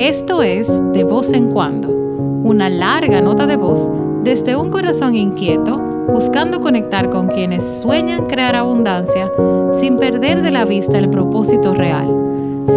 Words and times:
Esto 0.00 0.40
es 0.40 0.66
De 0.94 1.04
voz 1.04 1.34
en 1.34 1.50
cuando, 1.50 1.90
una 1.90 2.70
larga 2.70 3.20
nota 3.20 3.46
de 3.46 3.56
voz 3.56 3.90
desde 4.24 4.56
un 4.56 4.70
corazón 4.70 5.14
inquieto 5.14 5.76
buscando 5.76 6.58
conectar 6.58 7.10
con 7.10 7.28
quienes 7.28 7.82
sueñan 7.82 8.24
crear 8.24 8.56
abundancia 8.56 9.30
sin 9.78 9.98
perder 9.98 10.40
de 10.40 10.52
la 10.52 10.64
vista 10.64 10.96
el 10.96 11.10
propósito 11.10 11.74
real, 11.74 12.08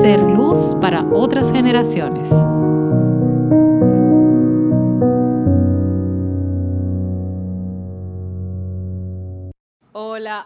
ser 0.01 0.19
luz 0.19 0.75
para 0.81 1.05
otras 1.13 1.49
generaciones. 1.53 2.29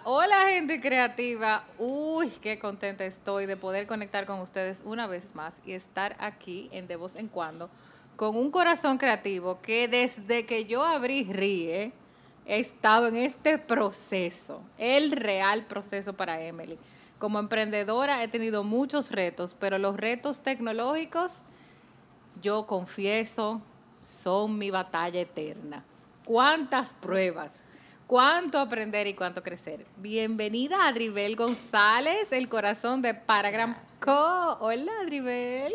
Hola, 0.04 0.47
gente 0.49 0.81
creativa. 0.81 1.63
Uy, 1.77 2.29
qué 2.41 2.59
contenta 2.59 3.05
estoy 3.05 3.45
de 3.45 3.55
poder 3.55 3.87
conectar 3.87 4.25
con 4.25 4.41
ustedes 4.41 4.81
una 4.83 5.07
vez 5.07 5.29
más 5.33 5.61
y 5.65 5.71
estar 5.71 6.17
aquí 6.19 6.67
en 6.73 6.87
De 6.87 6.97
Voz 6.97 7.15
en 7.15 7.29
Cuando 7.29 7.69
con 8.18 8.36
un 8.36 8.51
corazón 8.51 8.97
creativo 8.97 9.61
que 9.61 9.87
desde 9.87 10.46
que 10.46 10.65
yo 10.65 10.83
abrí 10.83 11.23
Ríe 11.23 11.93
he 12.46 12.60
estado 12.60 13.07
en 13.07 13.15
este 13.15 13.60
proceso, 13.60 14.61
el 14.77 15.11
real 15.11 15.65
proceso 15.68 16.13
para 16.13 16.41
Emily. 16.41 16.77
Como 17.18 17.39
emprendedora 17.39 18.21
he 18.24 18.27
tenido 18.27 18.63
muchos 18.65 19.11
retos, 19.11 19.55
pero 19.57 19.77
los 19.77 19.96
retos 19.96 20.41
tecnológicos, 20.41 21.43
yo 22.41 22.68
confieso, 22.68 23.61
son 24.24 24.57
mi 24.57 24.69
batalla 24.69 25.21
eterna. 25.21 25.85
¿Cuántas 26.25 26.93
pruebas? 26.93 27.63
Cuánto 28.07 28.57
aprender 28.57 29.06
y 29.06 29.14
cuánto 29.14 29.43
crecer. 29.43 29.86
Bienvenida 29.97 30.84
a 30.84 30.88
Adribel 30.88 31.36
González, 31.36 32.31
el 32.31 32.47
corazón 32.47 33.02
de 33.02 33.14
Paragram 33.14 33.75
Co. 34.00 34.58
Hola, 34.61 34.94
Adribel. 35.02 35.73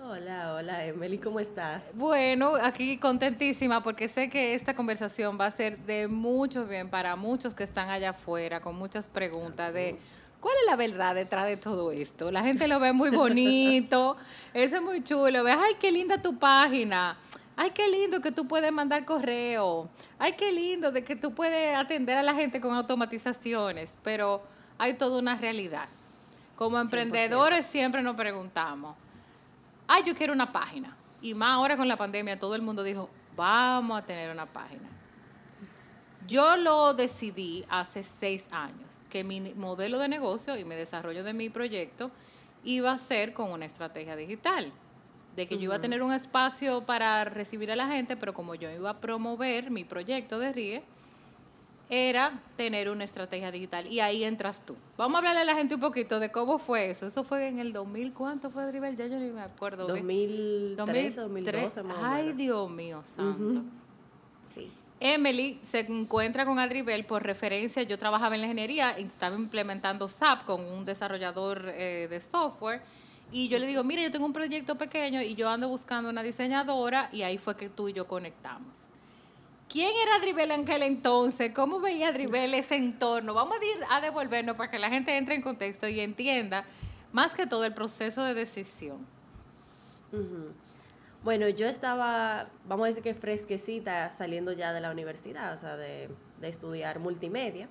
Hola, 0.00 0.54
hola, 0.54 0.86
Emily, 0.86 1.18
¿cómo 1.18 1.40
estás? 1.40 1.88
Bueno, 1.94 2.52
aquí 2.62 2.96
contentísima 2.96 3.82
porque 3.82 4.08
sé 4.08 4.30
que 4.30 4.54
esta 4.54 4.74
conversación 4.74 5.36
va 5.38 5.46
a 5.46 5.50
ser 5.50 5.78
de 5.80 6.06
mucho 6.06 6.64
bien 6.64 6.88
para 6.88 7.16
muchos 7.16 7.54
que 7.54 7.64
están 7.64 7.90
allá 7.90 8.10
afuera 8.10 8.60
con 8.60 8.76
muchas 8.76 9.06
preguntas 9.06 9.74
de 9.74 9.98
¿Cuál 10.40 10.54
es 10.60 10.66
la 10.66 10.76
verdad 10.76 11.16
detrás 11.16 11.46
de 11.46 11.56
todo 11.56 11.90
esto? 11.90 12.30
La 12.30 12.44
gente 12.44 12.68
lo 12.68 12.78
ve 12.78 12.92
muy 12.92 13.10
bonito, 13.10 14.16
eso 14.54 14.76
es 14.76 14.82
muy 14.82 15.02
chulo, 15.02 15.42
ves, 15.42 15.56
ay, 15.58 15.74
qué 15.80 15.90
linda 15.90 16.22
tu 16.22 16.38
página, 16.38 17.18
ay, 17.58 17.72
qué 17.72 17.88
lindo 17.88 18.20
que 18.20 18.30
tú 18.30 18.46
puedes 18.46 18.72
mandar 18.72 19.04
correo, 19.04 19.90
ay, 20.16 20.34
qué 20.34 20.52
lindo 20.52 20.92
de 20.92 21.02
que 21.02 21.16
tú 21.16 21.34
puedes 21.34 21.76
atender 21.76 22.16
a 22.16 22.22
la 22.22 22.32
gente 22.32 22.60
con 22.60 22.72
automatizaciones, 22.72 23.96
pero 24.04 24.42
hay 24.78 24.94
toda 24.94 25.18
una 25.18 25.34
realidad. 25.34 25.88
Como 26.54 26.78
emprendedores 26.78 27.66
siempre 27.66 28.00
nos 28.00 28.14
preguntamos, 28.14 28.94
ay, 29.88 30.04
yo 30.06 30.14
quiero 30.14 30.32
una 30.32 30.52
página. 30.52 30.96
Y 31.20 31.34
más 31.34 31.54
ahora 31.54 31.76
con 31.76 31.88
la 31.88 31.96
pandemia, 31.96 32.38
todo 32.38 32.54
el 32.54 32.62
mundo 32.62 32.84
dijo, 32.84 33.10
vamos 33.34 33.98
a 33.98 34.04
tener 34.04 34.30
una 34.30 34.46
página. 34.46 34.88
Yo 36.28 36.56
lo 36.56 36.94
decidí 36.94 37.64
hace 37.68 38.04
seis 38.04 38.44
años, 38.52 38.88
que 39.10 39.24
mi 39.24 39.40
modelo 39.40 39.98
de 39.98 40.06
negocio 40.06 40.56
y 40.56 40.64
mi 40.64 40.76
desarrollo 40.76 41.24
de 41.24 41.32
mi 41.32 41.48
proyecto 41.48 42.12
iba 42.62 42.92
a 42.92 42.98
ser 42.98 43.32
con 43.32 43.50
una 43.50 43.64
estrategia 43.64 44.14
digital 44.14 44.72
de 45.38 45.46
que 45.46 45.56
yo 45.56 45.64
iba 45.64 45.76
a 45.76 45.80
tener 45.80 46.02
un 46.02 46.12
espacio 46.12 46.84
para 46.84 47.24
recibir 47.24 47.70
a 47.70 47.76
la 47.76 47.86
gente, 47.86 48.16
pero 48.16 48.34
como 48.34 48.56
yo 48.56 48.68
iba 48.72 48.90
a 48.90 49.00
promover 49.00 49.70
mi 49.70 49.84
proyecto 49.84 50.40
de 50.40 50.52
RIE, 50.52 50.82
era 51.88 52.42
tener 52.56 52.90
una 52.90 53.04
estrategia 53.04 53.52
digital. 53.52 53.86
Y 53.86 54.00
ahí 54.00 54.24
entras 54.24 54.66
tú. 54.66 54.74
Vamos 54.96 55.14
a 55.14 55.18
hablarle 55.18 55.42
a 55.42 55.44
la 55.44 55.54
gente 55.54 55.76
un 55.76 55.80
poquito 55.80 56.18
de 56.18 56.32
cómo 56.32 56.58
fue 56.58 56.90
eso. 56.90 57.06
Eso 57.06 57.22
fue 57.22 57.46
en 57.46 57.60
el 57.60 57.72
2000, 57.72 58.14
¿cuánto 58.14 58.50
fue, 58.50 58.66
Dribel? 58.66 58.96
Ya 58.96 59.06
yo 59.06 59.16
ni 59.20 59.30
me 59.30 59.40
acuerdo. 59.40 59.86
2003, 59.86 61.14
2012, 61.14 61.82
Ay, 62.02 62.32
Dios 62.32 62.68
mío, 62.68 63.04
santo. 63.14 63.62
Sí. 64.52 64.72
Emily 64.98 65.60
se 65.70 65.86
encuentra 65.88 66.44
con 66.46 66.58
Adribel 66.58 67.04
por 67.04 67.22
referencia. 67.22 67.84
Yo 67.84 67.96
trabajaba 67.96 68.34
en 68.34 68.40
la 68.40 68.48
ingeniería 68.48 68.98
y 68.98 69.04
estaba 69.04 69.36
implementando 69.36 70.08
SAP 70.08 70.44
con 70.44 70.64
un 70.64 70.84
desarrollador 70.84 71.66
eh, 71.68 72.08
de 72.10 72.20
software 72.20 72.82
y 73.30 73.48
yo 73.48 73.58
le 73.58 73.66
digo, 73.66 73.84
mire, 73.84 74.02
yo 74.02 74.10
tengo 74.10 74.26
un 74.26 74.32
proyecto 74.32 74.76
pequeño 74.76 75.20
y 75.20 75.34
yo 75.34 75.48
ando 75.50 75.68
buscando 75.68 76.08
una 76.08 76.22
diseñadora 76.22 77.10
y 77.12 77.22
ahí 77.22 77.38
fue 77.38 77.56
que 77.56 77.68
tú 77.68 77.88
y 77.88 77.92
yo 77.92 78.06
conectamos. 78.06 78.74
¿Quién 79.68 79.90
era 80.02 80.18
Dribel 80.18 80.50
en 80.50 80.62
aquel 80.62 80.82
entonces? 80.82 81.52
¿Cómo 81.54 81.78
veía 81.78 82.10
Dribel 82.10 82.54
ese 82.54 82.76
entorno? 82.76 83.34
Vamos 83.34 83.58
a, 83.90 84.00
devolvernos 84.00 84.56
para 84.56 84.70
que 84.70 84.78
la 84.78 84.88
gente 84.88 85.14
entre 85.16 85.34
en 85.34 85.42
contexto 85.42 85.86
y 85.86 86.00
entienda 86.00 86.64
más 87.12 87.34
que 87.34 87.46
todo 87.46 87.66
el 87.66 87.74
proceso 87.74 88.24
de 88.24 88.32
decisión. 88.32 89.06
Bueno, 91.22 91.48
yo 91.50 91.66
estaba, 91.66 92.48
vamos 92.64 92.84
a 92.84 92.88
decir 92.88 93.02
que 93.02 93.12
fresquecita 93.12 94.10
saliendo 94.12 94.52
ya 94.52 94.72
de 94.72 94.80
la 94.80 94.90
universidad, 94.90 95.52
o 95.52 95.58
sea, 95.58 95.76
de 95.76 96.08
estudiar 96.40 96.98
multimedia. 96.98 97.68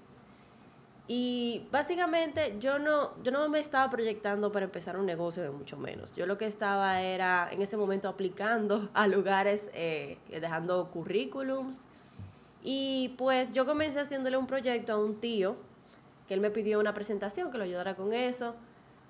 Y 1.07 1.65
básicamente 1.71 2.57
yo 2.59 2.79
no, 2.79 3.11
yo 3.23 3.31
no 3.31 3.47
me 3.47 3.59
estaba 3.59 3.89
proyectando 3.89 4.51
para 4.51 4.65
empezar 4.65 4.97
un 4.97 5.05
negocio 5.05 5.41
de 5.41 5.51
mucho 5.51 5.77
menos. 5.77 6.13
Yo 6.15 6.25
lo 6.25 6.37
que 6.37 6.45
estaba 6.45 7.01
era 7.01 7.47
en 7.49 7.61
ese 7.61 7.77
momento 7.77 8.09
aplicando 8.09 8.89
a 8.93 9.07
lugares, 9.07 9.63
eh, 9.73 10.17
dejando 10.29 10.91
currículums. 10.91 11.79
Y 12.61 13.15
pues 13.17 13.53
yo 13.53 13.65
comencé 13.65 14.01
haciéndole 14.01 14.35
un 14.35 14.47
proyecto 14.47 14.93
a 14.93 14.97
un 14.97 15.15
tío, 15.21 15.55
que 16.27 16.33
él 16.33 16.41
me 16.41 16.49
pidió 16.49 16.77
una 16.77 16.93
presentación, 16.93 17.51
que 17.51 17.57
lo 17.57 17.63
ayudara 17.63 17.95
con 17.95 18.13
eso. 18.13 18.55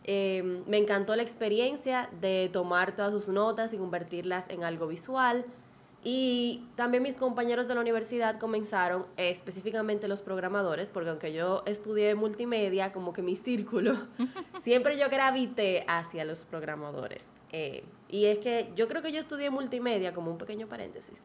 Eh, 0.04 0.64
me 0.68 0.78
encantó 0.78 1.16
la 1.16 1.24
experiencia 1.24 2.10
de 2.22 2.50
tomar 2.54 2.96
todas 2.96 3.12
sus 3.12 3.28
notas 3.28 3.74
y 3.74 3.78
convertirlas 3.78 4.48
en 4.50 4.64
algo 4.64 4.86
visual. 4.86 5.46
Y 6.04 6.64
también 6.76 7.04
mis 7.04 7.16
compañeros 7.16 7.68
de 7.68 7.76
la 7.76 7.82
universidad 7.82 8.40
comenzaron, 8.40 9.08
eh, 9.18 9.30
específicamente 9.30 10.08
los 10.08 10.22
programadores, 10.22 10.90
porque 10.90 11.10
aunque 11.10 11.34
yo 11.34 11.64
estudié 11.66 12.16
multimedia, 12.16 12.92
como 12.92 13.14
que 13.14 13.22
mi 13.22 13.36
círculo, 13.36 13.98
siempre 14.64 14.98
yo 14.98 15.10
gravité 15.10 15.84
hacia 15.88 16.24
los 16.24 16.46
programadores. 16.46 17.24
Eh, 17.52 17.84
y 18.10 18.26
es 18.26 18.38
que 18.40 18.72
yo 18.76 18.88
creo 18.88 19.02
que 19.02 19.12
yo 19.12 19.20
estudié 19.20 19.50
multimedia, 19.50 20.14
como 20.14 20.32
un 20.32 20.38
pequeño 20.38 20.68
paréntesis, 20.68 21.20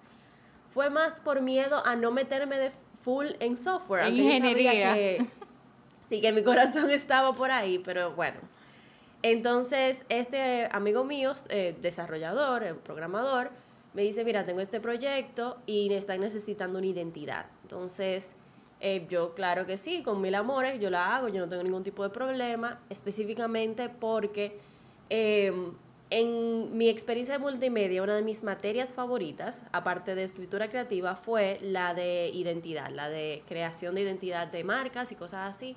fue 0.73 0.91
más 0.91 1.21
por 1.21 1.43
miedo 1.43 1.85
a 1.85 1.97
no 1.97 2.11
meterme 2.11 2.59
de 2.59 2.73
full 3.03 3.27
en 3.41 3.57
software. 3.57 4.07
En 4.07 4.17
ingeniería. 4.17 4.95
sí, 6.09 6.21
que 6.21 6.33
mi 6.33 6.43
corazón 6.43 6.91
estaba 6.91 7.33
por 7.35 7.51
ahí, 7.51 7.79
pero 7.79 8.13
bueno. 8.13 8.41
Entonces, 9.23 9.99
este 10.09 10.69
amigo 10.73 11.05
mío, 11.05 11.35
eh, 11.49 11.77
desarrollador, 11.81 12.79
programador, 12.79 13.51
me 13.95 14.03
dice, 14.03 14.25
mira, 14.25 14.45
tengo 14.45 14.61
este 14.61 14.81
proyecto 14.81 15.59
y 15.67 15.93
están 15.93 16.21
necesitando 16.21 16.79
una 16.79 16.87
identidad. 16.87 17.47
Entonces, 17.63 18.35
eh, 18.81 19.07
yo 19.09 19.35
claro 19.35 19.67
que 19.67 19.77
sí, 19.77 20.03
con 20.03 20.21
mil 20.21 20.35
amores, 20.35 20.81
yo 20.81 20.91
la 20.91 21.15
hago, 21.15 21.29
yo 21.29 21.41
no 21.41 21.49
tengo 21.49 21.63
ningún 21.63 21.83
tipo 21.83 22.03
de 22.03 22.11
problema, 22.11 22.81
específicamente 22.91 23.89
porque 23.89 24.59
em, 25.09 25.73
en 26.11 26.77
mi 26.77 26.89
experiencia 26.89 27.35
de 27.35 27.39
multimedia, 27.39 28.03
una 28.03 28.15
de 28.17 28.23
mis 28.23 28.43
materias 28.43 28.93
favoritas, 28.93 29.63
aparte 29.73 30.15
de 30.15 30.25
escritura 30.25 30.69
creativa, 30.69 31.15
fue 31.15 31.59
la 31.63 31.95
de 31.95 32.31
identidad, 32.31 32.91
la 32.91 33.09
de 33.09 33.43
creación 33.47 33.95
de 33.95 34.03
identidad 34.03 34.49
de 34.49 34.65
marcas 34.65 35.13
y 35.13 35.15
cosas 35.15 35.55
así. 35.55 35.77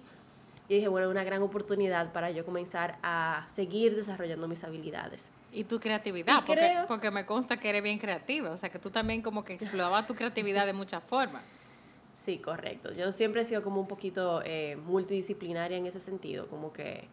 Y 0.67 0.75
dije, 0.75 0.87
bueno, 0.87 1.09
una 1.09 1.23
gran 1.23 1.43
oportunidad 1.43 2.11
para 2.11 2.31
yo 2.31 2.43
comenzar 2.43 2.97
a 3.03 3.45
seguir 3.55 3.95
desarrollando 3.95 4.47
mis 4.47 4.63
habilidades. 4.63 5.34
Y 5.55 5.63
tu 5.63 5.79
creatividad, 5.79 6.43
porque, 6.45 6.83
porque 6.85 7.11
me 7.11 7.25
consta 7.25 7.57
que 7.57 7.69
eres 7.69 7.81
bien 7.81 7.97
creativa, 7.97 8.51
o 8.51 8.57
sea, 8.57 8.69
que 8.69 8.77
tú 8.77 8.89
también 8.89 9.21
como 9.21 9.41
que 9.41 9.53
explorabas 9.53 10.05
tu 10.05 10.13
creatividad 10.13 10.66
de 10.66 10.73
muchas 10.73 11.01
formas. 11.01 11.43
Sí, 12.25 12.39
correcto. 12.39 12.91
Yo 12.91 13.11
siempre 13.13 13.41
he 13.41 13.45
sido 13.45 13.61
como 13.63 13.79
un 13.79 13.88
poquito 13.88 14.41
eh, 14.43 14.75
multidisciplinaria 14.85 15.77
en 15.77 15.85
ese 15.85 16.01
sentido, 16.01 16.47
como 16.47 16.73
que 16.73 17.07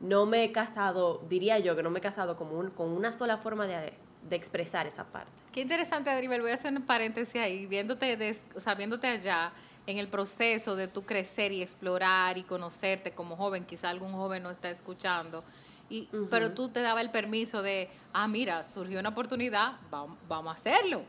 no 0.00 0.26
me 0.26 0.42
he 0.42 0.50
casado, 0.50 1.24
diría 1.28 1.60
yo 1.60 1.76
que 1.76 1.84
no 1.84 1.90
me 1.90 2.00
he 2.00 2.02
casado 2.02 2.36
como 2.36 2.68
con 2.74 2.88
una 2.88 3.12
sola 3.12 3.36
forma 3.36 3.68
de, 3.68 3.92
de, 4.28 4.36
expresar 4.36 4.88
esa 4.88 5.04
parte. 5.04 5.30
Qué 5.52 5.60
interesante, 5.60 6.10
Adribel. 6.10 6.40
Voy 6.40 6.50
a 6.50 6.54
hacer 6.54 6.74
un 6.74 6.82
paréntesis 6.82 7.40
ahí, 7.40 7.66
viéndote, 7.66 8.36
o 8.56 8.60
sea, 8.60 8.74
viéndote 8.74 9.06
allá 9.06 9.52
en 9.86 9.98
el 9.98 10.08
proceso 10.08 10.74
de 10.74 10.88
tu 10.88 11.02
crecer 11.02 11.52
y 11.52 11.62
explorar 11.62 12.36
y 12.36 12.42
conocerte 12.42 13.12
como 13.12 13.36
joven, 13.36 13.64
quizá 13.64 13.90
algún 13.90 14.12
joven 14.12 14.42
no 14.42 14.50
está 14.50 14.70
escuchando 14.70 15.44
y, 15.88 16.08
Pero 16.30 16.52
tú 16.52 16.68
te 16.68 16.80
daba 16.80 17.00
el 17.00 17.10
permiso 17.10 17.62
de, 17.62 17.88
ah, 18.12 18.26
mira, 18.26 18.64
surgió 18.64 18.98
una 18.98 19.10
oportunidad, 19.10 19.74
vamos, 19.90 20.18
vamos 20.28 20.50
a 20.50 20.54
hacerlo. 20.54 21.02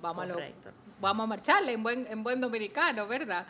Vamos 0.00 0.24
a, 0.24 0.36
vamos 1.00 1.24
a 1.24 1.26
marcharle 1.26 1.72
en 1.72 1.82
buen, 1.82 2.06
en 2.08 2.22
buen 2.22 2.40
dominicano, 2.40 3.08
¿verdad? 3.08 3.46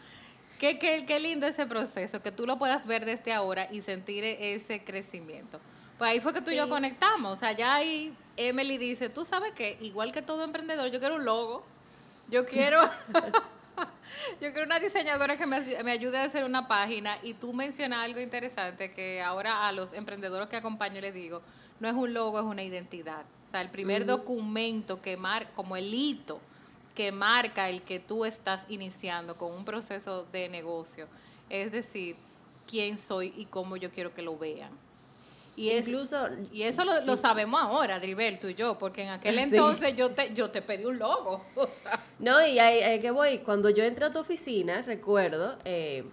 Qué, 0.58 0.78
qué, 0.78 1.04
qué 1.06 1.20
lindo 1.20 1.46
ese 1.46 1.66
proceso, 1.66 2.22
que 2.22 2.32
tú 2.32 2.46
lo 2.46 2.58
puedas 2.58 2.86
ver 2.86 3.04
desde 3.04 3.32
ahora 3.32 3.68
y 3.70 3.82
sentir 3.82 4.24
ese 4.24 4.82
crecimiento. 4.82 5.60
Pues 5.98 6.10
ahí 6.10 6.20
fue 6.20 6.32
que 6.32 6.40
tú 6.40 6.50
y 6.50 6.56
yo 6.56 6.68
conectamos. 6.68 7.32
O 7.32 7.36
sea, 7.36 7.52
ya 7.52 7.74
ahí 7.74 8.16
Emily 8.36 8.78
dice, 8.78 9.08
tú 9.08 9.24
sabes 9.24 9.52
que 9.52 9.78
igual 9.80 10.12
que 10.12 10.22
todo 10.22 10.44
emprendedor, 10.44 10.90
yo 10.90 11.00
quiero 11.00 11.16
un 11.16 11.24
logo, 11.24 11.64
yo 12.28 12.46
quiero... 12.46 12.80
Yo 14.40 14.52
quiero 14.52 14.64
una 14.64 14.80
diseñadora 14.80 15.36
que 15.36 15.46
me, 15.46 15.60
me, 15.82 15.92
ayude 15.92 16.18
a 16.18 16.24
hacer 16.24 16.44
una 16.44 16.68
página 16.68 17.18
y 17.22 17.34
tú 17.34 17.52
mencionas 17.52 18.00
algo 18.04 18.20
interesante 18.20 18.92
que 18.92 19.22
ahora 19.22 19.66
a 19.66 19.72
los 19.72 19.92
emprendedores 19.92 20.48
que 20.48 20.56
acompaño 20.56 21.00
les 21.00 21.14
digo, 21.14 21.42
no 21.80 21.88
es 21.88 21.94
un 21.94 22.12
logo, 22.14 22.38
es 22.38 22.44
una 22.44 22.62
identidad. 22.62 23.24
O 23.48 23.50
sea, 23.50 23.60
el 23.60 23.70
primer 23.70 24.04
documento 24.04 25.00
que 25.00 25.16
marca, 25.16 25.50
como 25.54 25.76
el 25.76 25.92
hito 25.92 26.40
que 26.94 27.12
marca 27.12 27.68
el 27.68 27.82
que 27.82 28.00
tú 28.00 28.24
estás 28.24 28.66
iniciando 28.68 29.36
con 29.36 29.52
un 29.52 29.64
proceso 29.64 30.24
de 30.32 30.48
negocio. 30.48 31.06
Es 31.48 31.70
decir, 31.70 32.16
quién 32.66 32.98
soy 32.98 33.32
y 33.36 33.46
cómo 33.46 33.76
yo 33.76 33.92
quiero 33.92 34.12
que 34.12 34.20
lo 34.20 34.36
vean. 34.36 34.70
Y, 35.58 35.72
Incluso, 35.72 36.16
y 36.52 36.62
eso 36.62 36.84
lo, 36.84 37.16
sabemos 37.16 37.60
ahora, 37.60 37.98
Dribel, 37.98 38.38
tú 38.38 38.46
y 38.46 38.54
yo, 38.54 38.78
porque 38.78 39.02
en 39.02 39.08
aquel 39.08 39.36
entonces 39.40 39.96
yo 39.96 40.12
te, 40.12 40.32
yo 40.32 40.50
te 40.50 40.62
pedí 40.62 40.84
un 40.84 40.98
logo. 40.98 41.44
No, 42.20 42.44
y 42.44 42.58
ahí, 42.58 42.98
que 43.00 43.12
voy, 43.12 43.38
cuando 43.38 43.70
yo 43.70 43.84
entré 43.84 44.06
a 44.06 44.12
tu 44.12 44.18
oficina, 44.18 44.82
recuerdo, 44.82 45.56
eh, 45.64 46.04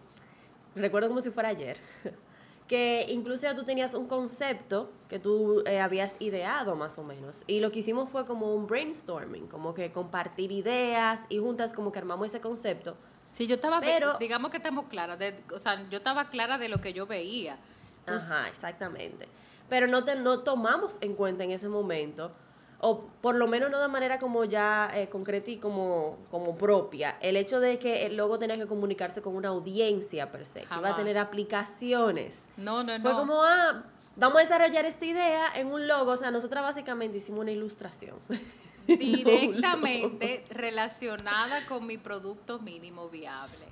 recuerdo 0.75 1.07
como 1.07 1.19
si 1.19 1.31
fuera 1.31 1.50
ayer, 1.50 1.80
que 2.68 3.06
incluso 3.09 3.44
ya 3.44 3.56
tú 3.56 3.63
tenías 3.63 3.95
un 3.95 4.07
concepto 4.07 4.92
que 5.09 5.18
tú 5.18 5.63
eh, 5.65 5.80
habías 5.80 6.13
ideado 6.19 6.75
más 6.75 6.98
o 7.00 7.03
menos. 7.03 7.44
Y 7.48 7.59
lo 7.59 7.71
que 7.71 7.80
hicimos 7.80 8.09
fue 8.09 8.25
como 8.25 8.53
un 8.53 8.68
brainstorming, 8.68 9.48
como 9.48 9.74
que 9.74 9.91
compartir 9.91 10.51
ideas 10.51 11.21
y 11.30 11.39
juntas 11.39 11.74
como 11.74 11.91
que 11.91 12.00
armamos 12.00 12.27
ese 12.27 12.39
concepto. 12.39 12.95
Sí, 13.33 13.48
yo 13.48 13.56
estaba, 13.56 13.80
pero, 13.80 14.18
digamos 14.19 14.50
que 14.50 14.57
estamos 14.57 14.86
claras, 14.86 15.19
o 15.53 15.59
sea, 15.59 15.88
yo 15.89 15.98
estaba 15.98 16.30
clara 16.30 16.57
de 16.57 16.69
lo 16.69 16.81
que 16.81 16.94
yo 16.94 17.06
veía. 17.06 17.59
Ajá, 18.07 18.47
exactamente. 18.47 19.27
Pero 19.69 19.87
no, 19.87 20.03
te, 20.03 20.15
no 20.15 20.39
tomamos 20.39 20.97
en 21.01 21.15
cuenta 21.15 21.43
en 21.43 21.51
ese 21.51 21.67
momento 21.67 22.31
o 22.79 23.07
por 23.21 23.35
lo 23.35 23.47
menos 23.47 23.71
no 23.71 23.79
de 23.79 23.87
manera 23.87 24.19
como 24.19 24.45
ya 24.45 24.91
eh, 24.93 25.09
concreta 25.09 25.49
y 25.49 25.57
como, 25.57 26.19
como 26.29 26.55
propia, 26.55 27.17
el 27.21 27.37
hecho 27.37 27.59
de 27.59 27.79
que 27.79 28.05
el 28.05 28.15
logo 28.15 28.37
tenía 28.37 28.57
que 28.57 28.67
comunicarse 28.67 29.21
con 29.21 29.35
una 29.35 29.49
audiencia 29.49 30.31
per 30.31 30.45
se, 30.45 30.61
que 30.65 30.75
iba 30.77 30.89
a 30.89 30.95
tener 30.95 31.17
aplicaciones. 31.17 32.37
No, 32.57 32.83
no, 32.83 32.97
no. 32.97 33.03
Fue 33.03 33.13
como, 33.13 33.43
ah, 33.43 33.83
vamos 34.15 34.37
a 34.37 34.41
desarrollar 34.41 34.85
esta 34.85 35.05
idea 35.05 35.51
en 35.55 35.67
un 35.67 35.87
logo, 35.87 36.11
o 36.11 36.17
sea, 36.17 36.31
nosotras 36.31 36.63
básicamente 36.63 37.17
hicimos 37.17 37.41
una 37.41 37.51
ilustración. 37.51 38.17
Directamente 38.87 40.45
relacionada 40.51 41.65
con 41.65 41.87
mi 41.87 41.97
producto 41.97 42.59
mínimo 42.59 43.09
viable. 43.09 43.65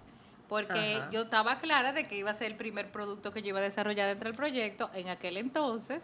Porque 0.54 1.02
yo 1.12 1.24
estaba 1.24 1.58
clara 1.58 1.94
de 1.94 2.04
que 2.04 2.16
iba 2.16 2.30
a 2.30 2.34
ser 2.34 2.52
el 2.52 2.58
primer 2.58 2.92
producto 2.92 3.34
que 3.34 3.42
yo 3.42 3.48
iba 3.50 3.60
a 3.60 3.64
desarrollar 3.64 4.08
dentro 4.08 4.30
del 4.30 4.38
proyecto 4.38 4.88
en 4.94 5.10
aquel 5.10 5.38
entonces 5.38 6.04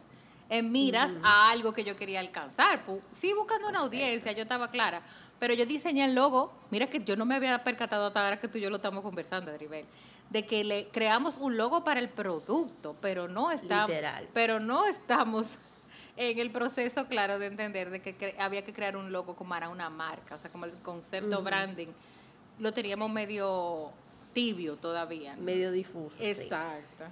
en 0.49 0.71
miras 0.71 1.19
a 1.21 1.51
algo 1.51 1.71
que 1.71 1.83
yo 1.83 1.95
quería 1.95 2.19
alcanzar. 2.19 2.81
Sí, 3.15 3.31
buscando 3.33 3.69
una 3.69 3.81
audiencia, 3.81 4.31
yo 4.31 4.41
estaba 4.41 4.71
clara. 4.71 5.03
Pero 5.37 5.53
yo 5.53 5.67
diseñé 5.67 6.05
el 6.05 6.15
logo, 6.15 6.51
mira 6.71 6.87
que 6.87 7.03
yo 7.03 7.15
no 7.15 7.27
me 7.27 7.35
había 7.35 7.63
percatado 7.63 8.07
hasta 8.07 8.23
ahora 8.23 8.39
que 8.39 8.47
tú 8.47 8.57
y 8.57 8.61
yo 8.61 8.71
lo 8.71 8.77
estamos 8.77 9.03
conversando, 9.03 9.51
Adribel, 9.51 9.85
de 10.31 10.43
que 10.47 10.63
le 10.63 10.87
creamos 10.87 11.37
un 11.37 11.55
logo 11.55 11.83
para 11.83 11.99
el 11.99 12.09
producto, 12.09 12.95
pero 13.01 13.27
no 13.27 13.51
estamos, 13.51 13.95
pero 14.33 14.59
no 14.59 14.87
estamos 14.87 15.57
en 16.17 16.39
el 16.39 16.49
proceso 16.49 17.07
claro 17.07 17.37
de 17.37 17.45
entender 17.45 17.91
de 17.91 18.01
que 18.01 18.35
había 18.39 18.63
que 18.63 18.73
crear 18.73 18.97
un 18.97 19.11
logo 19.11 19.35
como 19.35 19.51
para 19.51 19.69
una 19.69 19.91
marca, 19.91 20.33
o 20.33 20.39
sea, 20.39 20.51
como 20.51 20.65
el 20.65 20.73
concepto 20.81 21.43
branding, 21.43 21.89
lo 22.57 22.73
teníamos 22.73 23.11
medio 23.11 23.93
tibio 24.39 24.77
todavía. 24.77 25.35
Medio 25.35 25.71
difuso. 25.71 26.17
Exacto. 26.21 27.05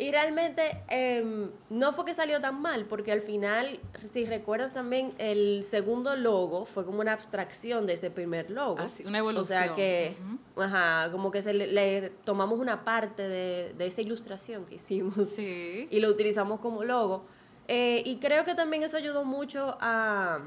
Y 0.00 0.12
realmente 0.12 0.80
em, 0.88 1.50
no 1.70 1.92
fue 1.92 2.04
que 2.04 2.14
salió 2.14 2.40
tan 2.40 2.62
mal, 2.62 2.84
porque 2.84 3.10
al 3.10 3.20
final, 3.20 3.80
si 4.12 4.26
recuerdas 4.26 4.72
también, 4.72 5.12
el 5.18 5.64
segundo 5.64 6.14
logo 6.14 6.66
fue 6.66 6.84
como 6.84 7.00
una 7.00 7.12
abstracción 7.14 7.84
de 7.84 7.94
ese 7.94 8.08
primer 8.08 8.48
logo. 8.48 8.78
Así, 8.78 9.02
una 9.04 9.18
evolución. 9.18 9.58
O 9.60 9.64
sea 9.64 9.74
que, 9.74 10.14
ajá, 10.56 11.10
como 11.10 11.32
que 11.32 11.42
se 11.42 11.52
le, 11.52 12.10
tomamos 12.22 12.60
una 12.60 12.84
parte 12.84 13.26
de, 13.26 13.74
esa 13.80 14.00
ilustración 14.00 14.66
que 14.66 14.76
hicimos 14.76 15.36
y 15.36 15.98
lo 15.98 16.08
utilizamos 16.10 16.60
como 16.60 16.84
logo. 16.84 17.24
Eh, 17.66 18.02
y 18.06 18.18
creo 18.18 18.44
que 18.44 18.54
también 18.54 18.84
eso 18.84 18.96
ayudó 18.96 19.24
mucho 19.24 19.76
a, 19.80 20.42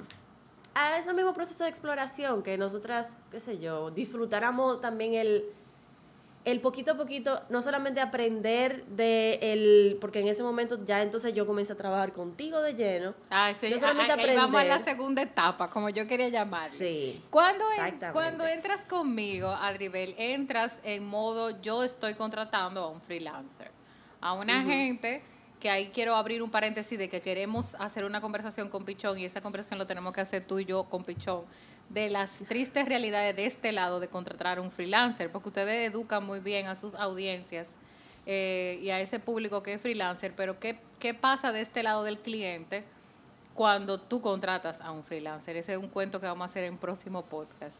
a 0.75 0.98
ese 0.98 1.12
mismo 1.13 1.33
proceso 1.33 1.66
de 1.66 1.69
exploración, 1.69 2.42
que 2.42 2.57
nosotras, 2.57 3.10
qué 3.30 3.42
sé 3.42 3.60
yo, 3.60 3.92
disfrutáramos 3.92 4.80
también 4.80 5.13
el 5.13 5.44
el 6.44 6.60
poquito 6.60 6.94
a 6.94 6.98
poquito, 6.98 7.42
no 7.50 7.62
solamente 7.62 8.02
aprender 8.02 8.86
de 8.86 9.40
el, 9.42 9.98
porque 10.02 10.22
en 10.22 10.28
ese 10.28 10.42
momento 10.42 10.84
ya 10.86 11.02
entonces 11.02 11.34
yo 11.34 11.46
comencé 11.46 11.74
a 11.74 11.76
trabajar 11.76 12.14
contigo 12.14 12.62
de 12.62 12.74
lleno. 12.74 13.14
Ah, 13.30 13.54
sí, 13.54 13.70
no 13.70 13.78
solamente 13.78 14.12
aprender. 14.12 14.38
Vamos 14.38 14.62
a 14.62 14.66
la 14.66 14.80
segunda 14.80 15.22
etapa, 15.22 15.70
como 15.70 15.90
yo 15.90 16.08
quería 16.08 16.30
llamar. 16.30 16.72
Sí. 16.72 17.22
Cuando, 17.30 17.66
cuando 18.12 18.48
entras 18.48 18.82
conmigo, 18.86 19.50
Adribel, 19.50 20.16
entras 20.18 20.80
en 20.84 21.06
modo 21.06 21.62
yo 21.62 21.84
estoy 21.84 22.16
contratando 22.16 22.82
a 22.82 22.90
un 22.90 23.02
freelancer, 23.02 23.72
a 24.20 24.34
una 24.34 24.64
gente 24.64 25.22
que 25.60 25.70
ahí 25.70 25.92
quiero 25.94 26.16
abrir 26.16 26.42
un 26.42 26.50
paréntesis 26.50 26.98
de 26.98 27.08
que 27.08 27.22
queremos 27.22 27.76
hacer 27.76 28.04
una 28.04 28.20
conversación 28.20 28.68
con 28.68 28.84
Pichón 28.84 29.20
y 29.20 29.26
esa 29.26 29.42
conversación 29.42 29.78
lo 29.78 29.86
tenemos 29.86 30.12
que 30.12 30.22
hacer 30.22 30.44
tú 30.44 30.58
y 30.58 30.66
yo 30.66 30.86
con 30.86 31.04
Pichón 31.04 31.44
de 31.94 32.10
las 32.10 32.38
tristes 32.48 32.88
realidades 32.88 33.36
de 33.36 33.46
este 33.46 33.72
lado 33.72 34.00
de 34.00 34.08
contratar 34.08 34.60
un 34.60 34.72
freelancer, 34.72 35.32
porque 35.32 35.50
ustedes 35.50 35.92
educan 35.92 36.26
muy 36.26 36.40
bien 36.40 36.68
a 36.68 36.76
sus 36.76 36.94
audiencias 36.96 37.76
eh, 38.26 38.80
y 38.82 38.90
a 38.92 39.00
ese 39.00 39.20
público 39.20 39.62
que 39.64 39.74
es 39.74 39.82
freelancer, 39.82 40.34
pero 40.36 40.60
¿qué, 40.60 40.80
¿qué 41.00 41.14
pasa 41.14 41.52
de 41.52 41.62
este 41.62 41.84
lado 41.84 42.04
del 42.04 42.20
cliente 42.20 42.86
cuando 43.54 44.00
tú 44.00 44.22
contratas 44.22 44.80
a 44.82 44.92
un 44.92 45.04
freelancer? 45.04 45.58
Ese 45.58 45.74
es 45.74 45.80
un 45.80 45.90
cuento 45.90 46.22
que 46.22 46.28
vamos 46.28 46.44
a 46.44 46.46
hacer 46.46 46.64
en 46.64 46.78
próximo 46.78 47.24
podcast. 47.26 47.76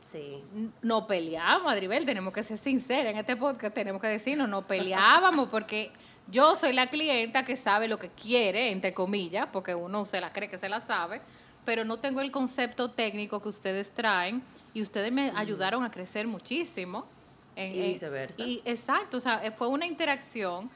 Sí. 0.00 0.42
No 0.82 1.06
peleamos, 1.06 1.70
Adribel, 1.70 2.04
tenemos 2.04 2.32
que 2.32 2.42
ser 2.42 2.58
sinceros 2.58 3.12
en 3.12 3.18
este 3.18 3.36
podcast, 3.36 3.74
tenemos 3.74 4.00
que 4.00 4.08
decirlo, 4.08 4.46
no 4.46 4.62
peleábamos 4.62 5.48
porque 5.48 5.92
yo 6.28 6.56
soy 6.56 6.72
la 6.72 6.88
clienta 6.88 7.44
que 7.44 7.56
sabe 7.56 7.88
lo 7.88 7.98
que 7.98 8.10
quiere, 8.10 8.70
entre 8.70 8.92
comillas, 8.92 9.48
porque 9.52 9.74
uno 9.74 10.04
se 10.04 10.20
la 10.20 10.28
cree 10.30 10.48
que 10.48 10.58
se 10.58 10.68
la 10.68 10.80
sabe, 10.80 11.20
pero 11.64 11.84
no 11.84 11.98
tengo 11.98 12.20
el 12.20 12.30
concepto 12.30 12.90
técnico 12.90 13.40
que 13.40 13.48
ustedes 13.48 13.90
traen 13.90 14.42
y 14.74 14.82
ustedes 14.82 15.12
me 15.12 15.32
ayudaron 15.34 15.82
a 15.84 15.90
crecer 15.90 16.26
muchísimo. 16.26 17.06
En, 17.56 17.74
y 17.74 17.88
viceversa. 17.88 18.42
Y, 18.42 18.62
exacto, 18.64 19.16
o 19.16 19.20
sea, 19.20 19.52
fue 19.52 19.68
una 19.68 19.86
interacción, 19.86 20.70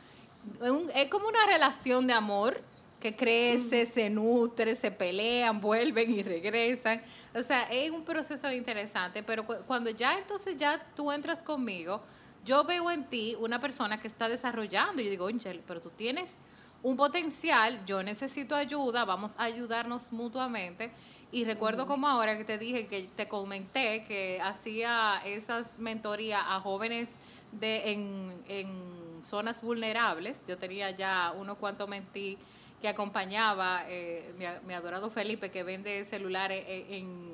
es 0.95 1.09
como 1.09 1.29
una 1.29 1.47
relación 1.47 2.07
de 2.07 2.13
amor 2.13 2.61
que 3.05 3.15
crece, 3.15 3.85
se 3.85 4.09
nutre, 4.09 4.75
se 4.75 4.91
pelean, 4.91 5.61
vuelven 5.61 6.11
y 6.11 6.23
regresan. 6.23 7.03
O 7.35 7.43
sea, 7.43 7.65
es 7.65 7.91
un 7.91 8.03
proceso 8.03 8.51
interesante, 8.51 9.23
pero 9.23 9.45
cuando 9.45 9.91
ya 9.91 10.17
entonces 10.17 10.57
ya 10.57 10.83
tú 10.97 11.13
entras 11.13 11.43
conmigo, 11.43 12.03
yo 12.47 12.65
veo 12.65 12.91
en 12.91 13.05
ti 13.05 13.37
una 13.39 13.61
persona 13.61 14.01
que 14.01 14.07
está 14.07 14.27
desarrollando 14.29 15.03
y 15.03 15.05
yo 15.05 15.11
digo, 15.11 15.29
pero 15.67 15.83
tú 15.83 15.91
tienes 15.91 16.37
un 16.85 16.99
potencial, 16.99 17.81
yo 17.87 18.03
necesito 18.03 18.55
ayuda, 18.55 19.07
vamos 19.07 19.33
a 19.39 19.45
ayudarnos 19.45 20.13
mutuamente. 20.13 20.93
Y 21.33 21.47
recuerdo 21.47 21.87
como 21.87 22.07
ahora 22.07 22.37
que 22.37 22.45
te 22.45 22.59
dije, 22.59 22.87
que 22.87 23.09
te 23.17 23.27
comenté 23.27 24.05
que 24.05 24.39
hacía 24.41 25.23
esas 25.25 25.79
mentorías 25.79 26.43
a 26.47 26.61
jóvenes 26.61 27.11
de, 27.53 27.91
en, 27.91 29.25
zonas 29.25 29.63
vulnerables. 29.63 30.37
Yo 30.47 30.59
tenía 30.59 30.91
ya 30.91 31.33
unos 31.35 31.57
cuantos 31.57 31.89
mentí 31.89 32.37
que 32.83 32.89
acompañaba 32.89 33.85
eh, 33.89 34.35
mi, 34.67 34.75
adorado 34.75 35.09
Felipe, 35.09 35.51
que 35.51 35.63
vende 35.63 36.05
celulares 36.05 36.63
en, 36.69 37.33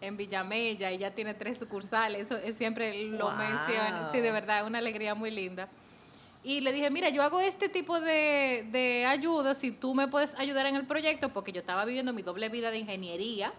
en 0.00 0.16
Villamella 0.16 0.90
y 0.90 0.96
ya 0.96 1.10
tiene 1.10 1.34
tres 1.34 1.58
sucursales. 1.58 2.22
Eso 2.22 2.38
es, 2.38 2.56
siempre 2.56 3.04
lo 3.04 3.30
menciona. 3.32 4.08
Sí, 4.10 4.20
de 4.20 4.32
verdad, 4.32 4.66
una 4.66 4.78
alegría 4.78 5.14
muy 5.14 5.30
linda. 5.30 5.68
Y 6.42 6.62
le 6.62 6.72
dije, 6.72 6.90
mira, 6.90 7.10
yo 7.10 7.22
hago 7.22 7.40
este 7.40 7.68
tipo 7.68 8.00
de, 8.00 8.66
de 8.70 9.04
ayuda, 9.04 9.54
si 9.54 9.72
tú 9.72 9.94
me 9.94 10.08
puedes 10.08 10.34
ayudar 10.36 10.66
en 10.66 10.76
el 10.76 10.86
proyecto, 10.86 11.28
porque 11.28 11.52
yo 11.52 11.60
estaba 11.60 11.84
viviendo 11.84 12.12
mi 12.12 12.22
doble 12.22 12.48
vida 12.48 12.70
de 12.70 12.78
ingeniería 12.78 13.52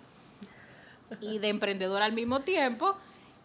y 1.20 1.38
de 1.38 1.50
emprendedora 1.50 2.06
al 2.06 2.14
mismo 2.14 2.40
tiempo. 2.40 2.96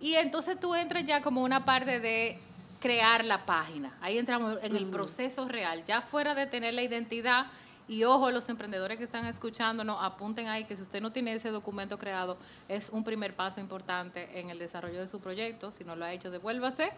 Y 0.00 0.14
entonces 0.14 0.58
tú 0.58 0.74
entras 0.74 1.04
ya 1.04 1.22
como 1.22 1.42
una 1.42 1.64
parte 1.64 2.00
de 2.00 2.38
crear 2.80 3.24
la 3.24 3.44
página. 3.44 3.96
Ahí 4.00 4.16
entramos 4.16 4.58
en 4.62 4.74
el 4.74 4.86
proceso 4.86 5.46
real, 5.48 5.84
ya 5.84 6.00
fuera 6.00 6.34
de 6.34 6.46
tener 6.46 6.72
la 6.72 6.82
identidad. 6.82 7.46
Y 7.88 8.04
ojo, 8.04 8.30
los 8.30 8.48
emprendedores 8.48 8.98
que 8.98 9.04
están 9.04 9.26
escuchándonos, 9.26 9.98
apunten 10.00 10.48
ahí 10.48 10.64
que 10.64 10.76
si 10.76 10.82
usted 10.82 11.00
no 11.00 11.12
tiene 11.12 11.34
ese 11.34 11.50
documento 11.50 11.98
creado, 11.98 12.36
es 12.68 12.88
un 12.88 13.04
primer 13.04 13.34
paso 13.34 13.60
importante 13.60 14.40
en 14.40 14.50
el 14.50 14.58
desarrollo 14.58 14.98
de 14.98 15.08
su 15.08 15.20
proyecto. 15.20 15.70
Si 15.70 15.84
no 15.84 15.94
lo 15.94 16.04
ha 16.04 16.12
hecho, 16.12 16.30
devuélvase 16.30 16.90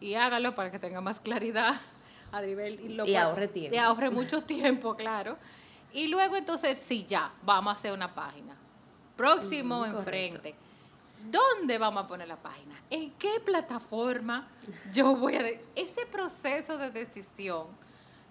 y 0.00 0.14
hágalo 0.14 0.54
para 0.54 0.70
que 0.70 0.78
tenga 0.78 1.00
más 1.00 1.20
claridad 1.20 1.74
a 2.32 2.40
nivel 2.40 2.80
y, 2.80 2.88
lo 2.90 3.06
y 3.06 3.16
ahorre 3.16 3.48
tiempo. 3.48 3.74
Y 3.74 3.78
ahorre 3.78 4.10
mucho 4.10 4.42
tiempo, 4.44 4.96
claro. 4.96 5.36
Y 5.92 6.08
luego 6.08 6.36
entonces, 6.36 6.78
sí, 6.78 7.04
ya, 7.08 7.32
vamos 7.42 7.70
a 7.70 7.78
hacer 7.78 7.92
una 7.92 8.14
página. 8.14 8.54
Próximo 9.16 9.84
enfrente. 9.84 10.54
¿Dónde 11.30 11.76
vamos 11.76 12.04
a 12.04 12.06
poner 12.06 12.28
la 12.28 12.36
página? 12.36 12.80
¿En 12.88 13.10
qué 13.12 13.40
plataforma 13.44 14.48
yo 14.92 15.14
voy 15.14 15.36
a... 15.36 15.46
Ese 15.74 16.06
proceso 16.10 16.78
de 16.78 16.90
decisión 16.90 17.66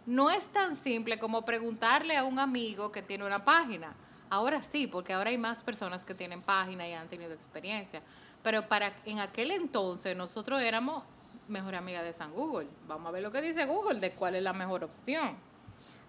no 0.05 0.31
es 0.31 0.47
tan 0.47 0.75
simple 0.75 1.19
como 1.19 1.45
preguntarle 1.45 2.17
a 2.17 2.23
un 2.23 2.39
amigo 2.39 2.91
que 2.91 3.03
tiene 3.03 3.25
una 3.25 3.45
página. 3.45 3.93
Ahora 4.29 4.63
sí, 4.63 4.87
porque 4.87 5.13
ahora 5.13 5.29
hay 5.29 5.37
más 5.37 5.61
personas 5.61 6.03
que 6.03 6.15
tienen 6.15 6.41
página 6.41 6.87
y 6.87 6.93
han 6.93 7.07
tenido 7.07 7.33
experiencia. 7.33 8.01
Pero 8.41 8.67
para 8.67 8.95
en 9.05 9.19
aquel 9.19 9.51
entonces 9.51 10.17
nosotros 10.17 10.61
éramos 10.61 11.03
mejor 11.49 11.75
amiga 11.75 12.03
de 12.03 12.13
San 12.13 12.33
Google. 12.33 12.67
Vamos 12.87 13.07
a 13.07 13.11
ver 13.11 13.23
lo 13.23 13.31
que 13.31 13.41
dice 13.41 13.65
Google 13.65 13.99
de 13.99 14.13
cuál 14.13 14.35
es 14.35 14.43
la 14.43 14.53
mejor 14.53 14.83
opción. 14.83 15.37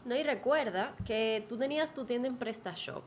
No, 0.05 0.17
y 0.17 0.23
recuerda 0.23 0.95
que 1.07 1.45
tú 1.49 1.59
tenías 1.59 1.93
tu 1.93 2.05
tienda 2.05 2.29
en 2.29 2.37
PrestaShop. 2.37 3.03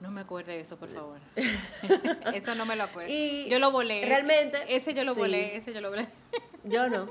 No 0.00 0.10
me 0.10 0.22
acuerde 0.22 0.58
eso, 0.58 0.76
por 0.76 0.88
favor. 0.88 1.18
eso 2.34 2.54
no 2.56 2.66
me 2.66 2.74
lo 2.74 2.84
acuerdo. 2.84 3.08
Y 3.12 3.48
yo 3.48 3.60
lo 3.60 3.70
volé. 3.70 4.04
realmente, 4.04 4.58
Ese 4.68 4.94
yo 4.94 5.04
lo 5.04 5.14
sí. 5.14 5.20
volé, 5.20 5.56
ese 5.56 5.72
yo 5.72 5.80
lo 5.80 5.90
volé. 5.90 6.08
Yo 6.64 6.88
no. 6.88 7.08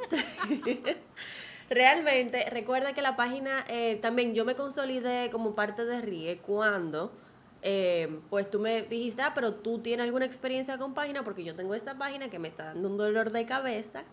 Realmente, 1.69 2.49
recuerda 2.49 2.91
que 2.93 3.01
la 3.01 3.15
página, 3.15 3.63
eh, 3.69 3.97
también 4.01 4.35
yo 4.35 4.43
me 4.43 4.55
consolidé 4.55 5.29
como 5.29 5.55
parte 5.55 5.85
de 5.85 6.01
RIE 6.01 6.39
cuando, 6.39 7.13
eh, 7.61 8.19
pues 8.29 8.49
tú 8.49 8.59
me 8.59 8.81
dijiste, 8.83 9.21
ah, 9.21 9.33
pero 9.35 9.53
tú 9.55 9.79
tienes 9.79 10.03
alguna 10.05 10.25
experiencia 10.25 10.77
con 10.77 10.93
página 10.93 11.23
porque 11.23 11.43
yo 11.43 11.55
tengo 11.55 11.73
esta 11.75 11.95
página 11.97 12.29
que 12.29 12.39
me 12.39 12.47
está 12.47 12.65
dando 12.65 12.87
un 12.89 12.97
dolor 12.97 13.31
de 13.31 13.45
cabeza. 13.45 14.03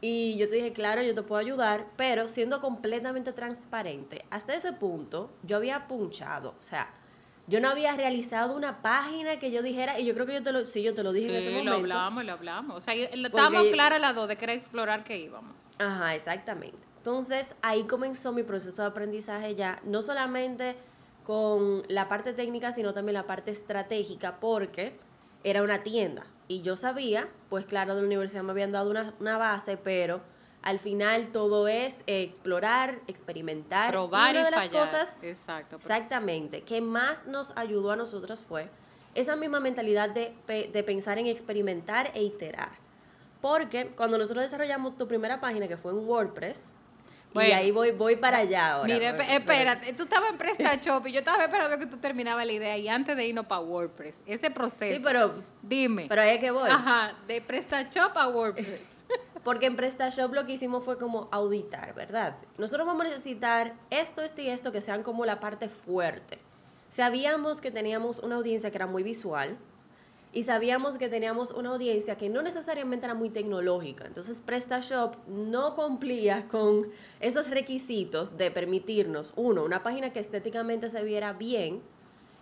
Y 0.00 0.36
yo 0.38 0.48
te 0.48 0.54
dije, 0.56 0.72
claro, 0.72 1.02
yo 1.02 1.12
te 1.12 1.22
puedo 1.22 1.40
ayudar, 1.40 1.86
pero 1.96 2.28
siendo 2.28 2.60
completamente 2.60 3.32
transparente, 3.32 4.24
hasta 4.30 4.54
ese 4.54 4.72
punto 4.72 5.28
yo 5.42 5.56
había 5.56 5.88
punchado, 5.88 6.50
o 6.50 6.62
sea, 6.62 6.88
yo 7.48 7.60
no 7.60 7.68
había 7.70 7.96
realizado 7.96 8.54
una 8.54 8.80
página 8.80 9.40
que 9.40 9.50
yo 9.50 9.60
dijera, 9.60 9.98
y 9.98 10.04
yo 10.04 10.14
creo 10.14 10.24
que 10.26 10.34
yo 10.34 10.42
te 10.44 10.52
lo, 10.52 10.66
sí, 10.66 10.82
yo 10.84 10.94
te 10.94 11.02
lo 11.02 11.12
dije 11.12 11.30
en 11.30 11.34
ese 11.34 11.46
Sí, 11.48 11.50
momento. 11.50 11.70
lo 11.72 11.76
hablamos, 11.78 12.24
lo 12.24 12.32
hablamos. 12.32 12.76
O 12.76 12.80
sea, 12.80 12.94
estábamos 12.94 13.64
claras 13.72 14.00
las 14.00 14.14
dos 14.14 14.28
de 14.28 14.36
que 14.36 14.44
era 14.44 14.52
explorar 14.52 15.02
que 15.02 15.18
íbamos. 15.18 15.52
Ajá, 15.80 16.14
exactamente. 16.14 16.78
Entonces 16.98 17.56
ahí 17.62 17.82
comenzó 17.84 18.32
mi 18.32 18.44
proceso 18.44 18.82
de 18.82 18.88
aprendizaje 18.88 19.54
ya, 19.56 19.80
no 19.84 20.02
solamente 20.02 20.76
con 21.28 21.82
la 21.88 22.08
parte 22.08 22.32
técnica, 22.32 22.72
sino 22.72 22.94
también 22.94 23.12
la 23.12 23.26
parte 23.26 23.50
estratégica, 23.50 24.40
porque 24.40 24.98
era 25.44 25.62
una 25.62 25.82
tienda. 25.82 26.24
Y 26.48 26.62
yo 26.62 26.74
sabía, 26.74 27.28
pues 27.50 27.66
claro, 27.66 27.94
de 27.94 28.00
la 28.00 28.06
universidad 28.06 28.42
me 28.42 28.52
habían 28.52 28.72
dado 28.72 28.88
una, 28.88 29.12
una 29.20 29.36
base, 29.36 29.76
pero 29.76 30.22
al 30.62 30.78
final 30.78 31.28
todo 31.28 31.68
es 31.68 31.96
eh, 32.06 32.22
explorar, 32.22 33.00
experimentar. 33.08 33.90
Probar 33.90 34.30
una 34.30 34.40
y 34.40 34.44
de 34.44 34.50
las 34.50 34.60
fallar. 34.68 34.80
cosas 34.80 35.22
Exacto. 35.22 35.76
Exactamente. 35.76 36.62
Que 36.62 36.80
más 36.80 37.26
nos 37.26 37.52
ayudó 37.56 37.90
a 37.90 37.96
nosotras 37.96 38.40
fue 38.40 38.70
esa 39.14 39.36
misma 39.36 39.60
mentalidad 39.60 40.08
de, 40.08 40.34
de 40.46 40.82
pensar 40.82 41.18
en 41.18 41.26
experimentar 41.26 42.10
e 42.14 42.22
iterar. 42.22 42.70
Porque 43.42 43.88
cuando 43.88 44.16
nosotros 44.16 44.44
desarrollamos 44.44 44.96
tu 44.96 45.06
primera 45.06 45.42
página, 45.42 45.68
que 45.68 45.76
fue 45.76 45.92
en 45.92 46.08
WordPress, 46.08 46.58
y 47.34 47.38
ahí 47.52 47.70
voy, 47.70 47.90
voy 47.92 48.16
para 48.16 48.38
allá 48.38 48.72
ahora. 48.74 48.92
Mire, 48.92 49.10
esp- 49.12 49.26
espérate, 49.30 49.92
tú 49.92 50.04
estabas 50.04 50.30
en 50.30 50.38
PrestaShop 50.38 51.06
y 51.06 51.12
yo 51.12 51.18
estaba 51.20 51.44
esperando 51.44 51.78
que 51.78 51.86
tú 51.86 51.96
terminabas 51.98 52.44
la 52.46 52.52
idea 52.52 52.76
y 52.78 52.88
antes 52.88 53.16
de 53.16 53.26
irnos 53.26 53.46
para 53.46 53.60
WordPress, 53.60 54.18
ese 54.26 54.50
proceso. 54.50 54.96
Sí, 54.96 55.02
pero, 55.04 55.34
Dime. 55.62 56.06
pero 56.08 56.22
ahí 56.22 56.30
es 56.30 56.38
que 56.40 56.50
voy. 56.50 56.68
Ajá, 56.70 57.14
de 57.26 57.40
PrestaShop 57.40 58.16
a 58.16 58.28
WordPress. 58.28 58.80
Porque 59.44 59.66
en 59.66 59.76
PrestaShop 59.76 60.34
lo 60.34 60.44
que 60.44 60.52
hicimos 60.52 60.84
fue 60.84 60.98
como 60.98 61.28
auditar, 61.30 61.94
¿verdad? 61.94 62.36
Nosotros 62.58 62.86
vamos 62.86 63.06
a 63.06 63.08
necesitar 63.08 63.72
esto, 63.90 64.20
esto 64.22 64.42
y 64.42 64.48
esto 64.48 64.72
que 64.72 64.80
sean 64.80 65.02
como 65.02 65.24
la 65.24 65.38
parte 65.40 65.68
fuerte. 65.68 66.38
Sabíamos 66.90 67.60
que 67.60 67.70
teníamos 67.70 68.18
una 68.18 68.36
audiencia 68.36 68.70
que 68.70 68.76
era 68.78 68.86
muy 68.86 69.02
visual 69.02 69.56
y 70.32 70.42
sabíamos 70.42 70.98
que 70.98 71.08
teníamos 71.08 71.50
una 71.50 71.70
audiencia 71.70 72.16
que 72.16 72.28
no 72.28 72.42
necesariamente 72.42 73.06
era 73.06 73.14
muy 73.14 73.30
tecnológica. 73.30 74.06
Entonces 74.06 74.40
PrestaShop 74.40 75.16
no 75.26 75.74
cumplía 75.74 76.46
con 76.48 76.88
esos 77.20 77.50
requisitos 77.50 78.36
de 78.36 78.50
permitirnos, 78.50 79.32
uno, 79.36 79.64
una 79.64 79.82
página 79.82 80.12
que 80.12 80.20
estéticamente 80.20 80.88
se 80.88 81.02
viera 81.02 81.32
bien 81.32 81.82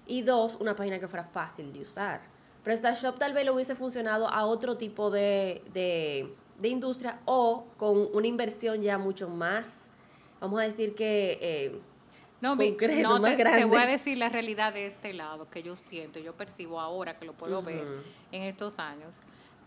y 0.07 0.23
dos, 0.23 0.57
una 0.61 0.75
página 0.75 0.99
que 0.99 1.09
fuera 1.09 1.25
fácil 1.25 1.73
de 1.73 1.81
usar. 1.81 2.21
PrestaShop 2.65 3.19
tal 3.19 3.33
vez 3.33 3.45
le 3.45 3.51
hubiese 3.53 3.75
funcionado 3.75 4.29
a 4.29 4.45
otro 4.47 4.77
tipo 4.77 5.11
de, 5.11 5.63
de, 5.73 6.35
de 6.59 6.69
industria 6.69 7.21
o 7.25 7.67
con 7.77 8.09
una 8.13 8.27
inversión 8.27 8.83
ya 8.83 8.99
mucho 8.99 9.29
más, 9.29 9.89
vamos 10.41 10.61
a 10.61 10.65
decir 10.65 10.95
que... 10.95 11.39
eh, 11.41 11.81
No, 12.41 12.57
concreto, 12.57 13.09
no 13.09 13.21
más 13.21 13.31
te, 13.31 13.37
te 13.37 13.43
grande. 13.43 13.65
voy 13.65 13.79
a 13.79 13.87
decir 13.87 14.19
la 14.19 14.29
realidad 14.29 14.73
de 14.73 14.87
este 14.87 15.13
lado 15.15 15.49
que 15.49 15.63
yo 15.63 15.75
siento, 15.75 16.19
yo 16.19 16.35
percibo 16.35 16.81
ahora 16.81 17.19
que 17.19 17.25
lo 17.25 17.33
puedo 17.33 17.63
ver 17.63 17.87
en 18.31 18.43
estos 18.43 18.79
años. 18.79 19.17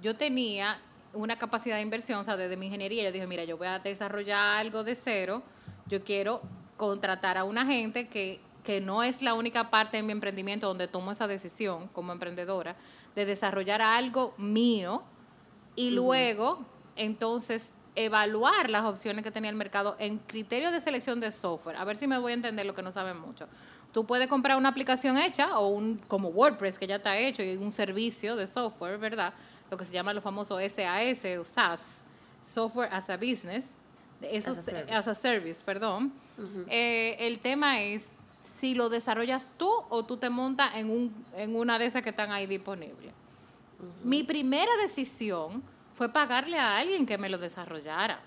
Yo 0.02 0.16
tenía 0.16 0.80
una 1.14 1.38
capacidad 1.38 1.78
de 1.78 1.82
inversión, 1.82 2.20
o 2.20 2.24
sea, 2.24 2.38
desde 2.38 2.56
mi 2.58 2.68
ingeniería, 2.68 3.04
yo 3.04 3.12
dije, 3.12 3.26
mira, 3.26 3.44
yo 3.44 3.58
voy 3.58 3.68
a 3.68 3.80
desarrollar 3.80 4.58
algo 4.58 4.84
de 4.84 4.96
cero, 4.96 5.42
yo 5.88 6.04
quiero 6.04 6.42
contratar 6.78 7.38
a 7.38 7.44
una 7.44 7.66
gente 7.66 8.08
que, 8.08 8.40
que 8.64 8.80
no 8.80 9.02
es 9.04 9.22
la 9.22 9.34
única 9.34 9.72
parte 9.72 9.98
de 9.98 10.04
mi 10.04 10.12
emprendimiento 10.12 10.68
donde 10.68 10.88
tomo 10.88 11.12
esa 11.12 11.28
decisión 11.28 11.88
como 11.88 12.12
emprendedora, 12.12 12.76
de 13.16 13.26
desarrollar 13.26 13.82
algo 13.82 14.36
mío 14.38 15.02
y 15.76 15.90
luego 15.92 16.64
entonces 16.96 17.72
evaluar 18.06 18.70
las 18.70 18.86
opciones 18.86 19.24
que 19.24 19.32
tenía 19.32 19.50
el 19.50 19.58
mercado 19.58 19.96
en 20.00 20.20
criterios 20.20 20.72
de 20.72 20.80
selección 20.80 21.20
de 21.20 21.32
software. 21.32 21.76
A 21.76 21.84
ver 21.84 21.98
si 21.98 22.08
me 22.08 22.18
voy 22.18 22.32
a 22.32 22.36
entender 22.36 22.66
lo 22.66 22.74
que 22.74 22.82
no 22.82 22.92
saben 22.92 23.20
mucho. 23.20 23.48
Tú 23.92 24.06
puedes 24.06 24.28
comprar 24.28 24.58
una 24.58 24.70
aplicación 24.70 25.18
hecha 25.18 25.58
o 25.60 25.68
un 25.68 25.98
como 26.08 26.30
WordPress 26.30 26.78
que 26.80 26.88
ya 26.88 26.98
está 26.98 27.18
hecho 27.18 27.44
y 27.44 27.56
un 27.58 27.74
servicio 27.74 28.36
de 28.36 28.48
software, 28.48 28.98
¿verdad? 29.00 29.34
Lo 29.70 29.78
que 29.78 29.84
se 29.86 29.92
llama 29.92 30.14
los 30.14 30.24
famosos 30.24 30.62
SAS 30.72 31.26
o 31.38 31.44
SaaS, 31.44 32.02
Software 32.54 32.90
as 32.92 33.10
a 33.10 33.18
Business. 33.18 33.72
Eso 34.22 34.52
As 34.52 34.58
a 34.60 34.62
service. 34.64 34.94
as 34.94 35.08
a 35.08 35.14
service, 35.16 35.62
perdón. 35.64 36.12
Eh, 36.68 37.18
el 37.20 37.40
tema 37.40 37.82
es 37.82 38.08
si 38.58 38.76
lo 38.76 38.90
desarrollas 38.90 39.52
tú 39.58 39.70
o 39.90 40.04
tú 40.06 40.18
te 40.18 40.30
montas 40.30 40.76
en, 40.76 40.90
un, 40.90 41.26
en 41.36 41.56
una 41.56 41.78
de 41.80 41.86
esas 41.86 42.02
que 42.02 42.10
están 42.10 42.32
ahí 42.32 42.46
disponibles. 42.46 43.14
Mi 44.04 44.24
primera 44.24 44.72
decisión 44.82 45.64
fue 46.00 46.08
pagarle 46.08 46.58
a 46.58 46.78
alguien 46.78 47.06
que 47.06 47.18
me 47.18 47.28
lo 47.28 47.38
desarrollara. 47.38 48.22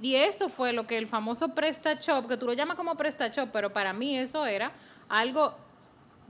Y 0.00 0.16
eso 0.16 0.48
fue 0.48 0.72
lo 0.72 0.84
que 0.84 0.98
el 0.98 1.06
famoso 1.06 1.46
PrestaShop, 1.54 2.26
que 2.26 2.36
tú 2.36 2.46
lo 2.46 2.54
llamas 2.54 2.76
como 2.76 2.96
PrestaShop, 2.96 3.50
pero 3.52 3.72
para 3.72 3.92
mí 3.92 4.18
eso 4.18 4.44
era 4.44 4.72
algo, 5.08 5.54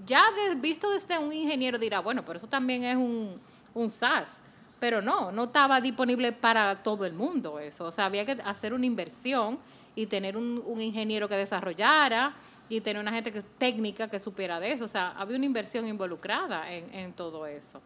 ya 0.05 0.23
visto 0.57 0.91
desde 0.91 1.17
un 1.19 1.33
ingeniero 1.33 1.79
dirá, 1.79 2.01
bueno, 2.01 2.23
pero 2.23 2.37
eso 2.37 2.49
también 2.49 2.85
es 2.85 2.97
un, 2.97 3.41
un 3.73 3.91
SaaS. 3.91 4.43
Pero 4.79 5.01
no, 5.01 5.33
no 5.33 5.45
estaba 5.45 5.81
disponible 5.81 6.33
para 6.33 6.83
todo 6.83 7.07
el 7.07 7.15
mundo 7.15 7.59
eso. 7.59 7.87
O 7.87 7.91
sea, 7.91 8.05
había 8.05 8.27
que 8.27 8.33
hacer 8.45 8.75
una 8.75 8.85
inversión 8.85 9.59
y 9.95 10.05
tener 10.05 10.37
un, 10.37 10.63
un 10.67 10.83
ingeniero 10.83 11.31
que 11.31 11.37
desarrollara 11.37 12.35
y 12.69 12.83
tener 12.83 13.01
una 13.01 13.13
gente 13.13 13.33
que 13.33 13.41
técnica 13.41 14.09
que 14.09 14.19
supiera 14.19 14.61
de 14.61 14.73
eso. 14.73 14.85
O 14.85 14.89
sea, 14.89 15.13
había 15.13 15.39
una 15.39 15.47
inversión 15.47 15.89
involucrada 15.89 16.71
en, 16.71 16.95
en 16.95 17.15
todo 17.15 17.47
eso. 17.47 17.81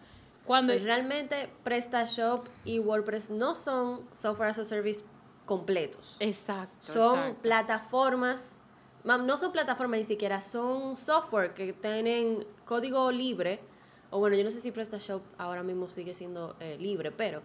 Cuando 0.47 0.73
Pues 0.73 0.85
realmente 0.85 1.49
PrestaShop 1.63 2.47
y 2.65 2.79
WordPress 2.79 3.31
no 3.31 3.55
son 3.55 4.01
software 4.13 4.51
as 4.51 4.59
a 4.59 4.65
service 4.65 5.05
completos. 5.47 6.17
Exacto. 6.21 6.93
Son 6.93 7.19
exacto. 7.19 7.43
plataformas, 7.43 8.59
ma- 9.05 9.19
no 9.19 9.39
son 9.39 9.53
plataformas 9.53 10.01
ni 10.01 10.05
siquiera, 10.05 10.41
son 10.41 10.97
software 10.97 11.55
que 11.55 11.73
tienen 11.73 12.45
código 12.65 13.11
libre, 13.13 13.61
o 14.11 14.19
bueno, 14.19 14.37
yo 14.37 14.45
no 14.45 14.51
sé 14.51 14.61
si 14.61 14.73
PrestaShop 14.73 15.23
ahora 15.39 15.63
mismo 15.63 15.89
sigue 15.89 16.15
siendo 16.15 16.57
eh, 16.61 16.77
libre, 16.79 17.13
pero 17.13 17.43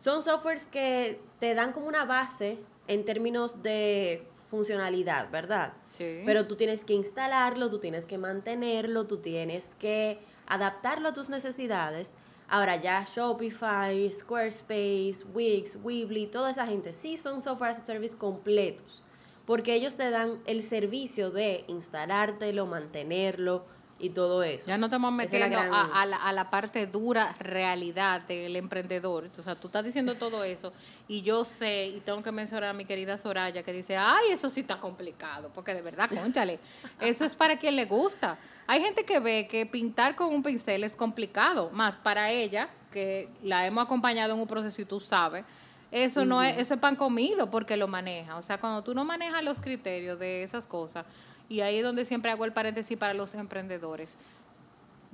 son 0.00 0.22
softwares 0.22 0.68
que 0.68 1.20
te 1.40 1.54
dan 1.54 1.72
como 1.72 1.86
una 1.86 2.04
base 2.04 2.58
en 2.86 3.04
términos 3.04 3.62
de 3.62 4.26
funcionalidad, 4.50 5.30
¿verdad? 5.30 5.74
Sí. 5.96 6.22
Pero 6.24 6.46
tú 6.46 6.56
tienes 6.56 6.84
que 6.84 6.94
instalarlo, 6.94 7.68
tú 7.68 7.78
tienes 7.78 8.06
que 8.06 8.16
mantenerlo, 8.18 9.06
tú 9.06 9.18
tienes 9.18 9.74
que 9.78 10.18
adaptarlo 10.46 11.10
a 11.10 11.12
tus 11.12 11.28
necesidades. 11.28 12.14
Ahora 12.50 12.76
ya 12.76 13.04
Shopify, 13.04 14.10
Squarespace, 14.10 15.22
Wix, 15.34 15.76
Weebly, 15.82 16.28
toda 16.28 16.48
esa 16.48 16.66
gente 16.66 16.92
sí 16.92 17.18
son 17.18 17.42
software 17.42 17.72
as 17.72 17.78
a 17.78 17.84
service 17.84 18.16
completos, 18.16 19.02
porque 19.44 19.74
ellos 19.74 19.96
te 19.96 20.08
dan 20.08 20.36
el 20.46 20.62
servicio 20.62 21.30
de 21.30 21.66
instalártelo, 21.68 22.64
mantenerlo 22.64 23.66
y 23.98 24.10
todo 24.10 24.42
eso. 24.42 24.66
Ya 24.66 24.78
no 24.78 24.86
estamos 24.86 25.10
es 25.10 25.16
metiendo 25.16 25.58
a 25.58 26.06
la, 26.06 26.16
a 26.16 26.32
la 26.32 26.50
parte 26.50 26.86
dura 26.86 27.34
realidad 27.40 28.22
del 28.22 28.54
emprendedor. 28.56 29.30
O 29.36 29.42
sea, 29.42 29.56
tú 29.56 29.68
estás 29.68 29.84
diciendo 29.84 30.14
todo 30.16 30.44
eso 30.44 30.72
y 31.08 31.22
yo 31.22 31.44
sé, 31.44 31.86
y 31.86 32.00
tengo 32.00 32.22
que 32.22 32.32
mencionar 32.32 32.70
a 32.70 32.72
mi 32.72 32.84
querida 32.84 33.16
Soraya 33.16 33.62
que 33.62 33.72
dice, 33.72 33.96
ay, 33.96 34.30
eso 34.30 34.48
sí 34.48 34.60
está 34.60 34.78
complicado, 34.78 35.50
porque 35.54 35.74
de 35.74 35.82
verdad, 35.82 36.08
conchale, 36.08 36.60
eso 37.00 37.24
es 37.24 37.34
para 37.34 37.58
quien 37.58 37.76
le 37.76 37.86
gusta. 37.86 38.38
Hay 38.66 38.80
gente 38.80 39.04
que 39.04 39.18
ve 39.18 39.48
que 39.50 39.66
pintar 39.66 40.14
con 40.14 40.32
un 40.32 40.42
pincel 40.42 40.84
es 40.84 40.94
complicado, 40.94 41.70
más 41.72 41.94
para 41.94 42.30
ella, 42.30 42.68
que 42.92 43.28
la 43.42 43.66
hemos 43.66 43.84
acompañado 43.84 44.34
en 44.34 44.40
un 44.40 44.46
proceso 44.46 44.80
y 44.80 44.84
tú 44.84 45.00
sabes, 45.00 45.44
eso 45.90 46.26
no 46.26 46.42
es, 46.42 46.58
eso 46.58 46.74
es 46.74 46.80
pan 46.80 46.96
comido 46.96 47.50
porque 47.50 47.76
lo 47.76 47.88
maneja. 47.88 48.36
O 48.36 48.42
sea, 48.42 48.58
cuando 48.58 48.82
tú 48.82 48.94
no 48.94 49.04
manejas 49.04 49.42
los 49.42 49.60
criterios 49.60 50.18
de 50.18 50.42
esas 50.42 50.66
cosas, 50.66 51.06
y 51.48 51.60
ahí 51.60 51.78
es 51.78 51.84
donde 51.84 52.04
siempre 52.04 52.30
hago 52.30 52.44
el 52.44 52.52
paréntesis 52.52 52.96
para 52.96 53.14
los 53.14 53.34
emprendedores, 53.34 54.14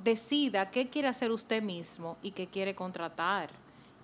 decida 0.02 0.70
qué 0.70 0.88
quiere 0.88 1.08
hacer 1.08 1.30
usted 1.30 1.62
mismo 1.62 2.16
y 2.22 2.32
qué 2.32 2.46
quiere 2.46 2.74
contratar. 2.74 3.50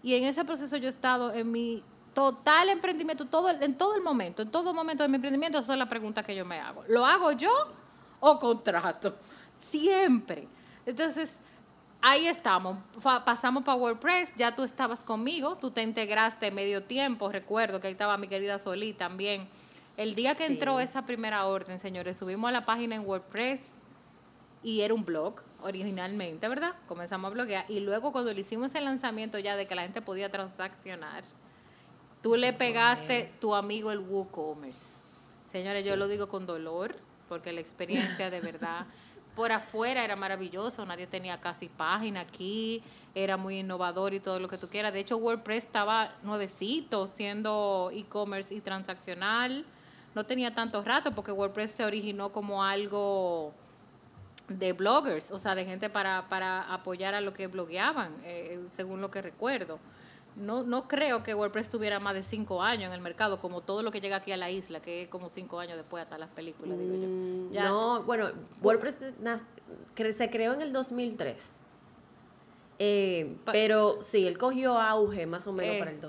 Y 0.02 0.14
en 0.14 0.24
ese 0.24 0.44
proceso 0.44 0.76
yo 0.76 0.86
he 0.86 0.90
estado 0.90 1.34
en 1.34 1.50
mi 1.50 1.82
total 2.14 2.68
emprendimiento, 2.68 3.24
en 3.60 3.74
todo 3.74 3.94
el 3.94 4.02
momento, 4.02 4.42
en 4.42 4.50
todo 4.50 4.72
momento 4.72 5.02
de 5.02 5.08
mi 5.08 5.16
emprendimiento, 5.16 5.58
esa 5.58 5.72
es 5.72 5.78
la 5.78 5.88
pregunta 5.88 6.22
que 6.22 6.34
yo 6.34 6.44
me 6.44 6.58
hago. 6.58 6.84
¿Lo 6.88 7.04
hago 7.04 7.32
yo 7.32 7.50
o 8.20 8.38
contrato? 8.38 9.16
Siempre. 9.70 10.48
Entonces, 10.86 11.36
ahí 12.00 12.26
estamos. 12.26 12.78
Pasamos 13.02 13.62
para 13.62 13.76
WordPress, 13.76 14.32
ya 14.36 14.54
tú 14.54 14.62
estabas 14.62 15.04
conmigo, 15.04 15.56
tú 15.56 15.70
te 15.70 15.82
integraste 15.82 16.50
medio 16.50 16.82
tiempo, 16.82 17.30
recuerdo 17.30 17.80
que 17.80 17.88
ahí 17.88 17.92
estaba 17.92 18.16
mi 18.16 18.28
querida 18.28 18.58
Solí 18.58 18.92
también. 18.92 19.48
El 20.00 20.14
día 20.14 20.34
que 20.34 20.46
Sí. 20.46 20.54
entró 20.54 20.80
esa 20.80 21.04
primera 21.04 21.44
orden, 21.44 21.78
señores, 21.78 22.16
subimos 22.16 22.48
a 22.48 22.52
la 22.52 22.64
página 22.64 22.94
en 22.94 23.06
WordPress 23.06 23.70
y 24.62 24.80
era 24.80 24.94
un 24.94 25.04
blog. 25.04 25.42
originalmente, 25.62 26.48
¿verdad? 26.48 26.72
Comenzamos 26.88 27.30
a 27.30 27.34
bloguear 27.34 27.66
y 27.68 27.80
luego 27.80 28.12
cuando 28.12 28.32
le 28.32 28.40
hicimos 28.40 28.74
el 28.74 28.86
lanzamiento 28.86 29.38
ya 29.38 29.56
de 29.56 29.66
que 29.66 29.74
la 29.74 29.82
gente 29.82 30.00
podía 30.00 30.30
transaccionar, 30.30 31.22
tú 32.22 32.34
le 32.34 32.54
pegaste 32.54 33.30
tu 33.42 33.54
amigo 33.54 33.92
el 33.92 33.98
WooCommerce. 33.98 34.80
Señores, 35.52 35.84
yo 35.84 35.96
lo 35.96 36.08
digo 36.08 36.28
con 36.28 36.46
dolor 36.46 36.96
porque 37.28 37.52
la 37.52 37.60
experiencia 37.60 38.30
de 38.30 38.40
verdad 38.40 38.86
por 39.36 39.52
afuera 39.52 40.02
era 40.02 40.16
maravilloso, 40.16 40.86
nadie 40.86 41.06
tenía 41.06 41.38
casi 41.42 41.68
página 41.68 42.20
aquí, 42.20 42.82
era 43.14 43.36
muy 43.36 43.58
innovador 43.58 44.14
y 44.14 44.20
todo 44.20 44.40
lo 44.40 44.48
que 44.48 44.56
tú 44.56 44.66
quieras. 44.70 44.94
De 44.94 45.00
hecho, 45.00 45.18
WordPress 45.18 45.66
estaba 45.66 46.14
nuevecito 46.22 47.06
siendo 47.06 47.90
e-commerce 47.92 48.54
y 48.54 48.62
transaccional. 48.62 49.66
No 50.14 50.24
tenía 50.24 50.54
tanto 50.54 50.82
rato 50.82 51.14
porque 51.14 51.32
WordPress 51.32 51.70
se 51.70 51.84
originó 51.84 52.32
como 52.32 52.64
algo 52.64 53.52
de 54.48 54.72
bloggers, 54.72 55.30
o 55.30 55.38
sea, 55.38 55.54
de 55.54 55.64
gente 55.64 55.88
para, 55.88 56.28
para 56.28 56.72
apoyar 56.72 57.14
a 57.14 57.20
lo 57.20 57.32
que 57.32 57.46
blogueaban, 57.46 58.12
eh, 58.24 58.60
según 58.74 59.00
lo 59.00 59.10
que 59.10 59.22
recuerdo. 59.22 59.78
No, 60.36 60.62
no 60.62 60.88
creo 60.88 61.22
que 61.22 61.34
WordPress 61.34 61.68
tuviera 61.68 62.00
más 62.00 62.14
de 62.14 62.22
cinco 62.22 62.62
años 62.62 62.88
en 62.88 62.94
el 62.94 63.00
mercado, 63.00 63.40
como 63.40 63.60
todo 63.60 63.82
lo 63.82 63.90
que 63.90 64.00
llega 64.00 64.16
aquí 64.16 64.32
a 64.32 64.36
la 64.36 64.50
isla, 64.50 64.80
que 64.80 65.02
es 65.02 65.08
como 65.08 65.28
cinco 65.28 65.60
años 65.60 65.76
después 65.76 66.02
hasta 66.02 66.18
las 66.18 66.30
películas, 66.30 66.78
digo 66.78 66.94
yo. 66.94 67.08
Mm, 67.08 67.52
no, 67.52 68.02
bueno, 68.02 68.30
WordPress 68.62 68.98
se 70.16 70.30
creó 70.30 70.52
en 70.54 70.62
el 70.62 70.72
2003. 70.72 71.60
Eh, 72.82 73.36
pero 73.44 74.00
sí, 74.00 74.26
él 74.26 74.38
cogió 74.38 74.78
auge 74.78 75.26
más 75.26 75.46
o 75.46 75.52
menos 75.52 75.76
eh, 75.76 75.78
para 75.78 75.90
el 75.90 76.00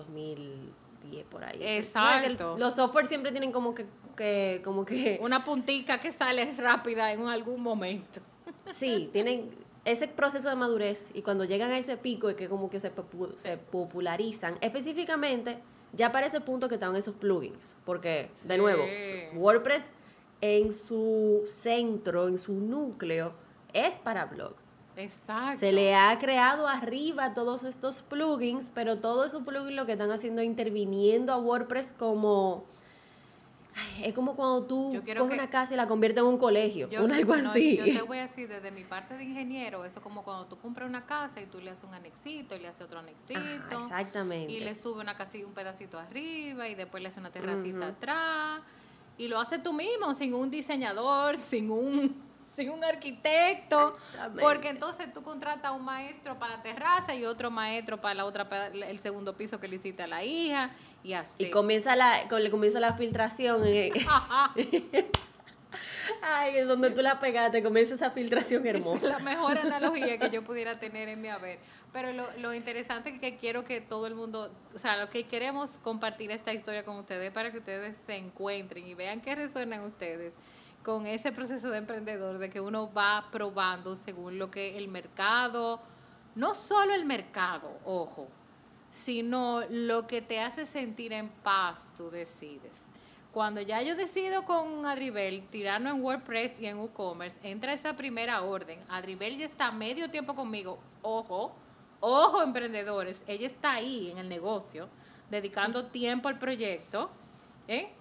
2010 1.01 1.25
por 1.25 1.43
ahí. 1.43 1.59
Exacto. 1.61 2.55
los 2.57 2.75
software 2.75 3.05
siempre 3.05 3.31
tienen 3.31 3.51
como 3.51 3.73
que, 3.73 3.85
que, 4.15 4.61
como 4.63 4.85
que 4.85 5.19
una 5.23 5.43
puntica 5.43 5.99
que 5.99 6.11
sale 6.11 6.53
rápida 6.55 7.11
en 7.11 7.27
algún 7.27 7.61
momento. 7.61 8.19
Sí, 8.73 9.09
tienen 9.11 9.51
ese 9.85 10.07
proceso 10.07 10.49
de 10.49 10.55
madurez 10.55 11.09
y 11.13 11.21
cuando 11.21 11.43
llegan 11.45 11.71
a 11.71 11.77
ese 11.77 11.97
pico 11.97 12.29
y 12.29 12.35
que 12.35 12.47
como 12.47 12.69
que 12.69 12.79
se, 12.79 12.91
se 13.37 13.57
popularizan, 13.57 14.57
específicamente 14.61 15.59
ya 15.93 16.11
para 16.11 16.25
ese 16.25 16.39
punto 16.41 16.69
que 16.69 16.75
están 16.75 16.95
esos 16.95 17.15
plugins, 17.15 17.75
porque 17.85 18.29
de 18.43 18.57
nuevo, 18.57 18.83
WordPress 19.35 19.83
en 20.39 20.71
su 20.71 21.43
centro, 21.45 22.27
en 22.27 22.37
su 22.37 22.53
núcleo, 22.53 23.33
es 23.73 23.97
para 23.97 24.25
blog. 24.25 24.55
Exacto. 24.95 25.59
Se 25.59 25.71
le 25.71 25.95
ha 25.95 26.17
creado 26.19 26.67
arriba 26.67 27.33
todos 27.33 27.63
estos 27.63 28.01
plugins, 28.01 28.69
pero 28.73 28.97
todos 28.99 29.27
esos 29.27 29.43
plugins 29.43 29.75
lo 29.75 29.85
que 29.85 29.93
están 29.93 30.11
haciendo 30.11 30.41
es 30.41 30.47
interviniendo 30.47 31.33
a 31.33 31.37
WordPress 31.37 31.93
como 31.97 32.65
es 34.03 34.13
como 34.13 34.35
cuando 34.35 34.63
tú 34.63 35.01
coges 35.05 35.21
una 35.21 35.49
casa 35.49 35.73
y 35.73 35.77
la 35.77 35.87
conviertes 35.87 36.21
en 36.21 36.27
un 36.27 36.37
colegio, 36.37 36.89
un 37.01 37.11
algo 37.11 37.33
así. 37.33 37.77
Yo 37.77 37.85
te 37.85 38.01
voy 38.01 38.17
a 38.17 38.21
decir, 38.27 38.47
desde 38.47 38.71
mi 38.71 38.83
parte 38.83 39.15
de 39.15 39.23
ingeniero, 39.23 39.85
eso 39.85 39.99
es 39.99 40.03
como 40.03 40.23
cuando 40.23 40.45
tú 40.45 40.57
compras 40.57 40.89
una 40.89 41.05
casa 41.05 41.41
y 41.41 41.45
tú 41.45 41.59
le 41.59 41.71
haces 41.71 41.85
un 41.85 41.93
anexito 41.93 42.55
y 42.55 42.59
le 42.59 42.67
haces 42.67 42.81
otro 42.81 42.99
anexito. 42.99 43.39
exactamente. 43.71 44.51
Y 44.51 44.59
le 44.59 44.75
sube 44.75 45.01
una 45.01 45.15
casita, 45.15 45.47
un 45.47 45.53
pedacito 45.53 45.97
arriba 45.97 46.67
y 46.67 46.75
después 46.75 47.01
le 47.01 47.09
haces 47.09 47.19
una 47.19 47.31
terracita 47.31 47.87
atrás. 47.87 48.61
Y 49.17 49.27
lo 49.27 49.39
haces 49.39 49.61
tú 49.61 49.73
mismo, 49.73 50.13
sin 50.13 50.33
un 50.33 50.49
diseñador, 50.49 51.37
sin 51.49 51.71
un 51.71 52.13
sin 52.61 52.69
un 52.69 52.83
arquitecto, 52.83 53.97
porque 54.39 54.69
entonces 54.69 55.11
tú 55.11 55.23
contratas 55.23 55.65
a 55.65 55.71
un 55.71 55.83
maestro 55.83 56.37
para 56.37 56.57
la 56.57 56.63
terraza 56.63 57.15
y 57.15 57.25
otro 57.25 57.49
maestro 57.49 57.99
para 57.99 58.13
la 58.13 58.25
otra 58.25 58.47
el 58.71 58.99
segundo 58.99 59.35
piso 59.35 59.59
que 59.59 59.67
le 59.67 59.77
hiciste 59.77 60.03
a 60.03 60.07
la 60.07 60.23
hija 60.23 60.69
y 61.03 61.13
así. 61.13 61.33
Y 61.39 61.49
comienza 61.49 61.95
la 61.95 62.27
comienza 62.29 62.79
la 62.79 62.93
filtración. 62.93 63.63
Ay, 66.23 66.57
es 66.57 66.67
donde 66.67 66.91
tú 66.91 67.01
la 67.01 67.19
pegaste, 67.19 67.63
comienza 67.63 67.95
esa 67.95 68.11
filtración 68.11 68.67
hermosa. 68.67 69.07
Es 69.07 69.11
la 69.11 69.19
mejor 69.19 69.57
analogía 69.57 70.19
que 70.19 70.29
yo 70.29 70.43
pudiera 70.45 70.79
tener 70.79 71.09
en 71.09 71.19
mi 71.19 71.29
haber. 71.29 71.57
Pero 71.91 72.13
lo, 72.13 72.27
lo 72.37 72.53
interesante 72.53 73.09
es 73.09 73.19
que 73.19 73.37
quiero 73.37 73.63
que 73.63 73.81
todo 73.81 74.05
el 74.05 74.13
mundo, 74.13 74.51
o 74.75 74.77
sea, 74.77 74.97
lo 74.97 75.09
que 75.09 75.23
queremos 75.23 75.79
compartir 75.79 76.29
esta 76.29 76.53
historia 76.53 76.85
con 76.85 76.97
ustedes 76.97 77.31
para 77.31 77.51
que 77.51 77.57
ustedes 77.57 77.97
se 78.05 78.17
encuentren 78.17 78.85
y 78.85 78.93
vean 78.93 79.19
qué 79.19 79.33
resuenan 79.33 79.81
ustedes 79.83 80.33
con 80.83 81.05
ese 81.05 81.31
proceso 81.31 81.69
de 81.69 81.77
emprendedor, 81.77 82.37
de 82.37 82.49
que 82.49 82.59
uno 82.59 82.91
va 82.91 83.29
probando 83.31 83.95
según 83.95 84.39
lo 84.39 84.49
que 84.49 84.77
el 84.77 84.87
mercado, 84.87 85.79
no 86.35 86.55
solo 86.55 86.93
el 86.93 87.05
mercado, 87.05 87.77
ojo, 87.85 88.27
sino 88.91 89.61
lo 89.69 90.07
que 90.07 90.21
te 90.21 90.39
hace 90.39 90.65
sentir 90.65 91.13
en 91.13 91.29
paz, 91.29 91.91
tú 91.95 92.09
decides. 92.09 92.73
Cuando 93.31 93.61
ya 93.61 93.81
yo 93.81 93.95
decido 93.95 94.43
con 94.43 94.85
Adribel 94.85 95.47
tirarlo 95.49 95.89
en 95.89 96.03
WordPress 96.03 96.59
y 96.59 96.65
en 96.65 96.77
WooCommerce, 96.79 97.39
entra 97.43 97.71
esa 97.71 97.95
primera 97.95 98.41
orden. 98.41 98.79
Adribel 98.89 99.37
ya 99.37 99.45
está 99.45 99.71
medio 99.71 100.09
tiempo 100.09 100.35
conmigo. 100.35 100.79
Ojo, 101.01 101.55
ojo 102.01 102.41
emprendedores, 102.41 103.23
ella 103.27 103.47
está 103.47 103.75
ahí 103.75 104.11
en 104.11 104.17
el 104.17 104.27
negocio, 104.27 104.89
dedicando 105.29 105.85
tiempo 105.85 106.27
al 106.27 106.39
proyecto. 106.39 107.09
¿eh? 107.69 107.93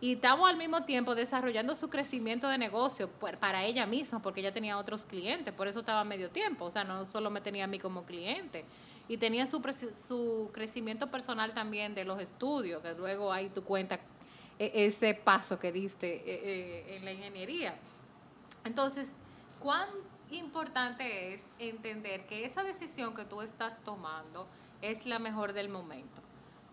Y 0.00 0.14
estamos 0.14 0.48
al 0.48 0.58
mismo 0.58 0.84
tiempo 0.84 1.14
desarrollando 1.14 1.74
su 1.74 1.88
crecimiento 1.88 2.48
de 2.48 2.58
negocio 2.58 3.08
para 3.40 3.64
ella 3.64 3.86
misma, 3.86 4.20
porque 4.20 4.40
ella 4.40 4.52
tenía 4.52 4.76
otros 4.76 5.06
clientes, 5.06 5.54
por 5.54 5.68
eso 5.68 5.80
estaba 5.80 6.04
medio 6.04 6.30
tiempo, 6.30 6.66
o 6.66 6.70
sea, 6.70 6.84
no 6.84 7.06
solo 7.06 7.30
me 7.30 7.40
tenía 7.40 7.64
a 7.64 7.66
mí 7.66 7.78
como 7.78 8.04
cliente, 8.04 8.66
y 9.08 9.16
tenía 9.16 9.46
su, 9.46 9.62
su 10.06 10.50
crecimiento 10.52 11.10
personal 11.10 11.54
también 11.54 11.94
de 11.94 12.04
los 12.04 12.20
estudios, 12.20 12.82
que 12.82 12.92
luego 12.94 13.32
ahí 13.32 13.48
tú 13.48 13.64
cuentas 13.64 14.00
e, 14.58 14.86
ese 14.86 15.14
paso 15.14 15.58
que 15.58 15.72
diste 15.72 16.22
e, 16.26 16.92
e, 16.92 16.96
en 16.96 17.04
la 17.04 17.12
ingeniería. 17.12 17.74
Entonces, 18.64 19.08
¿cuán 19.60 19.88
importante 20.30 21.32
es 21.32 21.44
entender 21.58 22.26
que 22.26 22.44
esa 22.44 22.64
decisión 22.64 23.14
que 23.14 23.24
tú 23.24 23.40
estás 23.40 23.80
tomando 23.82 24.46
es 24.82 25.06
la 25.06 25.18
mejor 25.18 25.52
del 25.52 25.68
momento? 25.68 26.25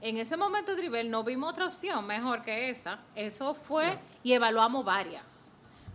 En 0.05 0.17
ese 0.17 0.35
momento, 0.35 0.75
Dribel, 0.75 1.09
no 1.09 1.23
vimos 1.23 1.49
otra 1.49 1.65
opción 1.65 2.05
mejor 2.05 2.43
que 2.43 2.69
esa. 2.69 2.99
Eso 3.15 3.55
fue 3.55 3.97
y 4.21 4.33
evaluamos 4.33 4.83
varias. 4.83 5.23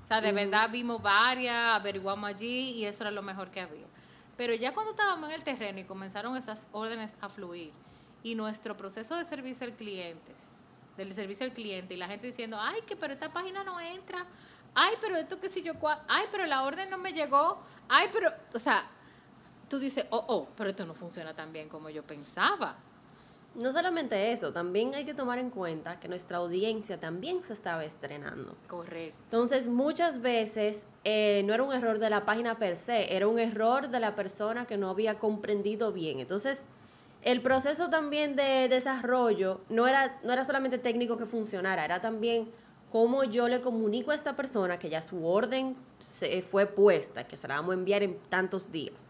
O 0.02 0.08
sea, 0.08 0.22
de 0.22 0.32
verdad 0.32 0.70
vimos 0.70 1.02
varias, 1.02 1.76
averiguamos 1.76 2.30
allí 2.30 2.70
y 2.70 2.86
eso 2.86 3.02
era 3.02 3.10
lo 3.10 3.20
mejor 3.20 3.50
que 3.50 3.60
había. 3.60 3.84
Pero 4.34 4.54
ya 4.54 4.72
cuando 4.72 4.92
estábamos 4.92 5.28
en 5.28 5.34
el 5.34 5.44
terreno 5.44 5.80
y 5.80 5.84
comenzaron 5.84 6.34
esas 6.38 6.66
órdenes 6.72 7.16
a 7.20 7.28
fluir 7.28 7.70
y 8.22 8.34
nuestro 8.34 8.74
proceso 8.78 9.14
de 9.14 9.26
servicio 9.26 9.66
al 9.66 9.74
cliente, 9.74 10.32
del 10.96 11.12
servicio 11.12 11.44
al 11.44 11.52
cliente 11.52 11.92
y 11.92 11.98
la 11.98 12.08
gente 12.08 12.28
diciendo, 12.28 12.56
ay, 12.58 12.80
que 12.86 12.96
pero 12.96 13.12
esta 13.12 13.30
página 13.30 13.62
no 13.62 13.78
entra, 13.78 14.24
ay, 14.74 14.94
pero 15.02 15.16
esto 15.16 15.38
que 15.38 15.50
si 15.50 15.60
yo, 15.60 15.74
ay, 16.08 16.24
pero 16.30 16.46
la 16.46 16.62
orden 16.62 16.88
no 16.88 16.96
me 16.96 17.12
llegó, 17.12 17.60
ay, 17.90 18.08
pero, 18.10 18.32
o 18.54 18.58
sea, 18.58 18.86
tú 19.68 19.78
dices, 19.78 20.06
oh, 20.08 20.24
oh, 20.28 20.48
pero 20.56 20.70
esto 20.70 20.86
no 20.86 20.94
funciona 20.94 21.34
tan 21.34 21.52
bien 21.52 21.68
como 21.68 21.90
yo 21.90 22.02
pensaba. 22.02 22.87
No 23.54 23.72
solamente 23.72 24.30
eso, 24.30 24.52
también 24.52 24.94
hay 24.94 25.04
que 25.04 25.14
tomar 25.14 25.38
en 25.38 25.50
cuenta 25.50 25.98
que 25.98 26.06
nuestra 26.06 26.36
audiencia 26.36 27.00
también 27.00 27.42
se 27.42 27.54
estaba 27.54 27.84
estrenando. 27.84 28.56
Correcto. 28.68 29.18
Entonces, 29.24 29.66
muchas 29.66 30.20
veces 30.20 30.86
eh, 31.04 31.42
no 31.44 31.54
era 31.54 31.62
un 31.62 31.72
error 31.72 31.98
de 31.98 32.08
la 32.08 32.24
página 32.24 32.58
per 32.58 32.76
se, 32.76 33.16
era 33.16 33.26
un 33.26 33.38
error 33.38 33.88
de 33.88 34.00
la 34.00 34.14
persona 34.14 34.66
que 34.66 34.76
no 34.76 34.90
había 34.90 35.18
comprendido 35.18 35.92
bien. 35.92 36.20
Entonces, 36.20 36.66
el 37.22 37.42
proceso 37.42 37.90
también 37.90 38.36
de 38.36 38.68
desarrollo 38.68 39.60
no 39.68 39.88
era, 39.88 40.20
no 40.22 40.32
era 40.32 40.44
solamente 40.44 40.78
técnico 40.78 41.16
que 41.16 41.26
funcionara, 41.26 41.84
era 41.84 42.00
también 42.00 42.50
cómo 42.92 43.24
yo 43.24 43.48
le 43.48 43.60
comunico 43.60 44.12
a 44.12 44.14
esta 44.14 44.36
persona 44.36 44.78
que 44.78 44.88
ya 44.88 45.02
su 45.02 45.26
orden 45.26 45.76
se 45.98 46.42
fue 46.42 46.66
puesta, 46.66 47.26
que 47.26 47.36
se 47.36 47.48
la 47.48 47.56
vamos 47.56 47.72
a 47.72 47.74
enviar 47.74 48.02
en 48.04 48.18
tantos 48.28 48.70
días 48.70 49.07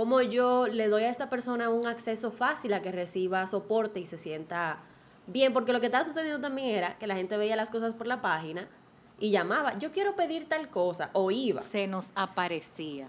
cómo 0.00 0.22
yo 0.22 0.66
le 0.66 0.88
doy 0.88 1.02
a 1.02 1.10
esta 1.10 1.28
persona 1.28 1.68
un 1.68 1.86
acceso 1.86 2.30
fácil 2.30 2.72
a 2.72 2.80
que 2.80 2.90
reciba 2.90 3.46
soporte 3.46 4.00
y 4.00 4.06
se 4.06 4.16
sienta 4.16 4.80
bien, 5.26 5.52
porque 5.52 5.74
lo 5.74 5.80
que 5.80 5.86
estaba 5.88 6.04
sucediendo 6.04 6.40
también 6.40 6.68
era 6.68 6.96
que 6.96 7.06
la 7.06 7.16
gente 7.16 7.36
veía 7.36 7.54
las 7.54 7.68
cosas 7.68 7.94
por 7.94 8.06
la 8.06 8.22
página 8.22 8.66
y 9.18 9.30
llamaba, 9.30 9.78
yo 9.78 9.90
quiero 9.90 10.16
pedir 10.16 10.48
tal 10.48 10.70
cosa, 10.70 11.10
o 11.12 11.30
iba. 11.30 11.60
Se 11.60 11.86
nos 11.86 12.12
aparecía. 12.14 13.08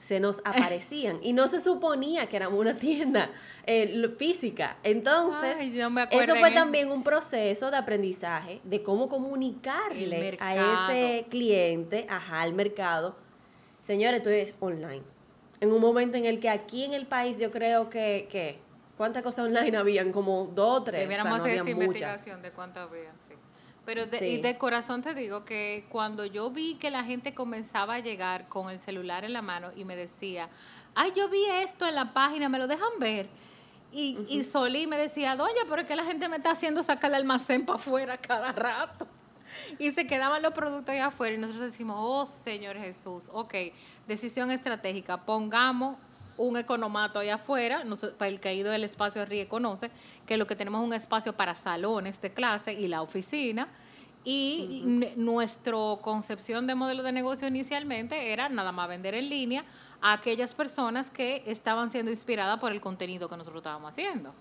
Se 0.00 0.20
nos 0.20 0.38
aparecían 0.44 1.18
y 1.20 1.32
no 1.32 1.48
se 1.48 1.60
suponía 1.60 2.28
que 2.28 2.36
éramos 2.36 2.60
una 2.60 2.76
tienda 2.76 3.28
eh, 3.66 4.14
física. 4.16 4.76
Entonces, 4.84 5.58
eso 6.12 6.36
fue 6.36 6.52
también 6.52 6.92
un 6.92 7.02
proceso 7.02 7.72
de 7.72 7.76
aprendizaje 7.76 8.60
de 8.62 8.84
cómo 8.84 9.08
comunicarle 9.08 10.38
a 10.38 10.92
ese 10.92 11.26
cliente, 11.28 12.06
ajá, 12.08 12.42
al 12.42 12.52
mercado. 12.52 13.16
Señores, 13.80 14.18
esto 14.18 14.30
es 14.30 14.54
online 14.60 15.02
en 15.60 15.72
un 15.72 15.80
momento 15.80 16.16
en 16.16 16.24
el 16.24 16.40
que 16.40 16.48
aquí 16.48 16.84
en 16.84 16.94
el 16.94 17.06
país 17.06 17.38
yo 17.38 17.50
creo 17.50 17.90
que, 17.90 18.26
que 18.30 18.58
¿cuántas 18.96 19.22
cosas 19.22 19.46
online 19.46 19.76
habían? 19.76 20.10
Como 20.10 20.46
dos 20.54 20.80
o 20.80 20.82
tres. 20.82 21.00
Debiéramos 21.00 21.40
hacer 21.40 21.56
esa 21.56 21.70
investigación 21.70 22.42
de 22.42 22.50
cuántas 22.50 22.88
habían, 22.88 23.12
sí. 23.28 23.34
Pero 23.84 24.06
de, 24.06 24.28
y 24.28 24.40
de 24.40 24.56
corazón 24.58 25.02
te 25.02 25.14
digo 25.14 25.44
que 25.44 25.86
cuando 25.88 26.24
yo 26.24 26.50
vi 26.50 26.74
que 26.74 26.90
la 26.90 27.02
gente 27.04 27.34
comenzaba 27.34 27.94
a 27.94 27.98
llegar 27.98 28.48
con 28.48 28.70
el 28.70 28.78
celular 28.78 29.24
en 29.24 29.32
la 29.32 29.42
mano 29.42 29.70
y 29.76 29.84
me 29.84 29.96
decía, 29.96 30.48
ay, 30.94 31.12
yo 31.14 31.28
vi 31.28 31.44
esto 31.62 31.86
en 31.86 31.94
la 31.94 32.12
página, 32.12 32.48
¿me 32.48 32.58
lo 32.58 32.66
dejan 32.66 32.98
ver? 32.98 33.26
Y, 33.92 34.18
y 34.28 34.44
Solí 34.44 34.86
me 34.86 34.96
decía, 34.96 35.34
doña, 35.34 35.62
pero 35.68 35.82
es 35.82 35.88
que 35.88 35.96
la 35.96 36.04
gente 36.04 36.28
me 36.28 36.36
está 36.36 36.52
haciendo 36.52 36.82
sacar 36.82 37.10
el 37.10 37.16
almacén 37.16 37.66
para 37.66 37.78
afuera 37.78 38.16
cada 38.18 38.52
rato. 38.52 39.06
Y 39.78 39.92
se 39.92 40.06
quedaban 40.06 40.42
los 40.42 40.52
productos 40.52 40.92
ahí 40.92 40.98
afuera 40.98 41.36
y 41.36 41.38
nosotros 41.38 41.66
decimos, 41.66 41.96
oh 41.98 42.26
Señor 42.26 42.76
Jesús, 42.76 43.24
ok, 43.32 43.54
decisión 44.06 44.50
estratégica, 44.50 45.24
pongamos 45.24 45.96
un 46.36 46.56
economato 46.56 47.18
allá 47.18 47.34
afuera, 47.34 47.84
para 48.16 48.30
el 48.30 48.40
caído 48.40 48.70
del 48.70 48.84
espacio 48.84 49.24
RIE 49.26 49.46
conoce, 49.46 49.90
que 50.26 50.38
lo 50.38 50.46
que 50.46 50.56
tenemos 50.56 50.80
es 50.80 50.86
un 50.86 50.94
espacio 50.94 51.34
para 51.34 51.54
salones 51.54 52.20
de 52.22 52.32
clase 52.32 52.72
y 52.72 52.88
la 52.88 53.02
oficina, 53.02 53.68
y 54.24 54.82
nuestra 55.16 55.76
concepción 56.02 56.66
de 56.66 56.74
modelo 56.74 57.02
de 57.02 57.12
negocio 57.12 57.48
inicialmente 57.48 58.32
era 58.32 58.48
nada 58.48 58.70
más 58.70 58.88
vender 58.88 59.14
en 59.14 59.30
línea 59.30 59.64
a 60.02 60.12
aquellas 60.12 60.52
personas 60.52 61.10
que 61.10 61.42
estaban 61.46 61.90
siendo 61.90 62.10
inspiradas 62.10 62.58
por 62.58 62.72
el 62.72 62.80
contenido 62.80 63.28
que 63.28 63.36
nosotros 63.36 63.60
estábamos 63.60 63.92
haciendo. 63.92 64.34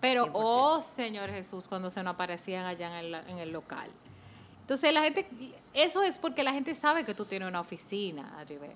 Pero, 0.00 0.28
oh 0.32 0.80
Señor 0.80 1.30
Jesús, 1.30 1.64
cuando 1.68 1.90
se 1.90 2.02
nos 2.02 2.14
aparecían 2.14 2.66
allá 2.66 3.00
en 3.00 3.06
el, 3.06 3.14
en 3.14 3.38
el 3.38 3.50
local. 3.50 3.90
Entonces 4.66 4.92
la 4.92 5.00
gente, 5.00 5.24
eso 5.74 6.02
es 6.02 6.18
porque 6.18 6.42
la 6.42 6.52
gente 6.52 6.74
sabe 6.74 7.04
que 7.04 7.14
tú 7.14 7.24
tienes 7.24 7.48
una 7.48 7.60
oficina, 7.60 8.34
Arribe. 8.36 8.74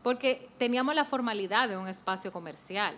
Porque 0.00 0.48
teníamos 0.56 0.94
la 0.94 1.04
formalidad 1.04 1.68
de 1.68 1.76
un 1.76 1.88
espacio 1.88 2.32
comercial. 2.32 2.94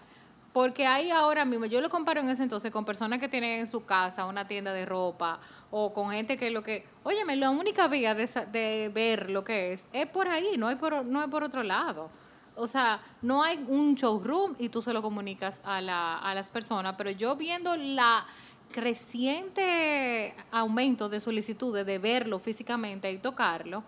Porque 0.52 0.87
ahí 0.87 1.11
ahora 1.11 1.46
mismo, 1.46 1.64
yo 1.64 1.80
lo 1.80 1.88
comparo 1.88 2.20
en 2.20 2.28
ese 2.28 2.42
entonces 2.42 2.70
con 2.70 2.85
personas 2.85 3.18
que 3.18 3.30
tienen 3.30 3.61
en 3.61 3.66
su 3.66 3.87
casa 3.87 4.26
una 4.26 4.46
tienda 4.46 4.74
de 4.74 4.85
ropa 4.85 5.40
o 5.70 5.94
con 5.94 6.11
gente 6.11 6.37
que 6.37 6.50
lo 6.50 6.62
que, 6.62 6.87
óyeme, 7.02 7.35
la 7.37 7.48
única 7.48 7.88
vía 7.88 8.14
de, 8.14 8.26
de 8.52 8.90
ver 8.92 9.30
lo 9.30 9.42
que 9.42 9.72
es 9.72 9.87
es 9.94 10.07
por 10.07 10.28
ahí, 10.28 10.59
no 10.59 10.68
es 10.68 10.78
por, 10.78 11.02
no 11.02 11.22
es 11.22 11.28
por 11.28 11.44
otro 11.44 11.62
lado. 11.62 12.11
O 12.57 12.66
sea, 12.66 13.00
no 13.22 13.42
hay 13.42 13.64
un 13.68 13.94
showroom 13.94 14.54
y 14.59 14.68
tú 14.68 14.83
se 14.83 14.92
lo 14.92 15.00
comunicas 15.00 15.62
a, 15.64 15.80
la, 15.80 16.18
a 16.18 16.35
las 16.35 16.50
personas, 16.50 16.94
pero 16.96 17.11
yo 17.11 17.37
viendo 17.37 17.74
la 17.76 18.26
creciente 18.74 20.34
aumento 20.50 21.08
de 21.08 21.20
solicitudes 21.20 21.87
de 21.87 21.98
verlo 21.98 22.40
físicamente 22.40 23.10
y 23.12 23.18
tocarlo, 23.18 23.84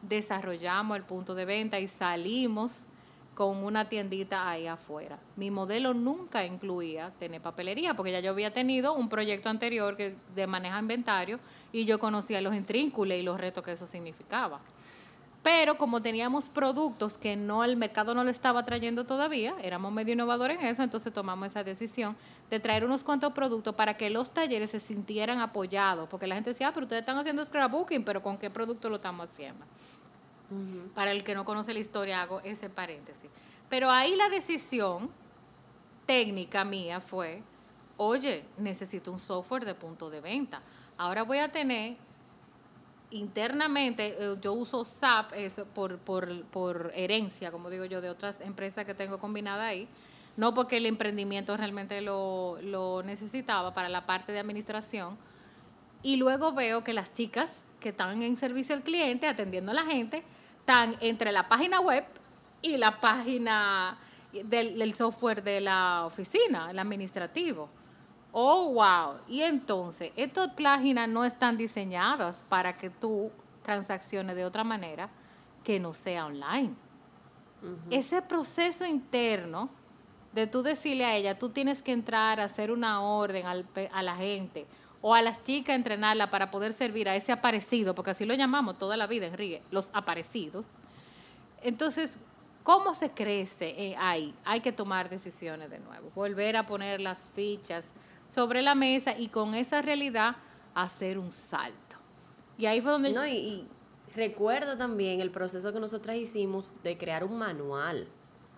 desarrollamos 0.00 0.96
el 0.96 1.02
punto 1.02 1.34
de 1.34 1.44
venta 1.44 1.78
y 1.78 1.86
salimos 1.86 2.78
con 3.34 3.62
una 3.62 3.84
tiendita 3.84 4.48
ahí 4.48 4.66
afuera. 4.66 5.18
Mi 5.36 5.50
modelo 5.50 5.92
nunca 5.92 6.46
incluía 6.46 7.12
tener 7.18 7.42
papelería, 7.42 7.92
porque 7.94 8.12
ya 8.12 8.20
yo 8.20 8.30
había 8.30 8.54
tenido 8.54 8.94
un 8.94 9.10
proyecto 9.10 9.50
anterior 9.50 9.98
que 9.98 10.16
de 10.34 10.46
maneja 10.46 10.78
inventario 10.78 11.38
y 11.70 11.84
yo 11.84 11.98
conocía 11.98 12.40
los 12.40 12.54
intrínculos 12.54 13.18
y 13.18 13.22
los 13.22 13.38
retos 13.38 13.62
que 13.62 13.72
eso 13.72 13.86
significaba. 13.86 14.60
Pero 15.42 15.76
como 15.76 16.00
teníamos 16.00 16.48
productos 16.48 17.18
que 17.18 17.34
no 17.34 17.64
el 17.64 17.76
mercado 17.76 18.14
no 18.14 18.22
lo 18.22 18.30
estaba 18.30 18.64
trayendo 18.64 19.04
todavía, 19.04 19.54
éramos 19.60 19.92
medio 19.92 20.12
innovadores 20.12 20.60
en 20.60 20.66
eso, 20.66 20.84
entonces 20.84 21.12
tomamos 21.12 21.48
esa 21.48 21.64
decisión 21.64 22.16
de 22.48 22.60
traer 22.60 22.84
unos 22.84 23.02
cuantos 23.02 23.32
productos 23.32 23.74
para 23.74 23.96
que 23.96 24.08
los 24.08 24.30
talleres 24.30 24.70
se 24.70 24.78
sintieran 24.78 25.40
apoyados, 25.40 26.08
porque 26.08 26.28
la 26.28 26.36
gente 26.36 26.50
decía, 26.50 26.68
ah, 26.68 26.72
pero 26.72 26.84
ustedes 26.84 27.00
están 27.00 27.18
haciendo 27.18 27.44
scrapbooking, 27.44 28.04
pero 28.04 28.22
¿con 28.22 28.38
qué 28.38 28.50
producto 28.50 28.88
lo 28.88 28.96
estamos 28.96 29.28
haciendo? 29.28 29.64
Para 30.94 31.10
el 31.10 31.24
que 31.24 31.34
no 31.34 31.44
conoce 31.44 31.72
la 31.72 31.80
historia, 31.80 32.22
hago 32.22 32.40
ese 32.42 32.70
paréntesis. 32.70 33.30
Pero 33.68 33.90
ahí 33.90 34.14
la 34.14 34.28
decisión 34.28 35.10
técnica 36.06 36.62
mía 36.62 37.00
fue, 37.00 37.42
oye, 37.96 38.44
necesito 38.58 39.10
un 39.10 39.18
software 39.18 39.64
de 39.64 39.74
punto 39.74 40.10
de 40.10 40.20
venta. 40.20 40.60
Ahora 40.98 41.24
voy 41.24 41.38
a 41.38 41.50
tener 41.50 41.96
internamente, 43.12 44.16
eh, 44.18 44.36
yo 44.40 44.52
uso 44.52 44.84
SAP 44.84 45.32
por, 45.74 45.98
por, 45.98 46.92
herencia, 46.94 47.50
como 47.50 47.70
digo 47.70 47.84
yo, 47.84 48.00
de 48.00 48.10
otras 48.10 48.40
empresas 48.40 48.84
que 48.84 48.94
tengo 48.94 49.18
combinada 49.18 49.66
ahí. 49.66 49.88
No 50.36 50.54
porque 50.54 50.78
el 50.78 50.86
emprendimiento 50.86 51.56
realmente 51.56 52.00
lo, 52.00 52.58
lo 52.62 53.02
necesitaba 53.02 53.74
para 53.74 53.88
la 53.88 54.06
parte 54.06 54.32
de 54.32 54.40
administración. 54.40 55.18
Y 56.02 56.16
luego 56.16 56.52
veo 56.52 56.82
que 56.82 56.92
las 56.92 57.12
chicas 57.12 57.60
que 57.80 57.90
están 57.90 58.22
en 58.22 58.36
servicio 58.36 58.74
al 58.74 58.82
cliente, 58.82 59.28
atendiendo 59.28 59.72
a 59.72 59.74
la 59.74 59.84
gente, 59.84 60.22
están 60.60 60.96
entre 61.00 61.32
la 61.32 61.48
página 61.48 61.80
web 61.80 62.04
y 62.62 62.76
la 62.76 63.00
página 63.00 63.98
del, 64.32 64.94
software 64.94 65.42
de 65.42 65.60
la 65.60 66.06
oficina, 66.06 66.70
el 66.70 66.78
administrativo. 66.78 67.68
Oh, 68.32 68.72
wow. 68.72 69.18
Y 69.28 69.42
entonces, 69.42 70.10
estas 70.16 70.48
páginas 70.54 71.08
no 71.08 71.24
están 71.24 71.56
diseñadas 71.58 72.44
para 72.48 72.76
que 72.76 72.88
tú 72.88 73.30
transacciones 73.62 74.34
de 74.34 74.44
otra 74.44 74.64
manera 74.64 75.10
que 75.62 75.78
no 75.78 75.94
sea 75.94 76.26
online. 76.26 76.74
Ese 77.90 78.20
proceso 78.22 78.84
interno 78.84 79.70
de 80.32 80.48
tú 80.48 80.62
decirle 80.62 81.04
a 81.04 81.14
ella, 81.14 81.38
tú 81.38 81.50
tienes 81.50 81.82
que 81.82 81.92
entrar 81.92 82.40
a 82.40 82.44
hacer 82.44 82.72
una 82.72 83.02
orden 83.02 83.44
a 83.46 84.02
la 84.02 84.16
gente 84.16 84.66
o 85.00 85.14
a 85.14 85.22
las 85.22 85.42
chicas 85.42 85.76
entrenarla 85.76 86.30
para 86.30 86.50
poder 86.50 86.72
servir 86.72 87.08
a 87.08 87.14
ese 87.14 87.30
aparecido, 87.32 87.94
porque 87.94 88.12
así 88.12 88.24
lo 88.24 88.34
llamamos 88.34 88.78
toda 88.78 88.96
la 88.96 89.06
vida 89.06 89.26
en 89.26 89.34
RIE, 89.34 89.62
los 89.70 89.90
aparecidos. 89.92 90.70
Entonces, 91.60 92.18
¿cómo 92.62 92.94
se 92.94 93.10
crece 93.10 93.74
eh, 93.76 93.96
ahí? 93.98 94.34
Hay 94.44 94.60
que 94.60 94.72
tomar 94.72 95.08
decisiones 95.08 95.70
de 95.70 95.80
nuevo, 95.80 96.10
volver 96.14 96.56
a 96.56 96.66
poner 96.66 97.00
las 97.00 97.26
fichas 97.34 97.92
sobre 98.32 98.62
la 98.62 98.74
mesa 98.74 99.18
y 99.18 99.28
con 99.28 99.54
esa 99.54 99.82
realidad 99.82 100.36
hacer 100.74 101.18
un 101.18 101.30
salto. 101.30 101.96
Y 102.58 102.66
ahí 102.66 102.80
fue 102.80 102.92
donde... 102.92 103.12
No, 103.12 103.26
y, 103.26 103.32
y 103.32 103.68
recuerda 104.14 104.76
también 104.76 105.20
el 105.20 105.30
proceso 105.30 105.72
que 105.72 105.80
nosotras 105.80 106.16
hicimos 106.16 106.74
de 106.82 106.96
crear 106.96 107.24
un 107.24 107.38
manual. 107.38 108.06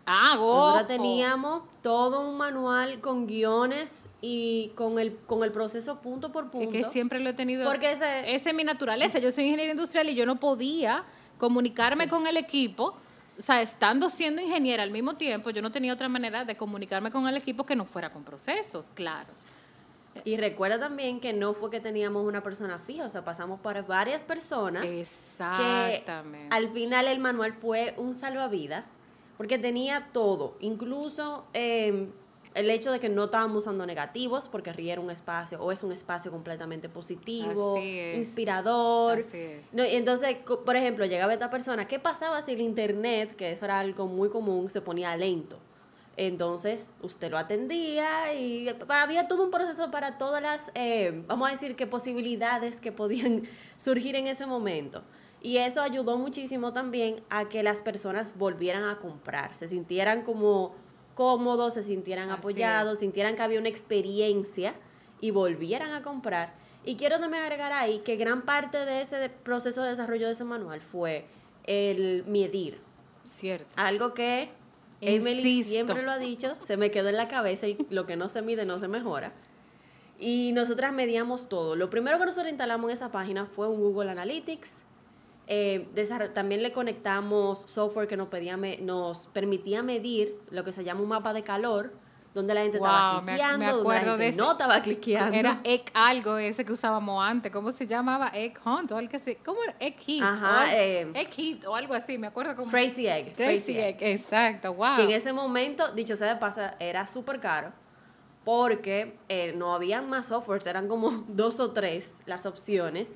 Ah, 0.06 0.34
Nosotros 0.36 0.86
teníamos 0.86 1.62
todo 1.82 2.28
un 2.28 2.36
manual 2.36 3.00
con 3.00 3.26
guiones 3.26 3.90
y 4.20 4.72
con 4.74 4.98
el, 4.98 5.16
con 5.16 5.42
el 5.44 5.50
proceso 5.50 6.00
punto 6.00 6.30
por 6.30 6.50
punto. 6.50 6.76
Es 6.76 6.84
que 6.84 6.90
siempre 6.90 7.20
lo 7.20 7.30
he 7.30 7.34
tenido. 7.34 7.64
Porque 7.64 7.90
ese, 7.90 8.34
es 8.34 8.54
mi 8.54 8.64
naturaleza. 8.64 9.18
Yo 9.18 9.30
soy 9.30 9.44
ingeniera 9.44 9.70
industrial 9.70 10.08
y 10.10 10.14
yo 10.14 10.26
no 10.26 10.38
podía 10.38 11.04
comunicarme 11.38 12.08
con 12.08 12.26
el 12.26 12.36
equipo. 12.36 12.96
O 13.38 13.42
sea, 13.42 13.62
estando 13.62 14.10
siendo 14.10 14.42
ingeniera 14.42 14.82
al 14.82 14.90
mismo 14.90 15.14
tiempo, 15.14 15.50
yo 15.50 15.62
no 15.62 15.70
tenía 15.70 15.92
otra 15.92 16.08
manera 16.08 16.44
de 16.44 16.56
comunicarme 16.56 17.10
con 17.10 17.26
el 17.26 17.36
equipo 17.36 17.64
que 17.64 17.74
no 17.74 17.84
fuera 17.84 18.10
con 18.10 18.24
procesos, 18.24 18.90
claro. 18.94 19.32
Y 20.24 20.36
recuerda 20.36 20.78
también 20.78 21.20
que 21.20 21.32
no 21.32 21.54
fue 21.54 21.70
que 21.70 21.80
teníamos 21.80 22.24
una 22.24 22.42
persona 22.42 22.78
fija, 22.78 23.04
o 23.04 23.08
sea, 23.08 23.24
pasamos 23.24 23.60
por 23.60 23.84
varias 23.86 24.22
personas. 24.22 24.84
Exactamente. 24.84 26.48
Que 26.48 26.54
al 26.54 26.68
final 26.70 27.08
el 27.08 27.18
manual 27.18 27.52
fue 27.52 27.94
un 27.96 28.12
salvavidas, 28.12 28.86
porque 29.36 29.58
tenía 29.58 30.10
todo, 30.12 30.56
incluso 30.60 31.44
eh, 31.54 32.08
el 32.54 32.70
hecho 32.70 32.92
de 32.92 33.00
que 33.00 33.08
no 33.08 33.24
estábamos 33.24 33.64
usando 33.64 33.84
negativos, 33.84 34.48
porque 34.48 34.72
RIE 34.72 34.92
era 34.92 35.00
un 35.00 35.10
espacio, 35.10 35.60
o 35.60 35.72
es 35.72 35.82
un 35.82 35.92
espacio 35.92 36.30
completamente 36.30 36.88
positivo, 36.88 37.76
inspirador. 37.78 39.24
No, 39.72 39.84
y 39.84 39.96
entonces, 39.96 40.36
por 40.64 40.76
ejemplo, 40.76 41.04
llegaba 41.04 41.32
esta 41.32 41.50
persona, 41.50 41.86
¿qué 41.86 41.98
pasaba 41.98 42.40
si 42.42 42.52
el 42.52 42.60
internet, 42.60 43.34
que 43.34 43.50
eso 43.50 43.64
era 43.64 43.80
algo 43.80 44.06
muy 44.06 44.28
común, 44.28 44.70
se 44.70 44.80
ponía 44.80 45.16
lento? 45.16 45.58
Entonces, 46.16 46.90
usted 47.02 47.30
lo 47.30 47.38
atendía 47.38 48.34
y 48.34 48.68
había 48.88 49.26
todo 49.26 49.44
un 49.44 49.50
proceso 49.50 49.90
para 49.90 50.16
todas 50.16 50.40
las, 50.40 50.64
eh, 50.74 51.24
vamos 51.26 51.48
a 51.48 51.52
decir, 51.52 51.74
que 51.74 51.86
posibilidades 51.86 52.76
que 52.76 52.92
podían 52.92 53.42
surgir 53.82 54.14
en 54.16 54.28
ese 54.28 54.46
momento. 54.46 55.02
Y 55.42 55.58
eso 55.58 55.82
ayudó 55.82 56.16
muchísimo 56.16 56.72
también 56.72 57.16
a 57.28 57.48
que 57.48 57.62
las 57.62 57.82
personas 57.82 58.32
volvieran 58.36 58.84
a 58.84 58.98
comprar, 58.98 59.52
se 59.54 59.68
sintieran 59.68 60.22
como 60.22 60.74
cómodos, 61.14 61.74
se 61.74 61.82
sintieran 61.82 62.30
apoyados, 62.30 63.00
sintieran 63.00 63.36
que 63.36 63.42
había 63.42 63.60
una 63.60 63.68
experiencia 63.68 64.74
y 65.20 65.32
volvieran 65.32 65.92
a 65.92 66.02
comprar. 66.02 66.54
Y 66.84 66.96
quiero 66.96 67.18
también 67.18 67.42
agregar 67.42 67.72
ahí 67.72 67.98
que 67.98 68.16
gran 68.16 68.42
parte 68.42 68.84
de 68.84 69.00
ese 69.00 69.28
proceso 69.28 69.82
de 69.82 69.90
desarrollo 69.90 70.26
de 70.26 70.32
ese 70.32 70.44
manual 70.44 70.80
fue 70.80 71.26
el 71.64 72.24
medir. 72.26 72.80
Cierto. 73.24 73.72
Algo 73.76 74.14
que 74.14 74.50
Emily 75.06 75.64
siempre 75.64 76.02
lo 76.02 76.10
ha 76.10 76.18
dicho, 76.18 76.54
se 76.66 76.76
me 76.76 76.90
quedó 76.90 77.08
en 77.08 77.16
la 77.16 77.28
cabeza 77.28 77.66
y 77.66 77.78
lo 77.90 78.06
que 78.06 78.16
no 78.16 78.28
se 78.28 78.42
mide 78.42 78.64
no 78.64 78.78
se 78.78 78.88
mejora. 78.88 79.32
Y 80.18 80.52
nosotras 80.52 80.92
medíamos 80.92 81.48
todo. 81.48 81.76
Lo 81.76 81.90
primero 81.90 82.18
que 82.18 82.26
nosotros 82.26 82.50
instalamos 82.50 82.90
en 82.90 82.96
esa 82.96 83.10
página 83.10 83.46
fue 83.46 83.68
un 83.68 83.80
Google 83.80 84.10
Analytics, 84.10 84.70
eh, 85.46 85.86
también 86.32 86.62
le 86.62 86.72
conectamos 86.72 87.64
software 87.66 88.08
que 88.08 88.16
nos, 88.16 88.28
pedía 88.28 88.56
nos 88.56 89.26
permitía 89.26 89.82
medir 89.82 90.38
lo 90.50 90.64
que 90.64 90.72
se 90.72 90.84
llama 90.84 91.02
un 91.02 91.08
mapa 91.08 91.34
de 91.34 91.42
calor, 91.42 91.92
donde 92.34 92.52
la 92.52 92.62
gente 92.62 92.78
estaba 92.78 93.22
cliqueando, 93.24 93.76
donde 93.78 93.94
la 93.94 94.00
gente 94.00 94.36
no 94.36 94.52
estaba 94.52 94.82
cliqueando. 94.82 95.38
Era 95.38 95.60
egg 95.62 95.84
algo 95.94 96.36
ese 96.36 96.64
que 96.64 96.72
usábamos 96.72 97.24
antes, 97.24 97.52
¿cómo 97.52 97.70
se 97.70 97.86
llamaba? 97.86 98.28
Egg 98.34 98.58
Hunt 98.64 98.90
o 98.90 98.96
algo 98.96 99.16
así. 99.16 99.36
¿Cómo 99.36 99.62
era? 99.62 99.76
Egg. 99.78 100.22
Ajá, 100.22 100.64
o, 100.64 100.66
eh, 100.72 101.12
egg 101.14 101.66
o 101.68 101.76
algo 101.76 101.94
así, 101.94 102.18
me 102.18 102.26
acuerdo 102.26 102.56
como... 102.56 102.70
Crazy 102.70 103.06
Egg. 103.06 103.34
Crazy, 103.36 103.78
egg. 103.78 103.98
exacto, 104.00 104.74
wow. 104.74 104.96
Que 104.96 105.04
en 105.04 105.12
ese 105.12 105.32
momento, 105.32 105.92
dicho 105.92 106.16
sea 106.16 106.34
de 106.34 106.36
paso, 106.36 106.60
era 106.80 107.06
súper 107.06 107.38
caro 107.38 107.72
porque 108.44 109.16
eh, 109.28 109.54
no 109.56 109.74
habían 109.74 110.08
más 110.08 110.26
softwares, 110.26 110.66
eran 110.66 110.88
como 110.88 111.10
dos 111.28 111.60
o 111.60 111.70
tres 111.70 112.10
las 112.26 112.44
opciones 112.46 113.08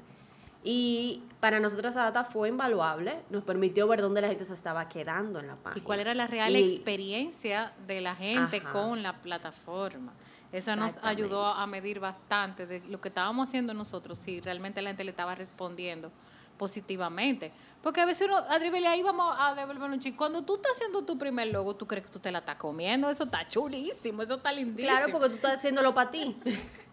y 0.70 1.22
para 1.40 1.60
nosotros 1.60 1.94
esa 1.94 2.02
data 2.02 2.24
fue 2.24 2.50
invaluable, 2.50 3.22
nos 3.30 3.42
permitió 3.42 3.88
ver 3.88 4.02
dónde 4.02 4.20
la 4.20 4.28
gente 4.28 4.44
se 4.44 4.52
estaba 4.52 4.86
quedando 4.86 5.40
en 5.40 5.46
la 5.46 5.56
página. 5.56 5.80
Y 5.80 5.80
cuál 5.80 6.00
era 6.00 6.12
la 6.12 6.26
real 6.26 6.54
experiencia 6.54 7.72
de 7.86 8.02
la 8.02 8.14
gente 8.14 8.60
con 8.60 9.02
la 9.02 9.14
plataforma. 9.14 10.12
Eso 10.52 10.76
nos 10.76 10.98
ayudó 10.98 11.46
a 11.46 11.66
medir 11.66 12.00
bastante 12.00 12.66
de 12.66 12.80
lo 12.80 13.00
que 13.00 13.08
estábamos 13.08 13.48
haciendo 13.48 13.72
nosotros, 13.72 14.18
si 14.18 14.42
realmente 14.42 14.82
la 14.82 14.90
gente 14.90 15.04
le 15.04 15.12
estaba 15.12 15.34
respondiendo 15.34 16.12
positivamente. 16.58 17.50
Porque 17.82 18.02
a 18.02 18.04
veces 18.04 18.28
uno, 18.28 18.36
Adribel, 18.36 18.84
ahí 18.84 19.02
vamos 19.02 19.34
a 19.38 19.54
devolver 19.54 19.90
un 19.90 20.00
chico. 20.00 20.18
Cuando 20.18 20.42
tú 20.42 20.56
estás 20.56 20.72
haciendo 20.72 21.02
tu 21.02 21.16
primer 21.16 21.48
logo, 21.48 21.76
tú 21.76 21.86
crees 21.86 22.04
que 22.04 22.12
tú 22.12 22.18
te 22.18 22.30
la 22.30 22.40
estás 22.40 22.56
comiendo. 22.56 23.08
Eso 23.08 23.24
está 23.24 23.48
chulísimo, 23.48 24.22
eso 24.22 24.34
está 24.34 24.52
lindísimo. 24.52 24.86
Claro, 24.86 25.10
porque 25.10 25.30
tú 25.30 25.36
estás 25.36 25.56
haciéndolo 25.56 25.94
para 25.94 26.10
ti. 26.10 26.36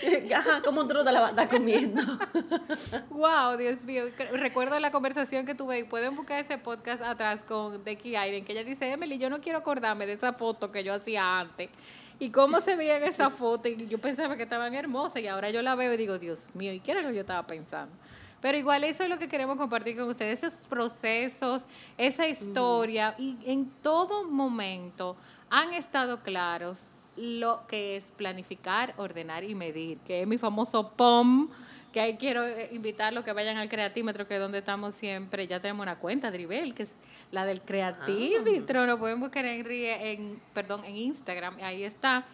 ¿cómo 0.64 0.86
tú 0.86 0.94
no 0.94 1.04
te 1.04 1.12
la 1.12 1.20
vas 1.20 1.28
a 1.28 1.42
estar 1.42 1.48
comiendo? 1.48 2.02
wow, 3.10 3.56
Dios 3.56 3.84
mío. 3.84 4.04
Recuerdo 4.32 4.78
la 4.78 4.90
conversación 4.90 5.46
que 5.46 5.54
tuve 5.54 5.80
y 5.80 5.84
pueden 5.84 6.16
buscar 6.16 6.40
ese 6.40 6.58
podcast 6.58 7.02
atrás 7.02 7.44
con 7.44 7.82
Becky 7.84 8.16
Iron, 8.16 8.44
que 8.44 8.52
ella 8.52 8.64
dice, 8.64 8.90
Emily, 8.90 9.18
yo 9.18 9.30
no 9.30 9.40
quiero 9.40 9.58
acordarme 9.58 10.06
de 10.06 10.14
esa 10.14 10.32
foto 10.32 10.70
que 10.70 10.84
yo 10.84 10.94
hacía 10.94 11.40
antes. 11.40 11.70
Y 12.18 12.30
cómo 12.30 12.60
se 12.60 12.76
veía 12.76 12.98
en 12.98 13.04
esa 13.04 13.30
foto, 13.30 13.68
y 13.68 13.86
yo 13.86 13.98
pensaba 13.98 14.36
que 14.36 14.42
estaban 14.42 14.74
hermosas, 14.74 15.22
y 15.22 15.26
ahora 15.26 15.50
yo 15.50 15.62
la 15.62 15.74
veo 15.74 15.94
y 15.94 15.96
digo, 15.96 16.18
Dios 16.18 16.44
mío, 16.54 16.72
¿y 16.72 16.80
qué 16.80 16.92
era 16.92 17.00
lo 17.00 17.08
que 17.08 17.14
yo 17.14 17.20
estaba 17.22 17.46
pensando? 17.46 17.94
Pero 18.42 18.56
igual 18.58 18.84
eso 18.84 19.04
es 19.04 19.10
lo 19.10 19.18
que 19.18 19.28
queremos 19.28 19.56
compartir 19.56 19.96
con 19.96 20.08
ustedes, 20.08 20.42
esos 20.42 20.64
procesos, 20.64 21.64
esa 21.96 22.26
historia, 22.26 23.14
y 23.18 23.38
en 23.46 23.70
todo 23.82 24.24
momento 24.24 25.16
han 25.48 25.72
estado 25.72 26.22
claros 26.22 26.84
lo 27.20 27.66
que 27.66 27.96
es 27.96 28.06
planificar, 28.16 28.94
ordenar 28.96 29.44
y 29.44 29.54
medir, 29.54 29.98
que 29.98 30.22
es 30.22 30.26
mi 30.26 30.38
famoso 30.38 30.90
POM, 30.90 31.48
que 31.92 32.00
ahí 32.00 32.16
quiero 32.16 32.44
eh, 32.44 32.70
invitarlos 32.72 33.24
que 33.24 33.32
vayan 33.32 33.58
al 33.58 33.68
Creatímetro, 33.68 34.26
que 34.26 34.34
es 34.34 34.40
donde 34.40 34.58
estamos 34.58 34.94
siempre. 34.94 35.46
Ya 35.46 35.60
tenemos 35.60 35.82
una 35.82 35.98
cuenta, 35.98 36.30
Dribel, 36.30 36.74
que 36.74 36.84
es 36.84 36.94
la 37.30 37.44
del 37.44 37.60
Creatímetro. 37.60 38.86
Lo 38.86 38.98
pueden 38.98 39.20
buscar 39.20 39.44
en, 39.44 39.66
en, 39.70 40.40
perdón, 40.54 40.84
en 40.84 40.96
Instagram, 40.96 41.56
ahí 41.62 41.84
está. 41.84 42.24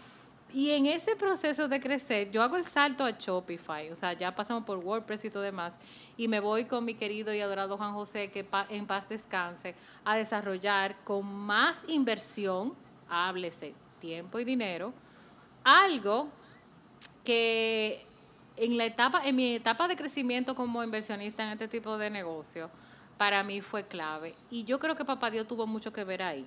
Y 0.53 0.71
en 0.71 0.87
ese 0.87 1.17
proceso 1.17 1.69
de 1.69 1.81
crecer, 1.81 2.31
yo 2.31 2.43
hago 2.43 2.57
el 2.57 2.65
salto 2.65 3.05
a 3.05 3.11
Shopify, 3.11 3.91
o 3.91 3.97
sea, 3.97 4.13
ya 4.13 4.35
pasamos 4.35 4.65
por 4.65 4.79
WordPress 4.79 5.25
y 5.25 5.31
todo 5.31 5.43
demás, 5.43 5.77
y 6.17 6.29
me 6.29 6.39
voy 6.39 6.67
con 6.67 6.85
mi 6.85 6.95
querido 6.95 7.35
y 7.35 7.41
adorado 7.41 7.77
Juan 7.77 7.93
José, 7.93 8.31
que 8.31 8.47
en 8.71 8.87
paz 8.87 9.09
descanse, 9.09 9.75
a 10.05 10.17
desarrollar 10.17 10.97
con 11.03 11.27
más 11.27 11.83
inversión, 11.89 12.75
háblese, 13.09 13.75
tiempo 13.97 14.39
y 14.39 14.45
dinero, 14.45 14.93
algo 15.65 16.29
que 17.25 18.07
en 18.57 18.79
la 18.79 18.85
etapa, 18.85 19.23
en 19.25 19.37
mi 19.37 19.55
etapa 19.55 19.89
de 19.89 19.97
crecimiento 19.97 20.55
como 20.55 20.83
inversionista 20.83 21.45
en 21.45 21.51
este 21.51 21.69
tipo 21.69 21.99
de 21.99 22.11
negocio, 22.11 22.71
para 23.19 23.43
mí 23.43 23.61
fue 23.61 23.87
clave. 23.87 24.35
Y 24.51 24.65
yo 24.65 24.79
creo 24.79 24.95
que 24.95 25.05
papá 25.05 25.31
Dios 25.31 25.47
tuvo 25.47 25.67
mucho 25.67 25.93
que 25.93 26.05
ver 26.05 26.23
ahí. 26.23 26.47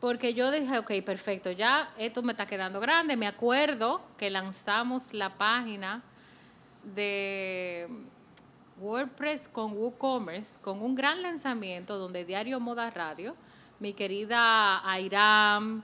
Porque 0.00 0.34
yo 0.34 0.50
dije, 0.50 0.78
ok, 0.78 0.92
perfecto, 1.04 1.50
ya 1.50 1.90
esto 1.98 2.22
me 2.22 2.32
está 2.32 2.46
quedando 2.46 2.80
grande. 2.80 3.16
Me 3.16 3.26
acuerdo 3.26 4.02
que 4.18 4.28
lanzamos 4.28 5.12
la 5.14 5.38
página 5.38 6.02
de 6.94 7.88
WordPress 8.78 9.48
con 9.48 9.72
WooCommerce, 9.72 10.52
con 10.60 10.82
un 10.82 10.94
gran 10.94 11.22
lanzamiento 11.22 11.98
donde 11.98 12.24
Diario 12.24 12.60
Moda 12.60 12.90
Radio, 12.90 13.34
mi 13.80 13.94
querida 13.94 14.88
Airam, 14.88 15.82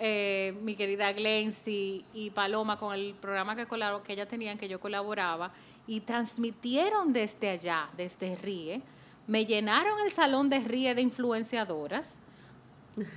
eh, 0.00 0.56
mi 0.62 0.74
querida 0.74 1.12
Glency 1.12 2.04
y 2.14 2.30
Paloma 2.30 2.78
con 2.78 2.94
el 2.94 3.14
programa 3.14 3.54
que, 3.54 3.66
que 3.66 4.12
ellas 4.12 4.28
tenían, 4.28 4.58
que 4.58 4.68
yo 4.68 4.80
colaboraba, 4.80 5.52
y 5.86 6.00
transmitieron 6.00 7.12
desde 7.12 7.50
allá, 7.50 7.90
desde 7.96 8.36
RIE, 8.36 8.82
me 9.26 9.46
llenaron 9.46 10.00
el 10.00 10.10
salón 10.10 10.48
de 10.48 10.60
RIE 10.60 10.94
de 10.94 11.02
influenciadoras. 11.02 12.14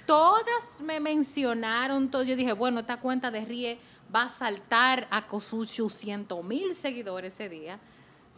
Todas 0.05 0.63
me 0.79 0.99
mencionaron, 0.99 2.09
todo. 2.11 2.23
yo 2.23 2.35
dije, 2.35 2.53
bueno, 2.53 2.81
esta 2.81 2.97
cuenta 2.97 3.31
de 3.31 3.45
RIE 3.45 3.79
va 4.13 4.23
a 4.23 4.29
saltar 4.29 5.07
a 5.09 5.25
sus 5.39 5.95
100 5.95 6.27
mil 6.43 6.75
seguidores 6.75 7.33
ese 7.33 7.49
día. 7.49 7.79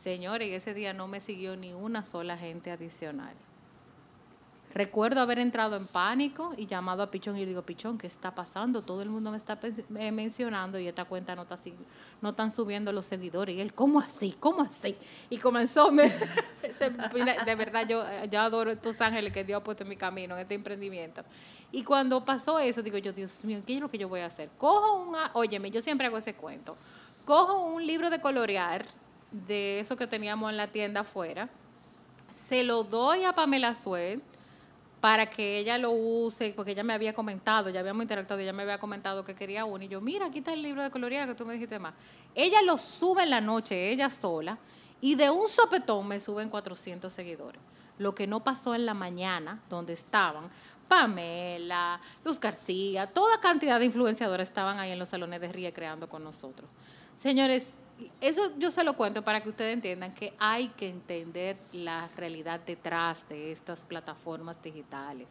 Señores, 0.02 0.52
ese 0.54 0.74
día 0.74 0.94
no 0.94 1.08
me 1.08 1.20
siguió 1.20 1.58
ni 1.58 1.74
una 1.74 2.04
sola 2.04 2.38
gente 2.38 2.72
adicional. 2.72 3.34
Recuerdo 4.76 5.22
haber 5.22 5.40
entrado 5.40 5.78
en 5.78 5.88
pánico 5.88 6.54
y 6.58 6.68
llamado 6.68 7.02
a 7.02 7.10
Pichón 7.10 7.38
y 7.38 7.46
digo, 7.46 7.62
Pichón, 7.62 7.98
¿qué 7.98 8.08
está 8.08 8.36
pasando? 8.36 8.82
Todo 8.82 9.02
el 9.02 9.10
mundo 9.10 9.32
me 9.32 9.38
está 9.38 9.58
mencionando 9.90 10.78
y 10.78 10.86
esta 10.90 11.06
cuenta 11.06 11.34
no 11.34 11.44
está 11.44 11.58
no 12.22 12.32
están 12.32 12.52
subiendo 12.52 12.92
los 12.92 13.06
seguidores. 13.06 13.56
Y 13.56 13.62
él, 13.62 13.74
¿cómo 13.74 14.02
así? 14.02 14.36
¿Cómo 14.38 14.64
así? 14.64 14.98
Y 15.30 15.38
comenzó, 15.38 15.90
de 15.92 17.56
verdad, 17.56 17.88
yo, 17.88 18.04
yo 18.30 18.42
adoro 18.42 18.70
estos 18.70 19.00
ángeles 19.00 19.32
que 19.32 19.46
Dios 19.46 19.62
ha 19.62 19.64
puesto 19.64 19.84
en 19.84 19.90
mi 19.90 19.96
camino, 19.96 20.36
en 20.36 20.42
este 20.42 20.56
emprendimiento. 20.56 21.24
Y 21.72 21.86
cuando 21.86 22.26
pasó 22.26 22.60
eso, 22.60 22.84
digo 22.84 22.98
yo, 22.98 23.14
Dios 23.14 23.34
mío, 23.44 23.62
¿qué 23.66 23.76
es 23.76 23.80
lo 23.80 23.88
que 23.88 23.98
yo 23.98 24.10
voy 24.10 24.20
a 24.20 24.26
hacer? 24.26 24.50
Cojo 24.58 25.08
una, 25.08 25.32
óyeme, 25.36 25.72
yo 25.72 25.80
siempre 25.80 26.08
hago 26.08 26.18
ese 26.18 26.34
cuento. 26.34 26.76
Cojo 27.24 27.64
un 27.64 27.88
libro 27.88 28.10
de 28.10 28.20
colorear, 28.20 28.86
de 29.32 29.80
eso 29.80 29.96
que 29.96 30.06
teníamos 30.06 30.52
en 30.52 30.58
la 30.58 30.68
tienda 30.68 31.00
afuera, 31.00 31.48
se 32.50 32.66
lo 32.66 32.84
doy 32.84 33.24
a 33.24 33.34
Pamela 33.34 33.74
Suet, 33.74 34.35
para 35.02 35.30
que 35.30 35.60
ella 35.60 35.78
lo 35.78 35.92
use, 35.92 36.54
porque 36.56 36.72
ella 36.72 36.84
me 36.84 36.94
había 36.94 37.14
comentado, 37.14 37.70
ya 37.70 37.80
habíamos 37.80 38.04
interactuado, 38.04 38.42
ella 38.42 38.54
me 38.54 38.64
había 38.64 38.80
comentado 38.80 39.24
que 39.24 39.36
quería 39.36 39.66
uno, 39.66 39.84
y 39.84 39.88
yo, 39.88 40.02
mira, 40.02 40.28
aquí 40.28 40.40
está 40.40 40.54
el 40.54 40.62
libro 40.62 40.82
de 40.82 40.90
colorear 40.90 41.28
que 41.28 41.36
tú 41.36 41.46
me 41.46 41.54
dijiste 41.54 41.80
más. 41.80 41.94
Ella 42.34 42.62
lo 42.62 42.78
sube 42.78 43.24
en 43.24 43.30
la 43.30 43.42
noche, 43.42 43.92
ella 43.92 44.10
sola, 44.10 44.58
y 45.02 45.16
de 45.16 45.30
un 45.30 45.48
sopetón 45.48 46.08
me 46.08 46.20
suben 46.20 46.50
400 46.50 47.12
seguidores. 47.12 47.62
Lo 47.98 48.14
que 48.16 48.28
no 48.28 48.44
pasó 48.44 48.76
en 48.76 48.86
la 48.86 48.94
mañana, 48.94 49.62
donde 49.70 49.94
estaban 49.94 50.50
Pamela, 50.88 52.00
Luz 52.24 52.40
García, 52.40 53.08
toda 53.08 53.40
cantidad 53.40 53.80
de 53.80 53.86
influenciadores 53.86 54.50
estaban 54.50 54.80
ahí 54.80 54.92
en 54.92 55.00
los 55.00 55.10
salones 55.10 55.42
de 55.42 55.48
Ríe 55.50 55.74
creando 55.74 56.08
con 56.10 56.24
nosotros. 56.24 56.70
Señores, 57.20 57.78
eso 58.22 58.52
yo 58.58 58.72
se 58.72 58.84
lo 58.84 58.96
cuento 58.96 59.24
para 59.24 59.42
que 59.42 59.50
ustedes 59.50 59.74
entiendan 59.74 60.14
que 60.14 60.34
hay 60.40 60.70
que 60.70 60.90
entender 60.90 61.58
la 61.72 62.10
realidad 62.16 62.60
detrás 62.66 63.28
de 63.30 63.52
estas 63.52 63.84
plataformas 63.84 64.62
digitales. 64.62 65.28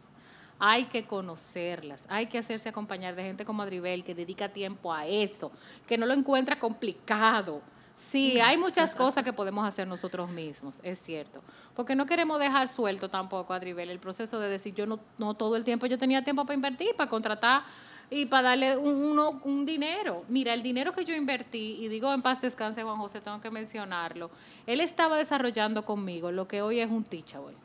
Hay 0.57 0.85
que 0.85 1.05
conocerlas, 1.05 2.03
hay 2.07 2.27
que 2.27 2.37
hacerse 2.37 2.69
acompañar 2.69 3.15
de 3.15 3.23
gente 3.23 3.43
como 3.43 3.61
Adribel 3.61 4.03
que 4.03 4.15
dedica 4.15 4.49
tiempo 4.49 4.93
a 4.93 5.05
eso, 5.05 5.51
que 5.85 5.97
no 5.97 6.05
lo 6.05 6.13
encuentra 6.13 6.57
complicado. 6.57 7.61
Sí, 8.09 8.39
hay 8.39 8.57
muchas 8.57 8.95
cosas 8.95 9.25
que 9.25 9.33
podemos 9.33 9.67
hacer 9.67 9.87
nosotros 9.87 10.29
mismos, 10.29 10.79
es 10.83 11.01
cierto. 11.01 11.43
Porque 11.75 11.95
no 11.95 12.05
queremos 12.05 12.39
dejar 12.39 12.69
suelto 12.69 13.09
tampoco, 13.09 13.53
Adribel, 13.53 13.89
el 13.89 13.99
proceso 13.99 14.39
de 14.39 14.47
decir, 14.47 14.73
yo 14.73 14.85
no, 14.85 14.99
no 15.17 15.33
todo 15.33 15.57
el 15.57 15.65
tiempo 15.65 15.85
yo 15.87 15.97
tenía 15.97 16.23
tiempo 16.23 16.45
para 16.45 16.55
invertir, 16.55 16.95
para 16.95 17.09
contratar 17.09 17.63
y 18.09 18.25
para 18.27 18.49
darle 18.49 18.77
un, 18.77 19.19
un 19.43 19.65
dinero. 19.65 20.23
Mira, 20.27 20.53
el 20.53 20.61
dinero 20.61 20.91
que 20.91 21.05
yo 21.05 21.13
invertí, 21.13 21.77
y 21.79 21.87
digo 21.87 22.13
en 22.13 22.21
paz 22.21 22.41
descanse 22.41 22.83
Juan 22.83 22.97
José, 22.97 23.21
tengo 23.21 23.41
que 23.41 23.49
mencionarlo, 23.49 24.29
él 24.65 24.81
estaba 24.81 25.17
desarrollando 25.17 25.85
conmigo 25.85 26.31
lo 26.31 26.47
que 26.47 26.61
hoy 26.61 26.79
es 26.79 26.89
un 26.89 27.03
Teachable, 27.03 27.55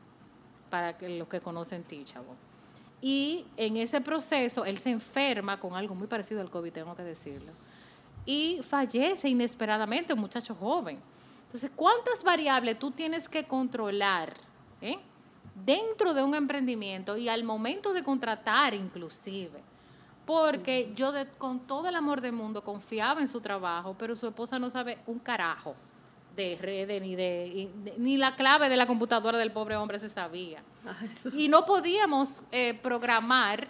para 0.71 0.97
que 0.97 1.09
los 1.09 1.29
que 1.29 1.41
conocen 1.41 1.83
Teachable. 1.83 2.33
Y 3.03 3.47
en 3.57 3.77
ese 3.77 4.01
proceso 4.01 4.65
él 4.65 4.79
se 4.79 4.91
enferma 4.91 5.59
con 5.59 5.75
algo 5.75 5.95
muy 5.95 6.07
parecido 6.07 6.41
al 6.41 6.51
COVID, 6.51 6.73
tengo 6.73 6.95
que 6.95 7.03
decirlo, 7.03 7.53
y 8.27 8.61
fallece 8.63 9.29
inesperadamente, 9.29 10.13
un 10.13 10.21
muchacho 10.21 10.55
joven. 10.55 10.99
Entonces, 11.47 11.71
¿cuántas 11.75 12.23
variables 12.23 12.79
tú 12.79 12.93
tienes 12.93 13.29
que 13.29 13.45
controlar 13.45 14.35
eh, 14.81 14.99
dentro 15.65 16.15
de 16.15 16.23
un 16.23 16.35
emprendimiento 16.35 17.17
y 17.17 17.29
al 17.29 17.43
momento 17.43 17.93
de 17.93 18.05
contratar 18.05 18.73
inclusive? 18.75 19.70
Porque 20.31 20.93
yo 20.95 21.13
con 21.39 21.59
todo 21.59 21.89
el 21.89 21.97
amor 21.97 22.21
del 22.21 22.31
mundo 22.31 22.63
confiaba 22.63 23.21
en 23.21 23.27
su 23.27 23.41
trabajo, 23.41 23.97
pero 23.99 24.15
su 24.15 24.29
esposa 24.29 24.61
no 24.61 24.71
sabe 24.71 24.99
un 25.09 25.19
carajo 25.19 25.75
de 26.37 26.57
redes 26.63 27.03
ni 27.03 27.17
de, 27.17 27.69
ni 27.99 28.17
la 28.17 28.37
clave 28.37 28.69
de 28.69 28.77
la 28.77 28.87
computadora 28.87 29.37
del 29.39 29.51
pobre 29.51 29.75
hombre 29.75 29.99
se 29.99 30.09
sabía. 30.09 30.63
Y 31.37 31.49
no 31.49 31.67
podíamos 31.67 32.45
eh, 32.53 32.79
programar 32.81 33.67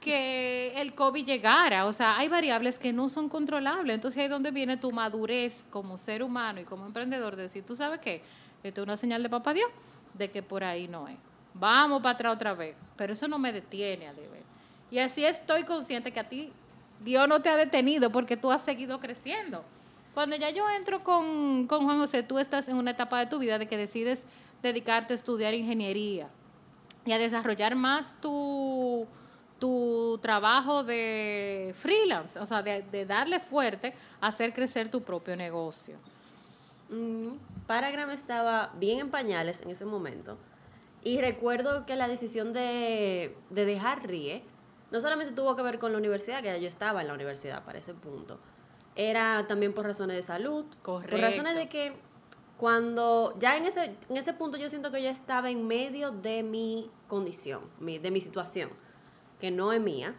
que 0.00 0.80
el 0.80 0.94
COVID 0.94 1.26
llegara. 1.26 1.86
O 1.86 1.92
sea, 1.92 2.16
hay 2.16 2.28
variables 2.28 2.78
que 2.78 2.92
no 2.92 3.08
son 3.08 3.28
controlables. 3.28 3.92
Entonces 3.92 4.20
ahí 4.20 4.26
es 4.26 4.30
donde 4.30 4.52
viene 4.52 4.76
tu 4.76 4.92
madurez 4.92 5.64
como 5.70 5.98
ser 5.98 6.22
humano 6.22 6.60
y 6.60 6.64
como 6.64 6.86
emprendedor 6.86 7.34
de 7.34 7.42
decir, 7.42 7.66
tú 7.66 7.74
sabes 7.74 7.98
qué, 7.98 8.22
esto 8.62 8.80
es 8.80 8.84
una 8.84 8.96
señal 8.96 9.24
de 9.24 9.28
papá 9.28 9.52
Dios 9.54 9.72
de 10.14 10.30
que 10.30 10.40
por 10.40 10.62
ahí 10.62 10.86
no 10.86 11.08
es. 11.08 11.16
Vamos 11.52 12.00
para 12.00 12.14
atrás 12.14 12.34
otra 12.36 12.54
vez. 12.54 12.76
Pero 12.94 13.12
eso 13.12 13.26
no 13.26 13.40
me 13.40 13.52
detiene, 13.52 14.06
a 14.06 14.12
y 14.90 14.98
así 14.98 15.24
estoy 15.24 15.64
consciente 15.64 16.12
que 16.12 16.20
a 16.20 16.28
ti 16.28 16.52
Dios 17.04 17.28
no 17.28 17.42
te 17.42 17.48
ha 17.48 17.56
detenido 17.56 18.10
porque 18.10 18.36
tú 18.36 18.50
has 18.50 18.62
seguido 18.62 19.00
creciendo. 19.00 19.64
Cuando 20.14 20.36
ya 20.36 20.50
yo 20.50 20.68
entro 20.70 21.00
con, 21.00 21.68
Juan 21.68 21.98
José, 21.98 22.22
tú 22.22 22.38
estás 22.38 22.68
en 22.68 22.76
una 22.76 22.92
etapa 22.92 23.18
de 23.18 23.26
tu 23.26 23.38
vida 23.38 23.58
de 23.58 23.68
que 23.68 23.76
decides 23.76 24.22
dedicarte 24.62 25.12
a 25.12 25.16
estudiar 25.16 25.52
ingeniería 25.52 26.28
y 27.04 27.12
a 27.12 27.18
desarrollar 27.18 27.74
más 27.74 28.18
tu, 28.20 29.06
tu 29.58 30.18
trabajo 30.22 30.84
de 30.84 31.74
freelance, 31.76 32.38
o 32.38 32.46
sea, 32.46 32.62
de, 32.62 33.04
darle 33.04 33.40
fuerte 33.40 33.92
a 34.20 34.28
hacer 34.28 34.54
crecer 34.54 34.90
tu 34.90 35.02
propio 35.02 35.36
negocio. 35.36 35.96
Mm, 36.88 37.32
Paragram 37.66 38.10
estaba 38.10 38.72
bien 38.78 39.00
en 39.00 39.10
pañales 39.10 39.60
en 39.60 39.68
ese 39.68 39.84
momento. 39.84 40.38
Y 41.04 41.20
recuerdo 41.20 41.84
que 41.84 41.94
la 41.94 42.08
decisión 42.08 42.52
de, 42.52 43.36
de 43.50 43.64
dejar 43.66 44.06
RIE 44.06 44.42
no 44.90 45.00
solamente 45.00 45.32
tuvo 45.34 45.56
que 45.56 45.62
ver 45.62 45.78
con 45.78 45.92
la 45.92 45.98
universidad, 45.98 46.38
que 46.38 46.46
ya 46.48 46.56
yo 46.58 46.66
estaba 46.68 47.00
en 47.02 47.08
la 47.08 47.14
universidad 47.14 47.64
para 47.64 47.78
ese 47.78 47.94
punto, 47.94 48.38
era 48.94 49.46
también 49.46 49.72
por 49.74 49.84
razones 49.84 50.16
de 50.16 50.22
salud, 50.22 50.64
Correcto. 50.82 51.10
por 51.16 51.20
razones 51.20 51.54
de 51.56 51.68
que 51.68 51.92
cuando 52.56 53.34
ya 53.38 53.56
en 53.56 53.64
ese, 53.64 53.96
en 54.08 54.16
ese 54.16 54.32
punto 54.32 54.56
yo 54.56 54.68
siento 54.68 54.90
que 54.90 55.02
yo 55.02 55.10
estaba 55.10 55.50
en 55.50 55.66
medio 55.66 56.10
de 56.10 56.42
mi 56.42 56.90
condición, 57.08 57.60
mi- 57.80 57.98
de 57.98 58.10
mi 58.10 58.20
situación, 58.20 58.70
que 59.38 59.50
no 59.50 59.72
es 59.72 59.80
mía, 59.80 60.14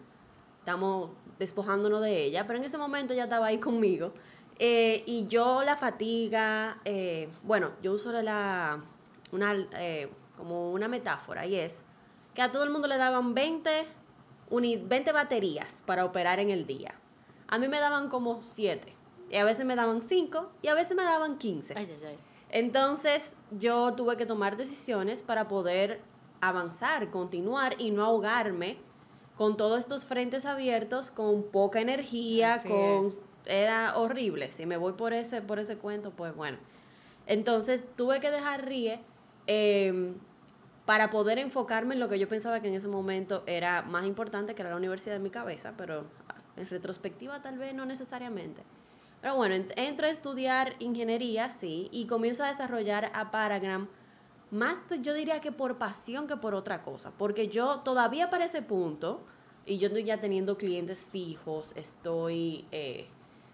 estamos 0.59 1.09
despojándonos 1.39 2.01
de 2.01 2.23
ella, 2.23 2.45
pero 2.45 2.59
en 2.59 2.65
ese 2.65 2.77
momento 2.77 3.13
ya 3.13 3.23
estaba 3.23 3.47
ahí 3.47 3.59
conmigo. 3.59 4.13
eh, 4.59 5.03
y 5.05 5.27
yo 5.27 5.63
la 5.63 5.77
fatiga, 5.77 6.79
eh, 6.83 7.29
bueno, 7.43 7.73
yo 7.83 7.93
uso 7.93 8.11
la, 8.11 8.83
una, 9.31 9.53
eh, 9.73 10.09
como 10.35 10.71
una 10.71 10.87
metáfora 10.87 11.45
y 11.45 11.55
es 11.55 11.83
que 12.33 12.41
a 12.41 12.51
todo 12.51 12.63
el 12.63 12.71
mundo 12.71 12.87
le 12.87 12.97
daban 12.97 13.35
20, 13.35 13.85
uni- 13.85 13.87
20 14.49 15.11
baterías 15.11 15.83
para 15.85 16.05
operar 16.05 16.39
en 16.39 16.49
el 16.49 16.65
día. 16.65 16.95
A 17.47 17.57
mí 17.57 17.67
me 17.67 17.79
daban 17.79 18.09
como 18.09 18.41
7, 18.41 18.93
y 19.29 19.35
a 19.35 19.43
veces 19.43 19.65
me 19.65 19.75
daban 19.75 20.01
5 20.01 20.51
y 20.61 20.67
a 20.67 20.73
veces 20.73 20.95
me 20.95 21.03
daban 21.03 21.37
15. 21.37 21.73
Ay, 21.75 21.87
ay, 21.89 22.05
ay. 22.05 22.17
Entonces 22.49 23.23
yo 23.51 23.93
tuve 23.93 24.15
que 24.15 24.25
tomar 24.25 24.55
decisiones 24.57 25.21
para 25.21 25.47
poder 25.47 26.01
avanzar, 26.39 27.09
continuar 27.09 27.75
y 27.77 27.91
no 27.91 28.05
ahogarme 28.05 28.77
con 29.35 29.57
todos 29.57 29.79
estos 29.79 30.05
frentes 30.05 30.45
abiertos, 30.45 31.11
con 31.11 31.43
poca 31.43 31.81
energía, 31.81 32.55
Así 32.55 32.69
con 32.69 33.07
es. 33.07 33.19
era 33.45 33.97
horrible. 33.97 34.51
Si 34.51 34.65
me 34.65 34.77
voy 34.77 34.93
por 34.93 35.13
ese 35.13 35.41
por 35.41 35.59
ese 35.59 35.77
cuento, 35.77 36.11
pues 36.11 36.35
bueno. 36.35 36.57
Entonces 37.25 37.85
tuve 37.95 38.19
que 38.19 38.31
dejar 38.31 38.65
RIE 38.65 39.01
eh, 39.47 40.13
para 40.87 41.09
poder 41.09 41.37
enfocarme 41.37 41.95
en 41.95 41.99
lo 41.99 42.07
que 42.07 42.17
yo 42.17 42.29
pensaba 42.29 42.61
que 42.61 42.69
en 42.69 42.73
ese 42.73 42.87
momento 42.87 43.43
era 43.45 43.81
más 43.81 44.05
importante, 44.05 44.55
que 44.55 44.61
era 44.61 44.71
la 44.71 44.77
universidad 44.77 45.17
en 45.17 45.21
mi 45.23 45.29
cabeza, 45.29 45.73
pero 45.77 46.05
en 46.55 46.65
retrospectiva 46.65 47.41
tal 47.41 47.57
vez 47.59 47.75
no 47.75 47.85
necesariamente. 47.85 48.63
Pero 49.21 49.35
bueno, 49.35 49.53
ent- 49.53 49.73
entro 49.75 50.07
a 50.07 50.09
estudiar 50.09 50.75
ingeniería, 50.79 51.49
sí, 51.49 51.89
y 51.91 52.07
comienzo 52.07 52.45
a 52.45 52.47
desarrollar 52.47 53.11
a 53.13 53.31
Paragram, 53.31 53.89
más 54.49 54.77
yo 55.01 55.13
diría 55.13 55.41
que 55.41 55.51
por 55.51 55.77
pasión 55.77 56.25
que 56.25 56.37
por 56.37 56.55
otra 56.55 56.83
cosa, 56.83 57.11
porque 57.17 57.49
yo 57.49 57.81
todavía 57.81 58.29
para 58.29 58.45
ese 58.45 58.61
punto, 58.61 59.25
y 59.65 59.79
yo 59.79 59.87
estoy 59.87 60.05
ya 60.05 60.21
teniendo 60.21 60.57
clientes 60.57 61.05
fijos, 61.11 61.73
estoy, 61.75 62.65
eh, 62.71 63.09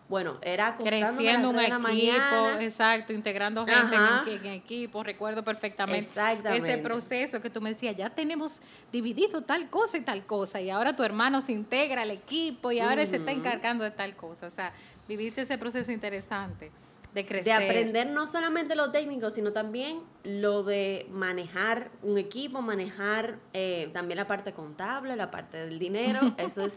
bueno, 0.10 0.38
era 0.42 0.76
Creciendo 0.76 1.50
un 1.50 1.60
equipo, 1.60 1.80
mañana. 1.80 2.64
exacto, 2.64 3.14
integrando 3.14 3.66
gente 3.66 3.96
en, 4.36 4.46
en 4.46 4.54
equipo, 4.54 5.04
recuerdo 5.04 5.44
perfectamente 5.44 6.10
ese 6.54 6.78
proceso 6.78 7.42
que 7.42 7.50
tú 7.50 7.62
me 7.62 7.70
decías, 7.70 7.96
ya 7.96 8.10
tenemos 8.10 8.60
dividido 8.92 9.42
tal 9.42 9.70
cosa 9.70 9.98
y 9.98 10.02
tal 10.02 10.26
cosa, 10.26 10.62
y 10.62 10.70
ahora 10.70 10.96
tu 10.96 11.04
hermano 11.04 11.42
se 11.42 11.52
integra 11.54 12.02
al 12.02 12.12
equipo 12.12 12.72
y 12.72 12.80
ahora 12.80 13.02
él 13.02 13.08
se 13.08 13.18
está 13.18 13.32
encargando 13.32 13.84
de 13.84 13.92
tal 13.92 14.16
cosa, 14.16 14.48
o 14.48 14.52
sea, 14.52 14.74
viviste 15.08 15.42
ese 15.42 15.58
proceso 15.58 15.92
interesante 15.92 16.72
de 17.14 17.26
crecer. 17.26 17.60
de 17.60 17.66
aprender 17.66 18.08
no 18.08 18.28
solamente 18.28 18.76
lo 18.76 18.92
técnico, 18.92 19.30
sino 19.30 19.52
también 19.54 20.00
lo 20.24 20.64
de 20.64 21.08
manejar 21.12 21.92
un 22.02 22.18
equipo, 22.18 22.62
manejar 22.62 23.38
eh, 23.54 23.90
también 23.94 24.18
la 24.18 24.28
parte 24.28 24.54
contable, 24.54 25.16
la 25.16 25.32
parte 25.32 25.58
del 25.58 25.80
dinero. 25.80 26.20
Eso 26.38 26.66
es, 26.66 26.74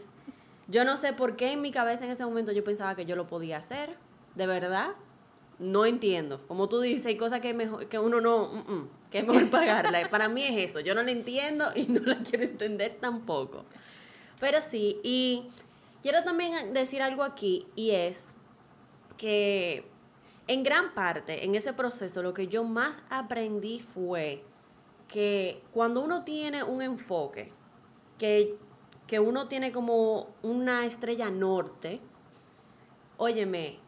yo 0.68 0.84
no 0.84 0.96
sé 0.96 1.12
por 1.12 1.36
qué 1.36 1.52
en 1.52 1.62
mi 1.62 1.70
cabeza 1.70 2.04
en 2.04 2.10
ese 2.10 2.24
momento 2.24 2.52
yo 2.52 2.64
pensaba 2.64 2.94
que 2.94 3.04
yo 3.04 3.16
lo 3.16 3.26
podía 3.26 3.58
hacer, 3.58 3.96
de 4.34 4.46
verdad. 4.46 4.90
No 5.58 5.86
entiendo. 5.86 6.46
Como 6.48 6.68
tú 6.68 6.80
dices, 6.80 7.06
hay 7.06 7.16
cosas 7.16 7.40
que, 7.40 7.54
mejor, 7.54 7.86
que 7.86 7.98
uno 7.98 8.20
no, 8.20 8.48
mm, 8.48 8.72
mm, 8.72 8.88
que 9.10 9.18
es 9.18 9.26
mejor 9.26 9.48
pagarla. 9.50 10.10
Para 10.10 10.28
mí 10.28 10.42
es 10.42 10.70
eso. 10.70 10.80
Yo 10.80 10.94
no 10.94 11.02
la 11.02 11.10
entiendo 11.10 11.66
y 11.74 11.86
no 11.86 12.00
la 12.00 12.18
quiero 12.18 12.44
entender 12.44 12.98
tampoco. 13.00 13.64
Pero 14.38 14.60
sí, 14.60 15.00
y 15.02 15.48
quiero 16.02 16.24
también 16.24 16.72
decir 16.72 17.02
algo 17.02 17.22
aquí 17.22 17.66
y 17.74 17.92
es 17.92 18.18
que 19.16 19.84
en 20.46 20.62
gran 20.62 20.94
parte 20.94 21.44
en 21.44 21.54
ese 21.54 21.72
proceso 21.72 22.22
lo 22.22 22.34
que 22.34 22.48
yo 22.48 22.64
más 22.64 23.02
aprendí 23.08 23.80
fue 23.80 24.44
que 25.08 25.62
cuando 25.72 26.02
uno 26.02 26.24
tiene 26.24 26.62
un 26.62 26.82
enfoque, 26.82 27.52
que, 28.18 28.56
que 29.06 29.20
uno 29.20 29.46
tiene 29.48 29.70
como 29.72 30.28
una 30.42 30.84
estrella 30.86 31.30
norte, 31.30 32.00
óyeme, 33.16 33.78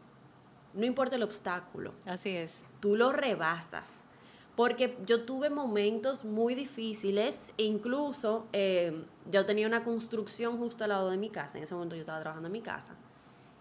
no 0.73 0.85
importa 0.85 1.15
el 1.15 1.23
obstáculo, 1.23 1.93
Así 2.05 2.29
es. 2.29 2.53
tú 2.79 2.95
lo 2.95 3.11
rebasas. 3.11 3.89
Porque 4.55 4.97
yo 5.05 5.23
tuve 5.23 5.49
momentos 5.49 6.25
muy 6.25 6.53
difíciles 6.53 7.53
e 7.57 7.63
incluso 7.63 8.45
eh, 8.51 9.05
yo 9.31 9.45
tenía 9.45 9.65
una 9.65 9.85
construcción 9.85 10.57
justo 10.57 10.83
al 10.83 10.89
lado 10.89 11.09
de 11.09 11.15
mi 11.17 11.29
casa. 11.29 11.57
En 11.57 11.63
ese 11.63 11.73
momento 11.75 11.95
yo 11.95 12.01
estaba 12.01 12.19
trabajando 12.19 12.47
en 12.47 12.51
mi 12.51 12.59
casa. 12.61 12.93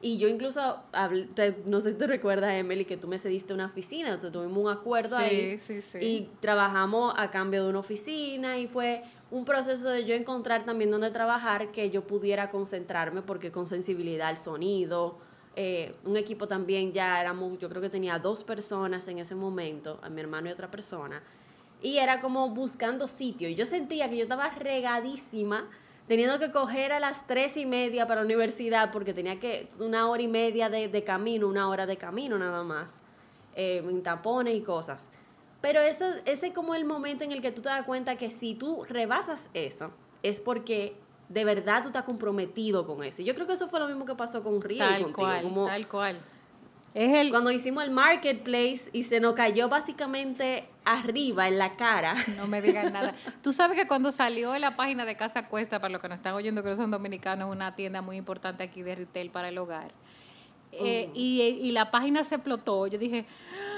Y 0.00 0.18
yo 0.18 0.26
incluso, 0.26 0.80
hablé- 0.92 1.32
te- 1.34 1.62
no 1.66 1.78
sé 1.80 1.90
si 1.90 1.96
te 1.98 2.08
recuerdas, 2.08 2.52
Emily, 2.54 2.84
que 2.84 2.96
tú 2.96 3.06
me 3.06 3.16
cediste 3.20 3.54
una 3.54 3.66
oficina. 3.66 4.08
Entonces 4.08 4.32
tuvimos 4.32 4.58
un 4.58 4.70
acuerdo 4.70 5.16
Sí, 5.18 5.22
ahí. 5.22 5.58
sí, 5.60 5.82
sí. 5.82 5.98
Y 6.00 6.30
trabajamos 6.40 7.14
a 7.16 7.30
cambio 7.30 7.62
de 7.62 7.70
una 7.70 7.78
oficina 7.78 8.58
y 8.58 8.66
fue 8.66 9.04
un 9.30 9.44
proceso 9.44 9.90
de 9.90 10.04
yo 10.04 10.14
encontrar 10.14 10.64
también 10.64 10.90
dónde 10.90 11.10
trabajar 11.10 11.70
que 11.70 11.90
yo 11.90 12.06
pudiera 12.06 12.48
concentrarme 12.48 13.22
porque 13.22 13.52
con 13.52 13.66
sensibilidad 13.66 14.28
al 14.28 14.38
sonido, 14.38 15.18
eh, 15.56 15.94
un 16.04 16.16
equipo 16.16 16.46
también 16.46 16.92
ya 16.92 17.20
éramos, 17.20 17.58
yo 17.58 17.68
creo 17.68 17.82
que 17.82 17.90
tenía 17.90 18.18
dos 18.18 18.44
personas 18.44 19.06
en 19.08 19.18
ese 19.18 19.34
momento, 19.34 19.98
a 20.02 20.08
mi 20.08 20.20
hermano 20.20 20.48
y 20.48 20.52
otra 20.52 20.70
persona, 20.70 21.22
y 21.82 21.98
era 21.98 22.20
como 22.20 22.50
buscando 22.50 23.06
sitio. 23.06 23.48
Y 23.48 23.54
yo 23.54 23.64
sentía 23.64 24.08
que 24.08 24.16
yo 24.16 24.22
estaba 24.22 24.48
regadísima, 24.50 25.68
teniendo 26.06 26.38
que 26.38 26.50
coger 26.50 26.92
a 26.92 27.00
las 27.00 27.26
tres 27.26 27.56
y 27.56 27.66
media 27.66 28.06
para 28.06 28.20
la 28.20 28.24
universidad, 28.24 28.90
porque 28.90 29.12
tenía 29.12 29.38
que, 29.38 29.68
una 29.78 30.08
hora 30.08 30.22
y 30.22 30.28
media 30.28 30.70
de, 30.70 30.88
de 30.88 31.04
camino, 31.04 31.48
una 31.48 31.68
hora 31.68 31.86
de 31.86 31.96
camino 31.98 32.38
nada 32.38 32.62
más, 32.62 32.94
eh, 33.54 33.82
en 33.84 34.02
tapones 34.02 34.54
y 34.54 34.62
cosas. 34.62 35.08
Pero 35.60 35.80
eso, 35.80 36.04
ese 36.24 36.48
es 36.48 36.54
como 36.54 36.74
el 36.74 36.84
momento 36.84 37.24
en 37.24 37.32
el 37.32 37.40
que 37.40 37.50
tú 37.50 37.62
te 37.62 37.68
das 37.68 37.84
cuenta 37.84 38.16
que 38.16 38.30
si 38.30 38.54
tú 38.54 38.84
rebasas 38.88 39.42
eso, 39.54 39.90
es 40.22 40.40
porque 40.40 40.96
de 41.28 41.44
verdad 41.44 41.82
tú 41.82 41.88
estás 41.88 42.04
comprometido 42.04 42.86
con 42.86 43.02
eso. 43.02 43.22
Y 43.22 43.24
yo 43.24 43.34
creo 43.34 43.46
que 43.46 43.52
eso 43.54 43.68
fue 43.68 43.80
lo 43.80 43.88
mismo 43.88 44.04
que 44.04 44.14
pasó 44.14 44.42
con 44.42 44.62
Río 44.62 44.76
y 44.76 44.88
Tal 44.88 45.02
contigo. 45.02 45.16
cual, 45.26 45.42
como 45.42 45.66
tal 45.66 45.88
cual. 45.88 46.20
Es 46.94 47.14
el, 47.14 47.30
cuando 47.30 47.50
hicimos 47.50 47.84
el 47.84 47.90
marketplace 47.90 48.88
y 48.92 49.02
se 49.02 49.20
nos 49.20 49.34
cayó 49.34 49.68
básicamente 49.68 50.66
arriba 50.84 51.46
en 51.48 51.58
la 51.58 51.72
cara. 51.72 52.14
No 52.36 52.46
me 52.46 52.62
digan 52.62 52.92
nada. 52.92 53.14
Tú 53.42 53.52
sabes 53.52 53.76
que 53.78 53.86
cuando 53.86 54.10
salió 54.10 54.54
en 54.54 54.62
la 54.62 54.74
página 54.76 55.04
de 55.04 55.16
Casa 55.16 55.48
Cuesta, 55.48 55.80
para 55.80 55.92
los 55.92 56.00
que 56.00 56.08
nos 56.08 56.16
están 56.16 56.34
oyendo 56.34 56.62
que 56.62 56.70
no 56.70 56.76
son 56.76 56.90
dominicanos, 56.90 57.50
una 57.54 57.74
tienda 57.74 58.00
muy 58.00 58.16
importante 58.16 58.62
aquí 58.62 58.82
de 58.82 58.94
retail 58.94 59.30
para 59.30 59.48
el 59.48 59.58
hogar. 59.58 59.92
eh, 60.72 61.10
y, 61.14 61.42
y 61.42 61.72
la 61.72 61.90
página 61.90 62.24
se 62.24 62.36
explotó. 62.36 62.86
Yo 62.86 62.98
dije, 62.98 63.26
"Ah, 63.52 63.77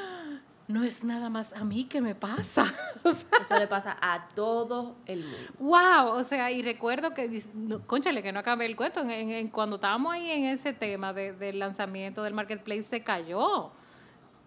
no 0.72 0.84
es 0.84 1.04
nada 1.04 1.28
más 1.30 1.52
a 1.54 1.64
mí 1.64 1.84
que 1.84 2.00
me 2.00 2.14
pasa. 2.14 2.64
O 3.02 3.12
sea, 3.12 3.26
Eso 3.40 3.58
le 3.58 3.66
pasa 3.66 3.96
a 4.02 4.28
todo 4.34 4.94
el 5.06 5.20
mundo. 5.24 5.38
wow, 5.58 6.08
o 6.18 6.22
sea, 6.22 6.50
y 6.50 6.60
recuerdo 6.60 7.14
que, 7.14 7.42
no, 7.54 7.80
conchale, 7.86 8.22
que 8.22 8.30
no 8.30 8.40
acabé 8.40 8.66
el 8.66 8.76
cuento, 8.76 9.00
en, 9.00 9.48
cuando 9.48 9.76
estábamos 9.76 10.12
ahí 10.12 10.30
en 10.30 10.44
ese 10.44 10.74
tema 10.74 11.14
de- 11.14 11.32
del 11.32 11.58
lanzamiento 11.58 12.22
del 12.22 12.34
marketplace 12.34 12.82
se 12.82 13.02
cayó. 13.02 13.70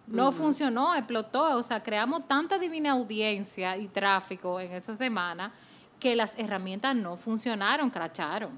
No 0.06 0.30
funcionó, 0.30 0.94
explotó, 0.94 1.56
o 1.56 1.62
sea, 1.64 1.82
creamos 1.82 2.28
tanta 2.28 2.58
divina 2.58 2.92
audiencia 2.92 3.76
y 3.76 3.88
tráfico 3.88 4.60
en 4.60 4.72
esa 4.72 4.94
semana 4.94 5.52
que 5.98 6.14
las 6.14 6.38
herramientas 6.38 6.94
no 6.94 7.16
funcionaron, 7.16 7.90
cracharon. 7.90 8.52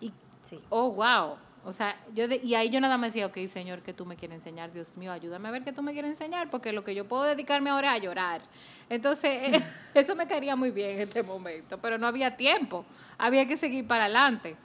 Y, 0.00 0.12
Sí. 0.50 0.60
oh, 0.68 0.90
wow. 0.90 1.36
O 1.64 1.72
sea, 1.72 2.00
yo 2.14 2.26
de- 2.26 2.40
y 2.42 2.54
ahí 2.54 2.70
yo 2.70 2.80
nada 2.80 2.96
más 2.96 3.08
decía, 3.12 3.26
ok, 3.26 3.36
Señor, 3.46 3.82
¿qué 3.82 3.92
tú 3.92 4.06
me 4.06 4.16
quieres 4.16 4.36
enseñar? 4.36 4.72
Dios 4.72 4.96
mío, 4.96 5.12
ayúdame 5.12 5.48
a 5.48 5.50
ver 5.50 5.62
qué 5.62 5.72
tú 5.72 5.82
me 5.82 5.92
quieres 5.92 6.12
enseñar, 6.12 6.48
porque 6.50 6.72
lo 6.72 6.82
que 6.84 6.94
yo 6.94 7.06
puedo 7.06 7.24
dedicarme 7.24 7.68
ahora 7.68 7.94
es 7.94 8.00
a 8.00 8.04
llorar. 8.04 8.40
Entonces, 8.88 9.30
eh, 9.54 9.62
eso 9.94 10.16
me 10.16 10.26
caería 10.26 10.56
muy 10.56 10.70
bien 10.70 10.90
en 10.92 11.00
este 11.00 11.22
momento, 11.22 11.78
pero 11.78 11.98
no 11.98 12.06
había 12.06 12.36
tiempo, 12.36 12.84
había 13.18 13.46
que 13.46 13.56
seguir 13.58 13.86
para 13.86 14.04
adelante. 14.04 14.56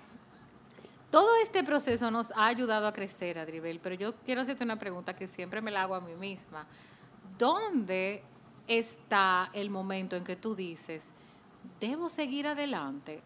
Todo 1.11 1.29
este 1.43 1.63
proceso 1.63 2.09
nos 2.11 2.31
ha 2.31 2.45
ayudado 2.47 2.87
a 2.87 2.93
crecer, 2.93 3.39
Adribel, 3.39 3.79
pero 3.81 3.95
yo 3.95 4.15
quiero 4.25 4.41
hacerte 4.41 4.63
una 4.63 4.77
pregunta 4.79 5.15
que 5.15 5.27
siempre 5.27 5.61
me 5.61 5.71
la 5.71 5.83
hago 5.83 5.95
a 5.95 6.01
mí 6.01 6.13
misma. 6.15 6.65
¿Dónde 7.37 8.23
está 8.67 9.49
el 9.53 9.69
momento 9.69 10.15
en 10.15 10.23
que 10.23 10.35
tú 10.35 10.55
dices, 10.55 11.05
debo 11.79 12.09
seguir 12.09 12.47
adelante? 12.47 13.21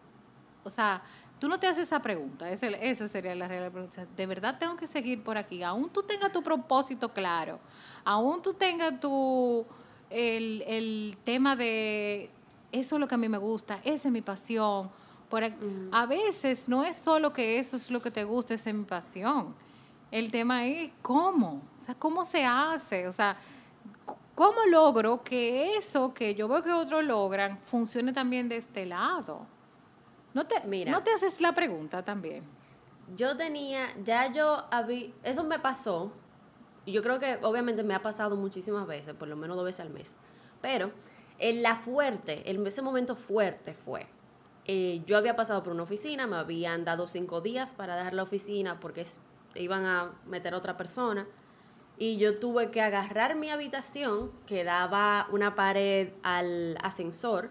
O 0.62 0.70
sea, 0.70 1.02
tú 1.40 1.48
no 1.48 1.58
te 1.58 1.66
haces 1.66 1.88
esa 1.88 2.00
pregunta, 2.00 2.48
esa, 2.50 2.66
esa 2.68 3.08
sería 3.08 3.34
la 3.34 3.48
real 3.48 3.70
pregunta. 3.72 4.06
¿De 4.16 4.26
verdad 4.26 4.58
tengo 4.60 4.76
que 4.76 4.86
seguir 4.86 5.24
por 5.24 5.36
aquí? 5.38 5.62
Aún 5.62 5.88
tú 5.90 6.02
tengas 6.04 6.30
tu 6.30 6.42
propósito 6.42 7.08
claro, 7.12 7.58
aún 8.04 8.40
tú 8.42 8.54
tengas 8.54 9.00
tu, 9.00 9.64
el, 10.10 10.62
el 10.66 11.16
tema 11.24 11.56
de, 11.56 12.30
eso 12.70 12.96
es 12.96 13.00
lo 13.00 13.08
que 13.08 13.14
a 13.16 13.18
mí 13.18 13.28
me 13.28 13.38
gusta, 13.38 13.80
esa 13.82 14.08
es 14.08 14.12
mi 14.12 14.20
pasión. 14.22 14.90
Por, 15.28 15.44
aquí- 15.44 15.56
A 15.92 16.06
veces 16.06 16.68
no 16.68 16.84
es 16.84 16.96
solo 16.96 17.32
que 17.32 17.58
eso 17.58 17.76
es 17.76 17.90
lo 17.90 18.02
que 18.02 18.10
te 18.10 18.24
gusta, 18.24 18.54
esa 18.54 18.70
es 18.70 18.76
mi 18.76 18.84
pasión. 18.84 19.54
El 20.10 20.30
tema 20.32 20.66
es 20.66 20.90
cómo, 21.02 21.62
o 21.80 21.84
sea, 21.86 21.94
cómo 21.94 22.24
se 22.24 22.44
hace, 22.44 23.06
o 23.06 23.12
sea, 23.12 23.36
cómo 24.34 24.66
logro 24.68 25.22
que 25.22 25.76
eso 25.76 26.12
que 26.12 26.34
yo 26.34 26.48
veo 26.48 26.64
que 26.64 26.72
otros 26.72 27.04
logran 27.04 27.58
funcione 27.58 28.12
también 28.12 28.48
de 28.48 28.56
este 28.56 28.86
lado. 28.86 29.46
¿No 30.34 30.46
te, 30.46 30.60
Mira. 30.66 30.92
¿No 30.92 31.02
te 31.02 31.12
haces 31.12 31.40
la 31.40 31.52
pregunta 31.54 32.04
también? 32.04 32.44
Yo 33.16 33.36
tenía, 33.36 33.88
ya 34.04 34.32
yo 34.32 34.64
había, 34.70 35.08
eso 35.24 35.42
me 35.42 35.58
pasó, 35.58 36.12
y 36.86 36.92
yo 36.92 37.02
creo 37.02 37.18
que 37.18 37.38
obviamente 37.42 37.82
me 37.82 37.94
ha 37.94 38.02
pasado 38.02 38.36
muchísimas 38.36 38.86
veces, 38.86 39.14
por 39.14 39.26
lo 39.28 39.36
menos 39.36 39.56
dos 39.56 39.64
veces 39.64 39.80
al 39.80 39.90
mes, 39.90 40.14
pero 40.62 40.92
en 41.38 41.62
la 41.62 41.74
fuerte, 41.74 42.48
en 42.50 42.64
ese 42.66 42.82
momento 42.82 43.16
fuerte 43.16 43.74
fue, 43.74 44.06
eh, 44.66 45.02
yo 45.06 45.16
había 45.16 45.34
pasado 45.34 45.62
por 45.64 45.72
una 45.72 45.82
oficina, 45.82 46.28
me 46.28 46.36
habían 46.36 46.84
dado 46.84 47.08
cinco 47.08 47.40
días 47.40 47.72
para 47.72 47.96
dejar 47.96 48.14
la 48.14 48.22
oficina 48.22 48.78
porque 48.78 49.00
es- 49.00 49.16
iban 49.56 49.84
a 49.86 50.12
meter 50.26 50.54
a 50.54 50.58
otra 50.58 50.76
persona, 50.76 51.26
y 51.98 52.16
yo 52.18 52.38
tuve 52.38 52.70
que 52.70 52.80
agarrar 52.80 53.34
mi 53.34 53.50
habitación, 53.50 54.30
que 54.46 54.62
daba 54.62 55.26
una 55.32 55.56
pared 55.56 56.10
al 56.22 56.78
ascensor, 56.82 57.50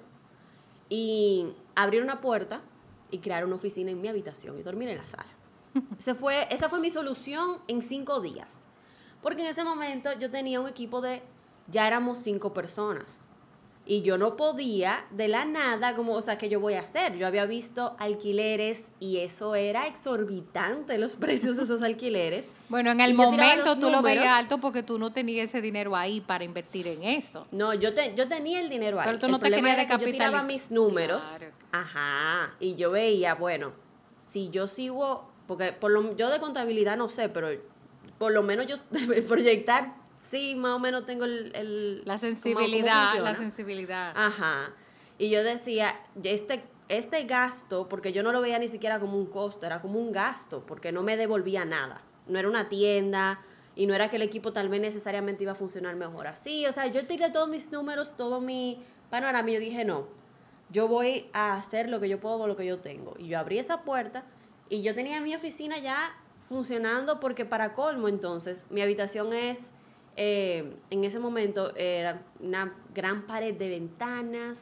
y 0.88 1.54
abrir 1.76 2.02
una 2.02 2.22
puerta 2.22 2.62
y 3.12 3.20
crear 3.20 3.46
una 3.46 3.56
oficina 3.56 3.92
en 3.92 4.02
mi 4.02 4.08
habitación 4.08 4.58
y 4.60 4.64
dormir 4.64 4.90
en 4.90 4.98
la 4.98 5.06
sala. 5.06 5.30
Ese 6.00 6.16
fue, 6.16 6.48
esa 6.54 6.70
fue 6.70 6.80
mi 6.80 6.90
solución 6.90 7.60
en 7.68 7.82
cinco 7.82 8.22
días. 8.22 8.66
Porque 9.22 9.42
en 9.42 9.48
ese 9.50 9.64
momento 9.64 10.12
yo 10.14 10.32
tenía 10.32 10.60
un 10.60 10.68
equipo 10.68 11.02
de, 11.02 11.22
ya 11.68 11.88
éramos 11.88 12.20
cinco 12.20 12.54
personas. 12.54 13.28
Y 13.92 14.04
yo 14.04 14.20
no 14.20 14.38
podía 14.38 15.04
de 15.10 15.28
la 15.28 15.46
nada, 15.46 15.96
como, 15.96 16.14
o 16.14 16.22
sea, 16.22 16.38
¿qué 16.38 16.48
yo 16.48 16.60
voy 16.60 16.76
a 16.76 16.82
hacer? 16.82 17.18
Yo 17.18 17.26
había 17.26 17.48
visto 17.48 17.96
alquileres 17.98 18.82
y 19.00 19.18
eso 19.18 19.56
era 19.56 19.88
exorbitante, 19.88 21.00
los 21.00 21.16
precios 21.16 21.58
de 21.58 21.64
esos 21.64 21.82
alquileres. 21.82 22.46
Bueno, 22.70 22.92
en 22.92 23.00
el 23.00 23.16
momento 23.16 23.80
tú 23.80 23.90
lo 23.90 24.04
veías 24.04 24.32
alto 24.32 24.60
porque 24.60 24.84
tú 24.84 25.00
no 25.00 25.12
tenías 25.12 25.50
ese 25.50 25.60
dinero 25.60 25.96
ahí 25.96 26.22
para 26.22 26.44
invertir 26.44 26.86
en 26.88 27.02
eso. 27.02 27.48
No, 27.52 27.74
yo, 27.74 27.96
te, 27.96 28.14
yo 28.14 28.28
tenía 28.28 28.60
el 28.60 28.70
dinero 28.70 29.00
ahí. 29.00 29.08
Pero 29.08 29.18
tú 29.18 29.26
el 29.26 29.32
no 29.32 29.40
te 29.40 29.50
querías 29.50 29.88
que 29.88 30.06
yo 30.06 30.12
tiraba 30.12 30.44
mis 30.44 30.70
números. 30.70 31.26
Claro. 31.26 31.52
Ajá. 31.72 32.54
Y 32.60 32.76
yo 32.76 32.92
veía, 32.92 33.34
bueno, 33.34 33.74
si 34.28 34.52
yo 34.52 34.68
sigo, 34.68 35.32
porque 35.48 35.74
por 35.74 35.90
lo, 35.90 36.16
yo 36.16 36.30
de 36.30 36.38
contabilidad 36.38 36.96
no 36.96 37.10
sé, 37.10 37.28
pero 37.28 37.48
por 38.20 38.34
lo 38.34 38.44
menos 38.44 38.68
yo 38.68 38.76
proyectar, 39.28 39.96
sí, 40.30 40.56
más 40.56 40.74
o 40.74 40.80
menos 40.80 41.06
tengo 41.06 41.26
el... 41.26 41.52
el 41.56 42.02
La 42.06 42.18
sensibilidad, 42.18 43.18
la 43.20 43.36
sensibilidad. 43.38 44.14
Ajá. 44.16 44.74
Y 45.18 45.30
yo 45.30 45.44
decía, 45.44 46.00
este, 46.24 46.64
este 46.88 47.24
gasto, 47.26 47.90
porque 47.90 48.14
yo 48.14 48.24
no 48.24 48.32
lo 48.32 48.42
veía 48.42 48.60
ni 48.60 48.68
siquiera 48.68 49.00
como 49.00 49.18
un 49.18 49.26
costo, 49.26 49.66
era 49.66 49.82
como 49.82 50.00
un 50.00 50.12
gasto, 50.12 50.66
porque 50.66 50.92
no 50.92 51.04
me 51.04 51.18
devolvía 51.18 51.66
nada. 51.66 52.02
No 52.28 52.40
era 52.40 52.48
una 52.48 52.68
tienda 52.68 53.42
y 53.76 53.86
no 53.86 53.94
era 53.94 54.10
que 54.10 54.16
el 54.16 54.22
equipo 54.22 54.54
tal 54.54 54.70
vez 54.70 54.82
necesariamente 54.82 55.44
iba 55.44 55.54
a 55.54 55.56
funcionar 55.56 55.96
mejor 55.96 56.28
así. 56.28 56.66
O 56.68 56.72
sea, 56.72 56.88
yo 56.88 57.06
tiré 57.06 57.30
todos 57.30 57.50
mis 57.50 57.72
números, 57.72 58.16
todo 58.16 58.40
mi 58.40 58.82
panorama 59.10 59.50
y 59.50 59.54
yo 59.54 59.60
dije, 59.60 59.86
no, 59.86 60.08
yo 60.70 60.88
voy 60.88 61.30
a 61.34 61.56
hacer 61.56 61.90
lo 61.90 62.00
que 62.00 62.10
yo 62.10 62.20
puedo 62.20 62.40
con 62.40 62.50
lo 62.50 62.56
que 62.56 62.66
yo 62.66 62.80
tengo. 62.80 63.16
Y 63.18 63.28
yo 63.28 63.40
abrí 63.40 63.60
esa 63.60 63.82
puerta 63.82 64.24
y 64.70 64.82
yo 64.82 64.94
tenía 64.94 65.20
mi 65.22 65.36
oficina 65.36 65.78
ya 65.80 66.16
funcionando 66.48 67.20
porque 67.20 67.46
para 67.46 67.74
colmo 67.74 68.08
entonces, 68.08 68.66
mi 68.70 68.82
habitación 68.82 69.34
es, 69.34 69.72
eh, 70.22 70.76
en 70.90 71.06
ese 71.06 71.18
momento 71.18 71.74
era 71.78 72.22
una 72.42 72.76
gran 72.94 73.26
pared 73.26 73.56
de 73.56 73.70
ventanas, 73.70 74.58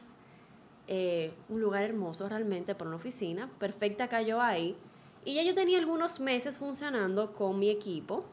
eh, 0.86 1.34
un 1.48 1.60
lugar 1.60 1.82
hermoso 1.82 2.28
realmente 2.28 2.76
para 2.76 2.86
una 2.86 2.96
oficina, 2.96 3.50
perfecta 3.58 4.06
cayó 4.06 4.40
ahí. 4.40 4.76
Y 5.24 5.34
ya 5.34 5.42
yo 5.42 5.56
tenía 5.56 5.78
algunos 5.78 6.20
meses 6.20 6.58
funcionando 6.58 7.34
con 7.34 7.58
mi 7.58 7.70
equipo 7.70 8.24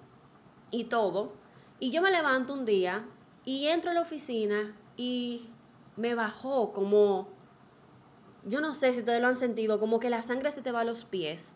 y 0.69 0.83
todo. 0.83 1.33
Y 1.79 1.89
yo 1.89 2.03
me 2.03 2.11
levanto 2.11 2.53
un 2.53 2.63
día 2.63 3.07
y 3.43 3.69
entro 3.69 3.89
a 3.89 3.95
la 3.95 4.01
oficina 4.01 4.75
y 4.95 5.49
me 5.95 6.13
bajó 6.13 6.73
como, 6.73 7.27
yo 8.43 8.61
no 8.61 8.75
sé 8.75 8.93
si 8.93 8.99
ustedes 8.99 9.19
lo 9.19 9.29
han 9.29 9.35
sentido, 9.35 9.79
como 9.79 9.99
que 9.99 10.11
la 10.11 10.21
sangre 10.21 10.51
se 10.51 10.61
te 10.61 10.71
va 10.71 10.81
a 10.81 10.85
los 10.85 11.05
pies. 11.05 11.55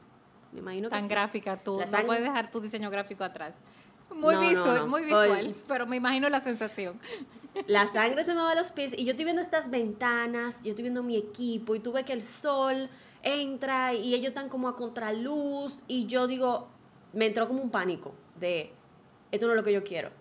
Me 0.51 0.61
imagino 0.61 0.89
que 0.89 0.95
Tan 0.95 1.03
sí. 1.03 1.09
gráfica 1.09 1.61
tú. 1.61 1.77
La 1.77 1.85
No 1.85 2.05
puedes 2.07 2.23
dejar 2.23 2.49
tu 2.49 2.59
diseño 2.59 2.89
gráfico 2.89 3.23
atrás. 3.23 3.53
Muy 4.13 4.35
No, 4.35 4.41
visual, 4.41 4.75
no. 4.75 4.87
muy 4.87 5.01
Oye. 5.01 5.07
visual. 5.07 5.55
Pero 5.67 5.85
me 5.87 5.95
imagino 5.97 6.29
la 6.29 6.41
sensación. 6.41 6.99
La 7.67 7.87
sangre 7.87 8.23
se 8.23 8.33
me 8.33 8.41
va 8.41 8.51
a 8.51 8.55
los 8.55 8.71
pies 8.71 8.93
y 8.95 9.03
yo 9.05 9.11
estoy 9.11 9.25
viendo 9.25 9.41
estas 9.41 9.69
ventanas, 9.69 10.55
yo 10.63 10.69
estoy 10.69 10.83
viendo 10.83 11.01
mi 11.03 11.17
equipo 11.17 11.73
y 11.75 11.79
tú 11.79 11.91
ves 11.91 12.05
que 12.05 12.13
el 12.13 12.21
sol 12.21 12.89
entra 13.23 13.93
y 13.93 14.13
ellos 14.13 14.27
están 14.29 14.49
como 14.49 14.69
a 14.69 14.75
contraluz 14.75 15.81
y 15.87 16.05
yo 16.05 16.27
digo, 16.27 16.67
me 17.11 17.25
entró 17.25 17.47
como 17.47 17.61
un 17.61 17.71
pánico 17.71 18.13
de, 18.39 18.71
esto 19.31 19.47
no 19.47 19.53
es 19.53 19.57
lo 19.57 19.63
que 19.63 19.73
yo 19.73 19.83
quiero. 19.83 20.11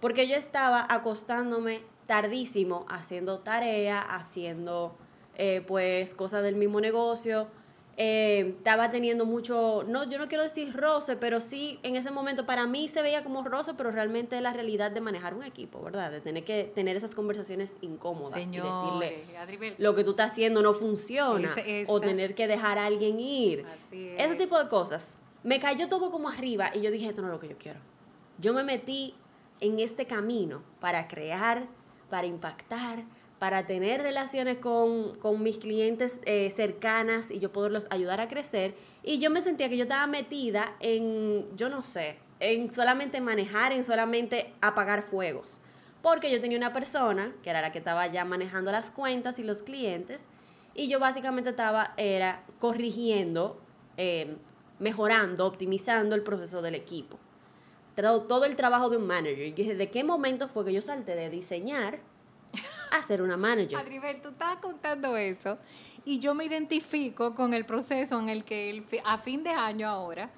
Porque 0.00 0.26
yo 0.26 0.34
estaba 0.36 0.84
acostándome 0.88 1.82
tardísimo 2.06 2.86
haciendo 2.88 3.40
tarea, 3.40 4.00
haciendo 4.00 4.96
eh, 5.36 5.62
pues 5.66 6.14
cosas 6.14 6.42
del 6.42 6.56
mismo 6.56 6.80
negocio. 6.80 7.48
Eh, 8.02 8.54
estaba 8.56 8.90
teniendo 8.90 9.26
mucho, 9.26 9.84
no, 9.86 10.08
yo 10.08 10.16
no 10.16 10.26
quiero 10.26 10.42
decir 10.42 10.74
roce, 10.74 11.16
pero 11.16 11.38
sí 11.38 11.78
en 11.82 11.96
ese 11.96 12.10
momento 12.10 12.46
para 12.46 12.66
mí 12.66 12.88
se 12.88 13.02
veía 13.02 13.22
como 13.22 13.44
roce, 13.44 13.74
pero 13.74 13.90
realmente 13.90 14.36
es 14.36 14.42
la 14.42 14.54
realidad 14.54 14.90
de 14.90 15.02
manejar 15.02 15.34
un 15.34 15.42
equipo, 15.42 15.82
¿verdad? 15.82 16.10
De 16.10 16.22
tener 16.22 16.42
que 16.42 16.64
tener 16.64 16.96
esas 16.96 17.14
conversaciones 17.14 17.76
incómodas 17.82 18.40
y 18.40 18.46
decirle, 18.46 19.26
Señores, 19.46 19.74
lo 19.76 19.94
que 19.94 20.02
tú 20.02 20.12
estás 20.12 20.32
haciendo 20.32 20.62
no 20.62 20.72
funciona 20.72 21.54
o 21.88 22.00
tener 22.00 22.34
que 22.34 22.46
dejar 22.46 22.78
a 22.78 22.86
alguien 22.86 23.20
ir. 23.20 23.66
Así 23.66 24.08
Ese 24.16 24.32
es. 24.32 24.38
tipo 24.38 24.58
de 24.58 24.70
cosas. 24.70 25.08
Me 25.42 25.60
cayó 25.60 25.86
todo 25.90 26.10
como 26.10 26.30
arriba 26.30 26.70
y 26.72 26.80
yo 26.80 26.90
dije, 26.90 27.10
esto 27.10 27.20
no 27.20 27.28
es 27.28 27.34
lo 27.34 27.40
que 27.40 27.48
yo 27.50 27.58
quiero. 27.58 27.80
Yo 28.38 28.54
me 28.54 28.64
metí 28.64 29.14
en 29.60 29.78
este 29.78 30.06
camino 30.06 30.62
para 30.80 31.06
crear, 31.06 31.66
para 32.08 32.26
impactar, 32.26 33.04
para 33.40 33.66
tener 33.66 34.02
relaciones 34.02 34.58
con, 34.58 35.16
con 35.18 35.42
mis 35.42 35.56
clientes 35.58 36.20
eh, 36.26 36.52
cercanas 36.54 37.30
y 37.30 37.38
yo 37.40 37.50
poderlos 37.50 37.86
ayudar 37.90 38.20
a 38.20 38.28
crecer. 38.28 38.74
Y 39.02 39.16
yo 39.18 39.30
me 39.30 39.40
sentía 39.40 39.68
que 39.70 39.78
yo 39.78 39.84
estaba 39.84 40.06
metida 40.06 40.76
en, 40.78 41.46
yo 41.56 41.70
no 41.70 41.80
sé, 41.82 42.18
en 42.38 42.70
solamente 42.70 43.20
manejar, 43.22 43.72
en 43.72 43.82
solamente 43.82 44.52
apagar 44.60 45.02
fuegos. 45.02 45.58
Porque 46.02 46.30
yo 46.30 46.38
tenía 46.42 46.58
una 46.58 46.74
persona, 46.74 47.34
que 47.42 47.48
era 47.48 47.62
la 47.62 47.72
que 47.72 47.78
estaba 47.78 48.06
ya 48.08 48.26
manejando 48.26 48.70
las 48.72 48.90
cuentas 48.90 49.38
y 49.38 49.42
los 49.42 49.62
clientes, 49.62 50.20
y 50.74 50.88
yo 50.88 50.98
básicamente 51.00 51.48
estaba, 51.50 51.94
era 51.96 52.44
corrigiendo, 52.58 53.58
eh, 53.96 54.36
mejorando, 54.78 55.46
optimizando 55.46 56.14
el 56.14 56.22
proceso 56.22 56.60
del 56.60 56.74
equipo. 56.74 57.18
Tra- 57.96 58.26
Todo 58.26 58.44
el 58.44 58.54
trabajo 58.54 58.90
de 58.90 58.98
un 58.98 59.06
manager. 59.06 59.46
Y 59.46 59.52
dije, 59.52 59.74
¿de 59.74 59.90
qué 59.90 60.04
momento 60.04 60.46
fue 60.46 60.66
que 60.66 60.74
yo 60.74 60.82
salté 60.82 61.16
de 61.16 61.30
diseñar 61.30 62.00
a 62.90 63.02
ser 63.02 63.22
una 63.22 63.36
manager? 63.36 63.78
Adribel, 63.78 64.20
tú 64.20 64.30
estabas 64.30 64.56
contando 64.56 65.16
eso 65.16 65.58
y 66.04 66.18
yo 66.18 66.34
me 66.34 66.44
identifico 66.44 67.34
con 67.34 67.54
el 67.54 67.64
proceso 67.64 68.18
en 68.18 68.28
el 68.28 68.44
que 68.44 68.70
el 68.70 68.84
a 69.04 69.18
fin 69.18 69.42
de 69.42 69.50
año 69.50 69.88
ahora 69.88 70.30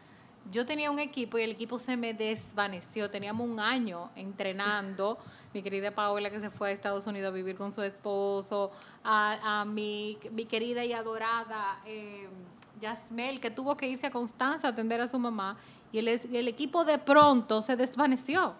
yo 0.51 0.67
tenía 0.67 0.91
un 0.91 0.99
equipo 0.99 1.39
y 1.39 1.43
el 1.43 1.53
equipo 1.53 1.79
se 1.79 1.97
me 1.97 2.15
desvaneció. 2.15 3.09
Teníamos 3.11 3.49
un 3.49 3.61
año 3.61 4.11
entrenando. 4.17 5.19
Mi 5.55 5.63
querida 5.63 5.93
Paola 5.93 6.31
que 6.31 6.41
se 6.41 6.51
fue 6.51 6.71
a 6.71 6.73
Estados 6.73 7.07
Unidos 7.07 7.29
a 7.29 7.35
vivir 7.35 7.57
con 7.57 7.73
su 7.73 7.83
esposo, 7.83 8.73
a, 9.05 9.65
mi, 9.67 10.19
mi 10.33 10.47
querida 10.47 10.85
y 10.85 10.93
adorada 10.93 11.81
eh, 11.85 12.29
Yasmel 12.81 13.41
que 13.41 13.51
tuvo 13.51 13.77
que 13.77 13.87
irse 13.87 14.07
a 14.07 14.11
Constanza 14.11 14.69
a 14.69 14.71
atender 14.71 15.01
a 15.01 15.09
su 15.09 15.19
mamá 15.19 15.57
y 15.93 15.99
el 15.99 16.49
equipo 16.49 16.85
de 16.85 16.99
pronto 16.99 17.63
se 17.63 17.77
desvaneció. 17.77 18.55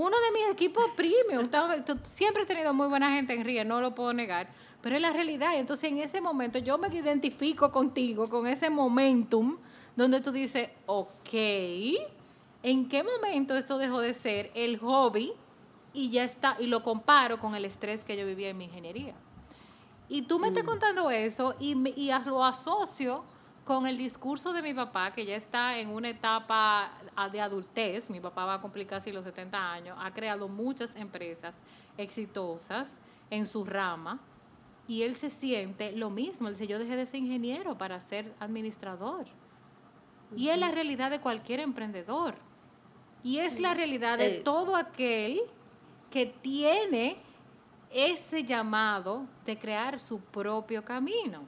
Uno 0.00 0.16
de 0.20 0.30
mis 0.38 0.48
equipos 0.52 0.84
premium, 0.94 1.48
siempre 2.14 2.44
he 2.44 2.46
tenido 2.46 2.72
muy 2.72 2.86
buena 2.86 3.10
gente 3.10 3.32
en 3.34 3.44
RIE, 3.44 3.64
no 3.64 3.80
lo 3.80 3.96
puedo 3.96 4.12
negar, 4.12 4.48
pero 4.80 4.94
es 4.94 5.02
la 5.02 5.10
realidad. 5.10 5.56
Entonces, 5.58 5.90
en 5.90 5.98
ese 5.98 6.20
momento, 6.20 6.60
yo 6.60 6.78
me 6.78 6.86
identifico 6.86 7.72
contigo, 7.72 8.30
con 8.30 8.46
ese 8.46 8.70
momentum, 8.70 9.58
donde 9.96 10.20
tú 10.20 10.30
dices, 10.30 10.70
ok, 10.86 11.32
¿en 12.62 12.88
qué 12.88 13.02
momento 13.02 13.56
esto 13.56 13.76
dejó 13.76 13.98
de 13.98 14.14
ser 14.14 14.52
el 14.54 14.78
hobby 14.78 15.32
y 15.92 16.10
ya 16.10 16.22
está, 16.22 16.56
y 16.60 16.68
lo 16.68 16.84
comparo 16.84 17.40
con 17.40 17.56
el 17.56 17.64
estrés 17.64 18.04
que 18.04 18.16
yo 18.16 18.24
vivía 18.24 18.50
en 18.50 18.56
mi 18.58 18.66
ingeniería? 18.66 19.14
Y 20.08 20.22
tú 20.22 20.38
me 20.38 20.46
estás 20.46 20.62
contando 20.62 21.10
eso 21.10 21.56
y, 21.58 21.74
me- 21.74 21.92
y 21.96 22.12
lo 22.24 22.44
asocio 22.44 23.24
con 23.68 23.86
el 23.86 23.98
discurso 23.98 24.54
de 24.54 24.62
mi 24.62 24.72
papá, 24.72 25.10
que 25.10 25.26
ya 25.26 25.36
está 25.36 25.76
en 25.76 25.90
una 25.90 26.08
etapa 26.08 26.90
de 27.30 27.38
adultez. 27.38 28.08
Mi 28.08 28.18
papá 28.18 28.46
va 28.46 28.54
a 28.54 28.60
cumplir 28.62 28.86
casi 28.86 29.12
los 29.12 29.26
70 29.26 29.72
años. 29.72 29.98
Ha 30.00 30.10
creado 30.10 30.48
muchas 30.48 30.96
empresas 30.96 31.60
exitosas 31.98 32.96
en 33.28 33.46
su 33.46 33.66
rama. 33.66 34.20
Y 34.86 35.02
él 35.02 35.14
se 35.14 35.28
siente 35.28 35.92
lo 35.92 36.08
mismo. 36.08 36.48
Él 36.48 36.54
dice, 36.54 36.66
yo 36.66 36.78
dejé 36.78 36.96
de 36.96 37.04
ser 37.04 37.20
ingeniero 37.20 37.76
para 37.76 38.00
ser 38.00 38.34
administrador. 38.40 39.26
Y 40.34 40.48
es 40.48 40.58
la 40.58 40.70
realidad 40.70 41.10
de 41.10 41.20
cualquier 41.20 41.60
emprendedor. 41.60 42.36
Y 43.22 43.36
es 43.36 43.60
la 43.60 43.74
realidad 43.74 44.16
de 44.16 44.36
Eh. 44.38 44.40
todo 44.42 44.76
aquel 44.76 45.42
que 46.10 46.24
tiene 46.24 47.18
ese 47.90 48.44
llamado 48.44 49.26
de 49.44 49.58
crear 49.58 50.00
su 50.00 50.20
propio 50.20 50.82
camino. 50.86 51.42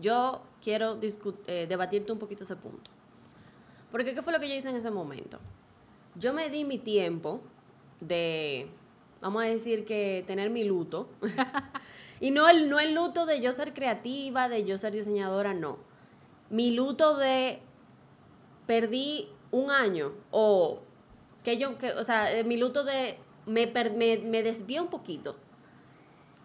Yo 0.00 0.42
quiero 0.62 0.98
eh, 1.46 1.66
debatirte 1.68 2.12
un 2.12 2.18
poquito 2.18 2.44
ese 2.44 2.56
punto. 2.56 2.90
Porque 3.90 4.14
¿qué 4.14 4.22
fue 4.22 4.32
lo 4.32 4.40
que 4.40 4.48
yo 4.48 4.54
hice 4.54 4.68
en 4.68 4.76
ese 4.76 4.90
momento? 4.90 5.38
Yo 6.16 6.32
me 6.32 6.48
di 6.48 6.64
mi 6.64 6.78
tiempo 6.78 7.40
de, 8.00 8.68
vamos 9.20 9.42
a 9.42 9.46
decir 9.46 9.84
que 9.84 10.24
tener 10.26 10.50
mi 10.50 10.64
luto. 10.64 11.08
y 12.20 12.30
no 12.30 12.48
el, 12.48 12.68
no 12.68 12.80
el 12.80 12.94
luto 12.94 13.26
de 13.26 13.40
yo 13.40 13.52
ser 13.52 13.72
creativa, 13.72 14.48
de 14.48 14.64
yo 14.64 14.78
ser 14.78 14.92
diseñadora, 14.92 15.54
no. 15.54 15.78
Mi 16.50 16.72
luto 16.72 17.16
de 17.16 17.60
perdí 18.66 19.28
un 19.50 19.70
año 19.70 20.12
o 20.30 20.80
que 21.42 21.56
yo, 21.56 21.78
que, 21.78 21.92
o 21.92 22.02
sea, 22.02 22.28
mi 22.44 22.56
luto 22.56 22.82
de 22.82 23.18
me, 23.46 23.66
me, 23.66 24.18
me 24.18 24.42
desvié 24.42 24.80
un 24.80 24.88
poquito. 24.88 25.36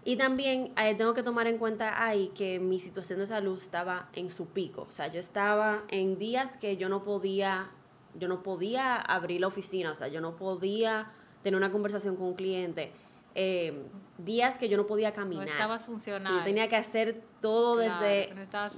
Y 0.10 0.16
también 0.16 0.74
eh, 0.82 0.96
tengo 0.96 1.14
que 1.14 1.22
tomar 1.22 1.46
en 1.46 1.60
cuenta 1.60 2.04
ahí 2.04 2.32
que 2.34 2.60
mi 2.60 2.80
situación 2.80 3.20
de 3.20 3.28
salud 3.28 3.62
estaba 3.62 4.10
en 4.14 4.32
su 4.32 4.48
pico. 4.48 4.88
O 4.88 4.90
sea, 4.90 5.06
yo 5.06 5.20
estaba 5.20 5.84
en 5.88 6.18
días 6.18 6.58
que 6.58 6.78
yo 6.78 6.90
no 6.90 7.04
podía, 7.04 7.70
yo 8.16 8.28
no 8.28 8.42
podía 8.42 8.96
abrir 8.96 9.42
la 9.42 9.46
oficina, 9.46 9.92
o 9.92 9.96
sea, 9.96 10.08
yo 10.08 10.20
no 10.20 10.36
podía 10.36 11.12
tener 11.44 11.56
una 11.56 11.72
conversación 11.72 12.16
con 12.16 12.26
un 12.26 12.34
cliente. 12.34 12.92
Eh, 13.36 13.84
días 14.18 14.58
que 14.58 14.68
yo 14.68 14.78
no 14.78 14.88
podía 14.88 15.14
caminar. 15.14 15.46
No 15.46 15.52
estabas 15.52 15.86
funcionando. 15.86 16.40
Yo 16.40 16.44
tenía 16.44 16.68
que 16.68 16.76
hacer 16.76 17.22
todo 17.40 17.78
desde 17.78 18.34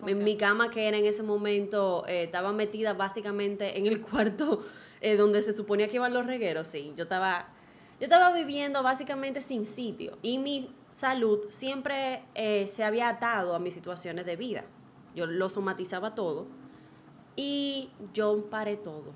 en 0.07 0.25
mi 0.25 0.35
cama 0.35 0.69
que 0.69 0.89
era 0.89 0.97
en 0.97 1.05
ese 1.05 1.23
momento, 1.23 2.03
eh, 2.09 2.23
estaba 2.23 2.51
metida 2.51 2.93
básicamente 2.93 3.79
en 3.79 3.85
el 3.85 4.01
cuarto 4.09 4.65
donde 5.17 5.41
se 5.41 5.53
suponía 5.53 5.87
que 5.87 5.95
iban 5.95 6.13
los 6.13 6.27
regueros, 6.27 6.67
sí. 6.67 6.91
Yo 6.97 7.03
estaba 7.03 7.47
yo 8.01 8.05
estaba 8.05 8.33
viviendo 8.33 8.81
básicamente 8.81 9.41
sin 9.41 9.65
sitio 9.65 10.17
y 10.23 10.39
mi 10.39 10.75
salud 11.01 11.39
siempre 11.49 12.23
eh, 12.35 12.67
se 12.67 12.83
había 12.83 13.09
atado 13.09 13.55
a 13.55 13.59
mis 13.59 13.73
situaciones 13.73 14.23
de 14.27 14.35
vida. 14.35 14.65
Yo 15.15 15.25
lo 15.25 15.49
somatizaba 15.49 16.13
todo 16.13 16.45
y 17.35 17.89
yo 18.13 18.47
paré 18.51 18.77
todo. 18.77 19.11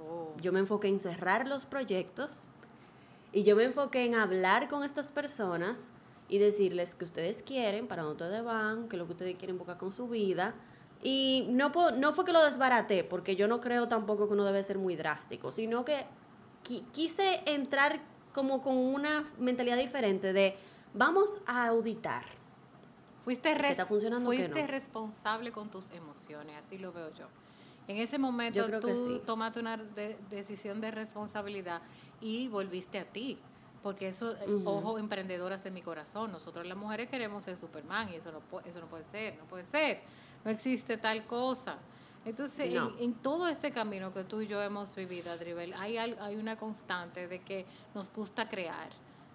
Oh. 0.00 0.34
Yo 0.40 0.52
me 0.52 0.58
enfoqué 0.58 0.88
en 0.88 0.98
cerrar 0.98 1.46
los 1.46 1.66
proyectos 1.66 2.46
y 3.32 3.44
yo 3.44 3.54
me 3.54 3.62
enfoqué 3.62 4.04
en 4.04 4.16
hablar 4.16 4.68
con 4.68 4.82
estas 4.82 5.12
personas 5.12 5.92
y 6.28 6.38
decirles 6.38 6.96
que 6.96 7.04
ustedes 7.04 7.44
quieren, 7.44 7.86
para 7.86 8.02
dónde 8.02 8.40
van, 8.40 8.88
que 8.88 8.96
lo 8.96 9.06
que 9.06 9.12
ustedes 9.12 9.36
quieren 9.36 9.58
buscar 9.58 9.78
con 9.78 9.92
su 9.92 10.08
vida. 10.08 10.56
Y 11.00 11.46
no, 11.50 11.70
no 11.96 12.12
fue 12.12 12.24
que 12.24 12.32
lo 12.32 12.44
desbaraté, 12.44 13.04
porque 13.04 13.36
yo 13.36 13.46
no 13.46 13.60
creo 13.60 13.86
tampoco 13.86 14.26
que 14.26 14.34
uno 14.34 14.44
debe 14.44 14.60
ser 14.64 14.78
muy 14.78 14.96
drástico, 14.96 15.52
sino 15.52 15.84
que 15.84 16.06
quise 16.90 17.42
entrar 17.46 18.00
como 18.32 18.62
con 18.62 18.76
una 18.76 19.24
mentalidad 19.38 19.76
diferente 19.76 20.32
de 20.32 20.56
vamos 20.94 21.38
a 21.46 21.66
auditar. 21.66 22.24
Fuiste, 23.24 23.54
fuiste 24.24 24.66
responsable 24.66 25.52
con 25.52 25.70
tus 25.70 25.90
emociones, 25.92 26.56
así 26.56 26.78
lo 26.78 26.92
veo 26.92 27.14
yo. 27.14 27.26
En 27.88 27.96
ese 27.98 28.18
momento 28.18 28.80
tú 28.80 29.20
tomaste 29.20 29.60
una 29.60 29.76
decisión 30.30 30.80
de 30.80 30.90
responsabilidad 30.90 31.82
y 32.20 32.48
volviste 32.48 32.98
a 32.98 33.04
ti. 33.04 33.38
Porque 33.82 34.08
eso, 34.08 34.32
eh, 34.32 34.62
ojo, 34.64 34.96
emprendedoras 34.98 35.64
de 35.64 35.72
mi 35.72 35.82
corazón, 35.82 36.30
nosotros 36.30 36.64
las 36.66 36.76
mujeres 36.76 37.08
queremos 37.08 37.42
ser 37.42 37.56
Superman 37.56 38.08
y 38.12 38.14
eso 38.14 38.30
no, 38.30 38.60
eso 38.60 38.80
no 38.80 38.86
puede 38.86 39.02
ser, 39.02 39.36
no 39.38 39.44
puede 39.46 39.64
ser. 39.64 40.02
No 40.44 40.52
existe 40.52 40.96
tal 40.98 41.26
cosa. 41.26 41.78
Entonces, 42.24 42.72
en, 43.00 43.14
todo 43.14 43.48
este 43.48 43.72
camino 43.72 44.12
que 44.12 44.22
tú 44.22 44.40
y 44.40 44.46
yo 44.46 44.62
hemos 44.62 44.94
vivido, 44.94 45.32
Adribel, 45.32 45.74
hay, 45.74 45.96
hay 45.96 46.36
una 46.36 46.56
constante 46.56 47.26
de 47.26 47.40
que 47.40 47.66
nos 47.94 48.12
gusta 48.12 48.48
crear. 48.48 48.90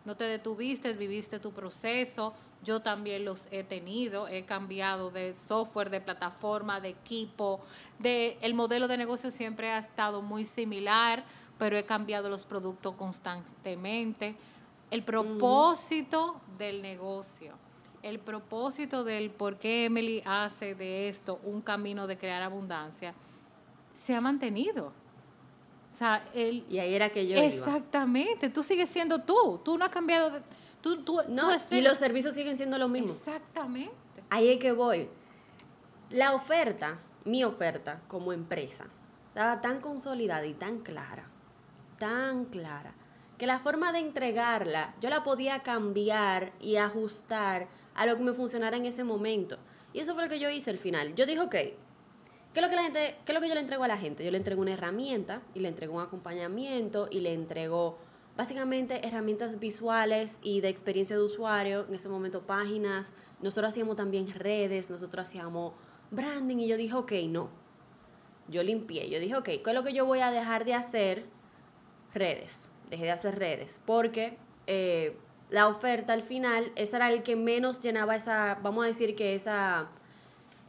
No 0.07 0.15
te 0.15 0.23
detuviste, 0.23 0.93
viviste 0.93 1.37
tu 1.37 1.51
proceso. 1.51 2.33
Yo 2.63 2.79
también 2.81 3.25
los 3.25 3.49
he 3.51 3.65
tenido. 3.65 4.29
He 4.29 4.45
cambiado 4.45 5.11
de 5.11 5.35
software, 5.49 5.89
de 5.89 5.99
plataforma, 5.99 6.79
de 6.79 6.87
equipo. 6.87 7.59
De, 7.99 8.37
el 8.39 8.53
modelo 8.53 8.87
de 8.87 8.95
negocio 8.95 9.29
siempre 9.31 9.69
ha 9.69 9.79
estado 9.79 10.21
muy 10.21 10.45
similar, 10.45 11.25
pero 11.59 11.75
he 11.75 11.83
cambiado 11.83 12.29
los 12.29 12.45
productos 12.45 12.95
constantemente. 12.95 14.37
El 14.91 15.03
propósito 15.03 16.39
del 16.57 16.81
negocio 16.81 17.55
el 18.03 18.19
propósito 18.19 19.03
del 19.03 19.31
por 19.31 19.57
qué 19.57 19.85
Emily 19.85 20.21
hace 20.23 20.75
de 20.75 21.09
esto 21.09 21.41
un 21.43 21.59
camino 21.59 22.07
de 22.07 22.17
crear 22.17 22.41
abundancia 22.41 23.13
se 23.93 24.15
ha 24.15 24.21
mantenido. 24.21 24.93
O 25.97 25.99
sea, 25.99 26.23
el, 26.35 26.63
y 26.69 26.77
ahí 26.77 26.93
era 26.93 27.09
que 27.09 27.27
yo 27.27 27.37
Exactamente, 27.37 28.51
tú 28.51 28.61
sigues 28.61 28.87
siendo 28.87 29.23
tú, 29.23 29.59
tú 29.65 29.79
no 29.79 29.85
has 29.85 29.89
cambiado 29.89 30.29
de... 30.29 30.41
Tú, 30.79 31.01
tú, 31.01 31.21
no, 31.27 31.49
y 31.71 31.81
los 31.81 31.97
servicios 31.97 32.35
siguen 32.35 32.55
siendo 32.55 32.77
lo 32.77 32.87
mismo. 32.87 33.15
Exactamente. 33.15 33.95
Ahí 34.29 34.47
es 34.49 34.59
que 34.59 34.73
voy. 34.73 35.09
La 36.11 36.35
oferta, 36.35 36.99
mi 37.25 37.43
oferta 37.43 37.99
como 38.07 38.31
empresa, 38.31 38.85
estaba 39.29 39.59
tan 39.59 39.81
consolidada 39.81 40.45
y 40.45 40.53
tan 40.53 40.81
clara, 40.81 41.31
tan 41.97 42.45
clara, 42.45 42.93
que 43.39 43.47
la 43.47 43.57
forma 43.57 43.91
de 43.91 43.97
entregarla 43.97 44.93
yo 45.01 45.09
la 45.09 45.23
podía 45.23 45.63
cambiar 45.63 46.53
y 46.59 46.75
ajustar 46.75 47.69
a 47.95 48.05
lo 48.05 48.17
que 48.17 48.23
me 48.23 48.33
funcionara 48.33 48.77
en 48.77 48.85
ese 48.85 49.03
momento. 49.03 49.57
Y 49.93 49.99
eso 50.01 50.13
fue 50.13 50.21
lo 50.21 50.29
que 50.29 50.37
yo 50.37 50.47
hice 50.51 50.69
al 50.69 50.77
final. 50.77 51.15
Yo 51.15 51.25
dije, 51.25 51.39
ok, 51.39 51.55
¿qué 52.57 52.61
es 52.61 52.65
lo 52.65 52.69
que 52.71 52.75
la 52.75 52.81
gente, 52.81 53.15
qué 53.23 53.31
es 53.31 53.35
lo 53.35 53.41
que 53.41 53.49
yo 53.49 53.53
le 53.53 53.61
entrego 53.61 53.83
a 53.83 53.87
la 53.87 53.97
gente? 53.99 54.25
Yo 54.25 54.31
le 54.31 54.37
entrego 54.37 54.63
una 54.63 54.73
herramienta 54.73 55.43
y 55.53 55.59
le 55.59 55.67
entrego 55.67 55.93
un 55.93 56.01
acompañamiento 56.01 57.07
y 57.11 57.19
le 57.19 57.31
entrego 57.31 57.99
básicamente 58.35 59.07
herramientas 59.07 59.59
visuales 59.59 60.39
y 60.41 60.61
de 60.61 60.69
experiencia 60.69 61.15
de 61.15 61.21
usuario, 61.21 61.85
en 61.87 61.93
ese 61.93 62.09
momento 62.09 62.47
páginas, 62.47 63.13
nosotros 63.43 63.69
hacíamos 63.69 63.95
también 63.95 64.33
redes, 64.33 64.89
nosotros 64.89 65.27
hacíamos 65.27 65.73
branding 66.09 66.57
y 66.57 66.67
yo 66.67 66.77
dije, 66.77 66.95
ok, 66.95 67.11
no. 67.29 67.51
Yo 68.47 68.63
limpié, 68.63 69.07
yo 69.07 69.19
dije, 69.19 69.35
ok, 69.35 69.45
¿qué 69.45 69.63
es 69.63 69.73
lo 69.75 69.83
que 69.83 69.93
yo 69.93 70.07
voy 70.07 70.21
a 70.21 70.31
dejar 70.31 70.65
de 70.65 70.73
hacer? 70.73 71.25
Redes, 72.11 72.69
dejé 72.89 73.03
de 73.03 73.11
hacer 73.11 73.37
redes, 73.37 73.79
porque 73.85 74.35
eh, 74.65 75.15
la 75.51 75.67
oferta 75.67 76.13
al 76.13 76.23
final, 76.23 76.71
ese 76.75 76.95
era 76.95 77.11
el 77.11 77.21
que 77.21 77.35
menos 77.35 77.83
llenaba 77.83 78.15
esa, 78.15 78.57
vamos 78.63 78.83
a 78.83 78.87
decir 78.87 79.15
que 79.15 79.35
esa, 79.35 79.91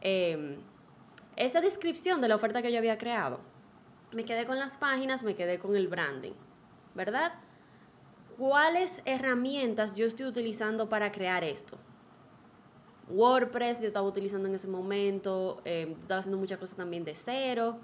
em, 0.01 0.57
esa 1.39 1.61
descripción 1.61 2.21
de 2.21 2.27
la 2.27 2.35
oferta 2.35 2.61
que 2.61 2.71
yo 2.71 2.77
había 2.77 2.99
creado. 2.99 3.39
Me 4.11 4.25
quedé 4.25 4.45
con 4.45 4.59
las 4.59 4.77
páginas, 4.77 5.23
me 5.23 5.35
quedé 5.35 5.57
con 5.57 5.75
el 5.75 5.87
branding, 5.87 6.33
¿verdad? 6.93 7.33
¿Cuáles 8.37 9.01
herramientas 9.05 9.95
yo 9.95 10.05
estoy 10.05 10.27
utilizando 10.27 10.87
para 10.87 11.11
crear 11.11 11.43
esto? 11.43 11.77
WordPress 13.09 13.81
yo 13.81 13.87
estaba 13.87 14.07
utilizando 14.07 14.47
en 14.47 14.53
ese 14.53 14.67
momento, 14.67 15.61
em, 15.65 15.93
estaba 15.93 16.19
haciendo 16.19 16.37
muchas 16.37 16.59
cosas 16.59 16.77
también 16.77 17.03
de 17.03 17.15
cero 17.15 17.79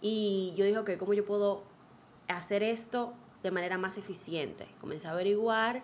y 0.00 0.54
yo 0.56 0.64
dije, 0.64 0.78
ok, 0.78 0.90
¿cómo 0.98 1.14
yo 1.14 1.24
puedo 1.24 1.64
hacer 2.28 2.62
esto 2.62 3.12
de 3.42 3.50
manera 3.50 3.76
más 3.76 3.98
eficiente? 3.98 4.68
Comencé 4.80 5.08
a 5.08 5.12
averiguar 5.12 5.82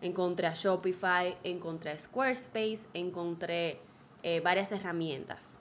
encontré 0.00 0.46
a 0.46 0.54
Shopify, 0.54 1.36
encontré 1.44 1.90
a 1.90 1.98
Squarespace, 1.98 2.80
encontré 2.94 3.80
eh, 4.22 4.40
varias 4.40 4.72
herramientas. 4.72 5.57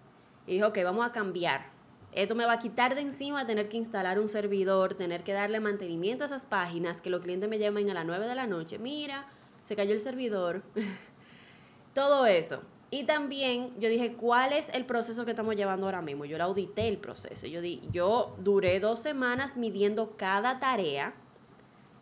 Y 0.47 0.53
dije, 0.53 0.65
ok, 0.65 0.79
vamos 0.83 1.05
a 1.05 1.11
cambiar. 1.11 1.69
Esto 2.13 2.33
me 2.33 2.45
va 2.45 2.53
a 2.53 2.59
quitar 2.59 2.95
de 2.95 3.01
encima 3.01 3.45
tener 3.45 3.69
que 3.69 3.77
instalar 3.77 4.19
un 4.19 4.29
servidor, 4.29 4.95
tener 4.95 5.23
que 5.23 5.33
darle 5.33 5.59
mantenimiento 5.59 6.23
a 6.23 6.27
esas 6.27 6.45
páginas, 6.45 7.01
que 7.01 7.11
los 7.11 7.21
clientes 7.21 7.47
me 7.47 7.59
llamen 7.59 7.91
a 7.91 7.93
las 7.93 8.05
9 8.05 8.27
de 8.27 8.33
la 8.33 8.47
noche. 8.47 8.79
Mira, 8.79 9.27
se 9.63 9.75
cayó 9.75 9.93
el 9.93 9.99
servidor. 9.99 10.63
Todo 11.93 12.25
eso. 12.25 12.61
Y 12.89 13.03
también 13.03 13.73
yo 13.79 13.89
dije, 13.89 14.13
¿cuál 14.13 14.53
es 14.53 14.67
el 14.73 14.85
proceso 14.85 15.25
que 15.25 15.31
estamos 15.31 15.55
llevando 15.55 15.85
ahora 15.85 16.01
mismo? 16.01 16.23
Yo 16.23 16.37
la 16.37 16.45
audité 16.45 16.87
el 16.87 16.97
proceso. 16.97 17.45
Yo, 17.45 17.61
di, 17.61 17.81
yo 17.91 18.35
duré 18.39 18.79
dos 18.79 19.01
semanas 19.01 19.57
midiendo 19.57 20.15
cada 20.15 20.59
tarea, 20.59 21.13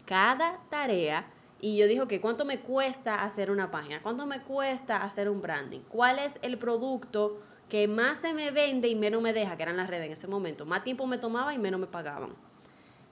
cada 0.06 0.60
tarea, 0.70 1.32
y 1.60 1.78
yo 1.78 1.88
dije, 1.88 2.08
que 2.08 2.22
¿cuánto 2.22 2.46
me 2.46 2.60
cuesta 2.60 3.24
hacer 3.24 3.50
una 3.50 3.72
página? 3.72 4.04
¿Cuánto 4.04 4.28
me 4.28 4.42
cuesta 4.42 4.98
hacer 4.98 5.30
un 5.30 5.42
branding? 5.42 5.80
¿Cuál 5.90 6.20
es 6.20 6.36
el 6.44 6.60
producto 6.60 7.42
que 7.70 7.88
más 7.88 8.20
se 8.20 8.34
me 8.34 8.52
vende 8.52 8.88
y 8.88 8.96
menos 8.96 9.22
me 9.22 9.34
deja? 9.34 9.58
Que 9.58 9.64
eran 9.64 9.78
las 9.78 9.90
redes 9.90 10.06
en 10.06 10.14
ese 10.14 10.28
momento. 10.28 10.66
Más 10.66 10.84
tiempo 10.84 11.08
me 11.08 11.18
tomaba 11.18 11.54
y 11.54 11.58
menos 11.58 11.80
me 11.80 11.88
pagaban. 11.88 12.34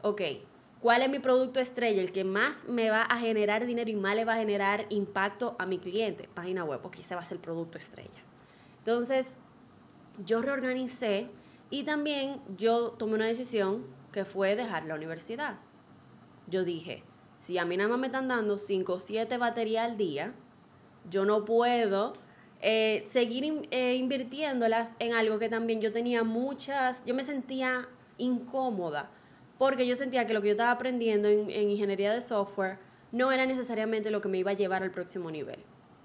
Ok, 0.01 0.21
¿cuál 0.79 1.01
es 1.01 1.09
mi 1.09 1.19
producto 1.19 1.59
estrella? 1.59 2.01
El 2.01 2.11
que 2.11 2.23
más 2.23 2.67
me 2.67 2.89
va 2.89 3.03
a 3.03 3.17
generar 3.17 3.65
dinero 3.65 3.89
y 3.89 3.95
más 3.95 4.15
le 4.15 4.25
va 4.25 4.33
a 4.33 4.37
generar 4.37 4.85
impacto 4.89 5.55
a 5.59 5.65
mi 5.65 5.79
cliente. 5.79 6.29
Página 6.33 6.63
web, 6.63 6.81
porque 6.81 7.01
ese 7.01 7.15
va 7.15 7.21
a 7.21 7.25
ser 7.25 7.37
el 7.37 7.41
producto 7.41 7.77
estrella. 7.77 8.09
Entonces, 8.79 9.35
yo 10.25 10.41
reorganicé 10.41 11.29
y 11.69 11.83
también 11.83 12.41
yo 12.57 12.91
tomé 12.91 13.15
una 13.15 13.25
decisión 13.25 13.85
que 14.11 14.25
fue 14.25 14.55
dejar 14.55 14.85
la 14.85 14.95
universidad. 14.95 15.57
Yo 16.47 16.63
dije, 16.63 17.03
si 17.37 17.57
a 17.57 17.65
mí 17.65 17.77
nada 17.77 17.89
más 17.89 17.99
me 17.99 18.07
están 18.07 18.27
dando 18.27 18.57
5 18.57 18.93
o 18.93 18.99
7 18.99 19.37
baterías 19.37 19.85
al 19.89 19.97
día, 19.97 20.33
yo 21.09 21.25
no 21.25 21.45
puedo 21.45 22.13
eh, 22.65 23.05
seguir 23.11 23.67
eh, 23.71 23.95
invirtiéndolas 23.95 24.93
en 24.99 25.13
algo 25.13 25.37
que 25.37 25.49
también 25.49 25.81
yo 25.81 25.91
tenía 25.91 26.23
muchas, 26.23 27.03
yo 27.05 27.13
me 27.13 27.21
sentía 27.21 27.89
incómoda, 28.17 29.11
porque 29.57 29.85
yo 29.85 29.95
sentía 29.95 30.25
que 30.25 30.33
lo 30.33 30.41
que 30.41 30.47
yo 30.47 30.53
estaba 30.53 30.71
aprendiendo 30.71 31.27
en, 31.27 31.49
ingeniería 31.51 32.13
de 32.13 32.21
software 32.21 32.79
no 33.11 33.33
era 33.33 33.45
necesariamente 33.45 34.11
lo 34.11 34.21
que 34.21 34.29
me 34.29 34.37
iba 34.37 34.51
a 34.51 34.53
llevar 34.53 34.81
al 34.81 34.91
próximo 34.91 35.29
nivel. 35.29 35.59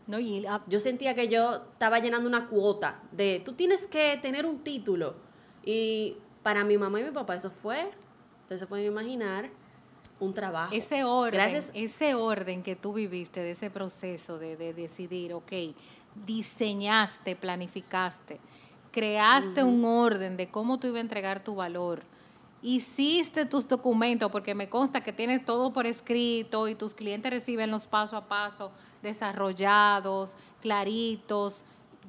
No, 0.08 0.18
y 0.18 0.44
Yo 0.66 0.80
sentía 0.80 1.14
que 1.14 1.28
yo 1.28 1.62
estaba 1.74 2.00
llenando 2.00 2.28
una 2.28 2.48
cuota 2.48 3.02
de, 3.12 3.40
tú 3.44 3.52
tienes 3.52 3.86
que 3.86 4.18
tener 4.20 4.44
un 4.44 4.64
título. 4.64 5.14
Y 5.64 6.16
para 6.42 6.64
mi 6.64 6.76
mamá 6.76 6.98
y 6.98 7.04
mi 7.04 7.10
papá 7.12 7.36
eso 7.36 7.50
fue, 7.50 7.88
ustedes 8.40 8.62
se 8.62 8.66
pueden 8.66 8.86
imaginar, 8.86 9.48
un 10.20 10.34
trabajo. 10.34 10.74
Ese 10.74 11.04
orden, 11.04 11.62
ese 11.74 12.14
orden 12.14 12.62
que 12.62 12.76
tú 12.76 12.92
viviste 12.92 13.40
de 13.40 13.52
ese 13.52 13.70
proceso 13.70 14.38
de, 14.38 14.56
decidir, 14.56 15.32
ok, 15.34 15.52
diseñaste, 16.14 17.36
planificaste, 17.36 18.40
creaste 18.92 19.62
un 19.64 19.84
orden 19.84 20.36
de 20.36 20.48
cómo 20.48 20.78
tú 20.78 20.88
ibas 20.88 20.98
a 20.98 21.02
entregar 21.02 21.44
tu 21.44 21.54
valor, 21.54 22.02
hiciste 22.62 23.44
tus 23.46 23.68
documentos, 23.68 24.30
porque 24.30 24.54
me 24.54 24.68
consta 24.68 25.02
que 25.02 25.12
tienes 25.12 25.44
todo 25.44 25.72
por 25.72 25.86
escrito 25.86 26.68
y 26.68 26.74
tus 26.74 26.94
clientes 26.94 27.30
reciben 27.30 27.70
los 27.70 27.86
paso 27.86 28.16
a 28.16 28.26
paso 28.26 28.72
desarrollados, 29.02 30.36
claritos, 30.60 31.64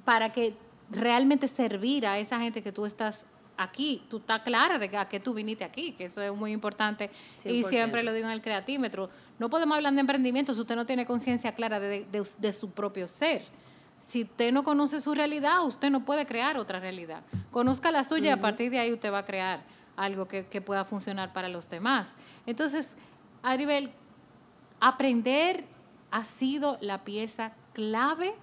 para 0.06 0.32
que 0.32 0.56
realmente 0.90 1.48
servir 1.48 2.08
a 2.08 2.18
esa 2.18 2.40
gente 2.40 2.64
que 2.64 2.72
tú 2.72 2.86
estás 2.86 3.26
aquí, 3.60 4.02
tú 4.10 4.18
estás 4.18 4.42
clara 4.42 4.80
de 4.80 4.98
a 4.98 5.08
qué 5.10 5.20
tú 5.20 5.34
viniste 5.34 5.64
aquí, 5.64 5.92
que 5.92 6.06
eso 6.06 6.22
es 6.22 6.34
muy 6.34 6.52
importante 6.52 7.10
y 7.44 7.64
siempre 7.64 8.04
lo 8.04 8.14
digo 8.14 8.28
en 8.28 8.34
el 8.34 8.42
creatímetro. 8.42 9.10
No 9.38 9.50
podemos 9.50 9.76
hablar 9.76 9.94
de 9.94 10.00
emprendimiento 10.00 10.54
si 10.54 10.62
usted 10.62 10.76
no 10.76 10.86
tiene 10.86 11.06
conciencia 11.06 11.54
clara 11.54 11.80
de, 11.80 12.54
su 12.58 12.72
propio 12.72 13.08
ser. 13.08 13.44
Si 14.10 14.24
usted 14.24 14.52
no 14.52 14.64
conoce 14.64 15.02
su 15.02 15.14
realidad, 15.14 15.64
usted 15.64 15.92
no 15.92 16.04
puede 16.04 16.26
crear 16.26 16.58
otra 16.58 16.80
realidad. 16.80 17.22
Conozca 17.52 17.92
la 17.92 18.04
suya 18.04 18.30
y 18.30 18.30
a 18.30 18.42
partir 18.42 18.72
de 18.72 18.80
ahí 18.80 18.92
usted 18.92 19.14
va 19.14 19.20
a 19.20 19.26
crear 19.26 19.62
algo 19.96 20.28
que, 20.28 20.48
que 20.48 20.62
pueda 20.62 20.84
funcionar 20.84 21.32
para 21.32 21.48
los 21.48 21.70
demás. 21.70 22.16
Entonces, 22.48 22.90
Aribel, 23.44 23.92
aprender 24.80 25.64
ha 26.10 26.24
sido 26.24 26.80
la 26.82 27.04
pieza 27.04 27.54
clave 27.74 28.34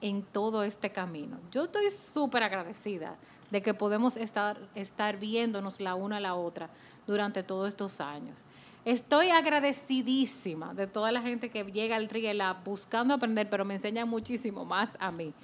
en 0.00 0.22
todo 0.22 0.62
este 0.62 0.90
camino. 0.90 1.40
Yo 1.52 1.64
estoy 1.64 1.90
súper 1.90 2.42
agradecida 2.42 3.16
de 3.50 3.60
que 3.60 3.74
podemos 3.74 4.16
estar, 4.16 4.58
estar 4.74 5.18
viéndonos 5.18 5.78
la 5.78 5.94
una 5.94 6.16
a 6.16 6.20
la 6.20 6.36
otra 6.36 6.70
durante 7.06 7.42
todos 7.42 7.68
estos 7.68 8.00
años. 8.00 8.38
Estoy 8.86 9.30
agradecidísima 9.30 10.72
de 10.72 10.86
toda 10.86 11.10
la 11.10 11.20
gente 11.20 11.50
que 11.50 11.64
llega 11.64 11.96
al 11.96 12.08
Riela 12.08 12.56
buscando 12.64 13.14
aprender, 13.14 13.50
pero 13.50 13.64
me 13.64 13.74
enseña 13.74 14.06
muchísimo 14.06 14.64
más 14.64 14.96
a 15.00 15.10
mí. 15.10 15.34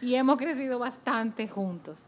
Y 0.00 0.14
hemos 0.14 0.36
crecido 0.36 0.78
bastante 0.78 1.48
juntos. 1.48 2.04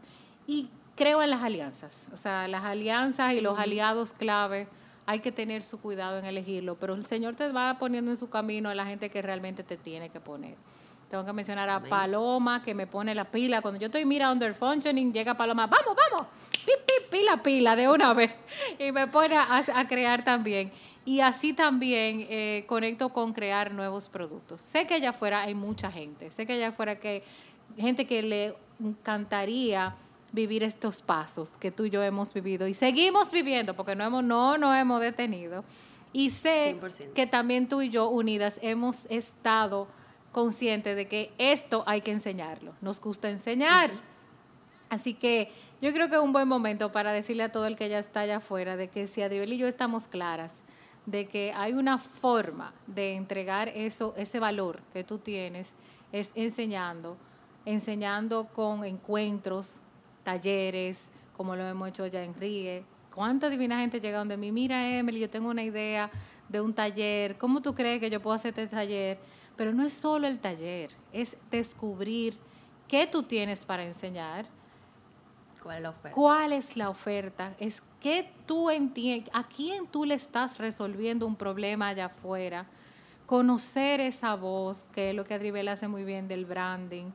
Y 0.47 0.69
creo 0.95 1.21
en 1.21 1.29
las 1.29 1.43
alianzas. 1.43 1.93
O 2.13 2.15
sea, 2.15 2.47
las 2.47 2.63
alianzas 2.63 3.33
y 3.33 3.41
los 3.41 3.59
aliados 3.59 4.13
clave, 4.13 4.69
hay 5.05 5.19
que 5.19 5.33
tener 5.33 5.61
su 5.63 5.77
cuidado 5.77 6.19
en 6.19 6.23
elegirlo, 6.23 6.75
pero 6.75 6.93
el 6.93 7.05
Señor 7.05 7.35
te 7.35 7.51
va 7.51 7.77
poniendo 7.77 8.09
en 8.09 8.17
su 8.17 8.29
camino 8.29 8.69
a 8.69 8.75
la 8.75 8.85
gente 8.85 9.09
que 9.09 9.21
realmente 9.21 9.63
te 9.63 9.75
tiene 9.75 10.07
que 10.07 10.21
poner. 10.21 10.55
Tengo 11.11 11.25
que 11.25 11.33
mencionar 11.33 11.69
a 11.69 11.81
Paloma, 11.81 12.63
que 12.63 12.73
me 12.73 12.87
pone 12.87 13.13
la 13.13 13.25
pila. 13.25 13.61
Cuando 13.61 13.77
yo 13.77 13.87
estoy, 13.87 14.05
mira, 14.05 14.31
under 14.31 14.55
functioning, 14.55 15.11
llega 15.11 15.33
Paloma, 15.33 15.67
vamos, 15.67 15.93
vamos, 15.93 16.27
pila, 17.11 17.43
pila, 17.43 17.75
de 17.75 17.89
una 17.89 18.13
vez. 18.13 18.31
Y 18.79 18.93
me 18.93 19.07
pone 19.07 19.35
a, 19.35 19.87
crear 19.89 20.23
también. 20.23 20.71
Y 21.03 21.19
así 21.19 21.51
también 21.51 22.25
eh, 22.29 22.63
conecto 22.65 23.09
con 23.09 23.33
crear 23.33 23.73
nuevos 23.73 24.07
productos. 24.07 24.61
Sé 24.61 24.87
que 24.87 24.93
allá 24.93 25.09
afuera 25.09 25.41
hay 25.41 25.53
mucha 25.53 25.91
gente. 25.91 26.31
Sé 26.31 26.45
que 26.45 26.53
allá 26.53 26.69
afuera 26.69 26.97
hay 27.03 27.23
gente 27.77 28.07
que 28.07 28.23
le 28.23 28.55
encantaría 28.79 29.93
vivir 30.31 30.63
estos 30.63 31.01
pasos 31.01 31.49
que 31.59 31.71
tú 31.71 31.83
y 31.83 31.89
yo 31.89 32.01
hemos 32.01 32.33
vivido 32.33 32.69
y 32.69 32.73
seguimos 32.73 33.33
viviendo 33.33 33.75
porque 33.75 33.97
no 33.97 34.05
hemos 34.05 34.23
no 34.23 34.57
nos 34.57 34.77
hemos 34.77 35.01
detenido 35.01 35.65
y 36.13 36.29
sé 36.29 36.77
que 37.13 37.27
también 37.27 37.67
tú 37.67 37.81
y 37.81 37.89
yo 37.89 38.07
unidas 38.07 38.57
hemos 38.61 39.05
estado 39.09 39.89
consciente 40.31 40.95
de 40.95 41.07
que 41.07 41.31
esto 41.37 41.83
hay 41.85 42.01
que 42.01 42.11
enseñarlo. 42.11 42.73
Nos 42.81 42.99
gusta 43.01 43.29
enseñar. 43.29 43.91
Así 44.89 45.13
que 45.13 45.51
yo 45.81 45.93
creo 45.93 46.09
que 46.09 46.15
es 46.15 46.21
un 46.21 46.33
buen 46.33 46.47
momento 46.47 46.91
para 46.91 47.11
decirle 47.11 47.43
a 47.43 47.51
todo 47.51 47.65
el 47.65 47.75
que 47.75 47.89
ya 47.89 47.99
está 47.99 48.21
allá 48.21 48.37
afuera 48.37 48.75
de 48.75 48.89
que 48.89 49.07
si 49.07 49.21
Adriel 49.21 49.53
y 49.53 49.57
yo 49.57 49.67
estamos 49.67 50.07
claras 50.07 50.53
de 51.05 51.27
que 51.27 51.53
hay 51.55 51.73
una 51.73 51.97
forma 51.97 52.73
de 52.87 53.15
entregar 53.15 53.69
eso, 53.69 54.13
ese 54.17 54.39
valor 54.39 54.81
que 54.93 55.03
tú 55.03 55.17
tienes, 55.17 55.73
es 56.11 56.31
enseñando, 56.35 57.17
enseñando 57.65 58.47
con 58.53 58.83
encuentros, 58.83 59.81
talleres, 60.23 61.01
como 61.35 61.55
lo 61.55 61.65
hemos 61.65 61.89
hecho 61.89 62.05
ya 62.07 62.23
en 62.23 62.35
Ríe. 62.35 62.83
¿Cuánta 63.13 63.49
divina 63.49 63.79
gente 63.79 63.99
llega 63.99 64.19
donde 64.19 64.37
mí? 64.37 64.51
Mira, 64.51 64.87
Emily, 64.87 65.19
yo 65.19 65.29
tengo 65.29 65.49
una 65.49 65.63
idea 65.63 66.09
de 66.47 66.61
un 66.61 66.73
taller. 66.73 67.37
¿Cómo 67.37 67.61
tú 67.61 67.73
crees 67.73 67.99
que 67.99 68.09
yo 68.09 68.21
puedo 68.21 68.35
hacer 68.35 68.49
este 68.49 68.67
taller? 68.67 69.17
Pero 69.55 69.73
no 69.73 69.83
es 69.83 69.93
solo 69.93 70.27
el 70.27 70.39
taller, 70.39 70.91
es 71.11 71.37
descubrir 71.49 72.37
qué 72.87 73.07
tú 73.07 73.23
tienes 73.23 73.63
para 73.63 73.83
enseñar. 73.83 74.45
¿Cuál 75.61 75.77
es 75.77 75.83
la 75.83 75.89
oferta? 75.89 76.11
¿Cuál 76.11 76.53
es 76.53 76.77
la 76.77 76.89
oferta? 76.89 77.55
Es 77.59 77.83
que 77.99 78.31
tú 78.47 78.69
entiendes, 78.69 79.29
a 79.33 79.43
quién 79.43 79.87
tú 79.87 80.05
le 80.05 80.15
estás 80.15 80.57
resolviendo 80.57 81.27
un 81.27 81.35
problema 81.35 81.89
allá 81.89 82.05
afuera. 82.05 82.65
Conocer 83.27 84.01
esa 84.01 84.35
voz, 84.35 84.85
que 84.91 85.11
es 85.11 85.15
lo 85.15 85.23
que 85.23 85.35
Adribel 85.35 85.67
hace 85.67 85.87
muy 85.87 86.03
bien 86.03 86.27
del 86.27 86.45
branding. 86.45 87.11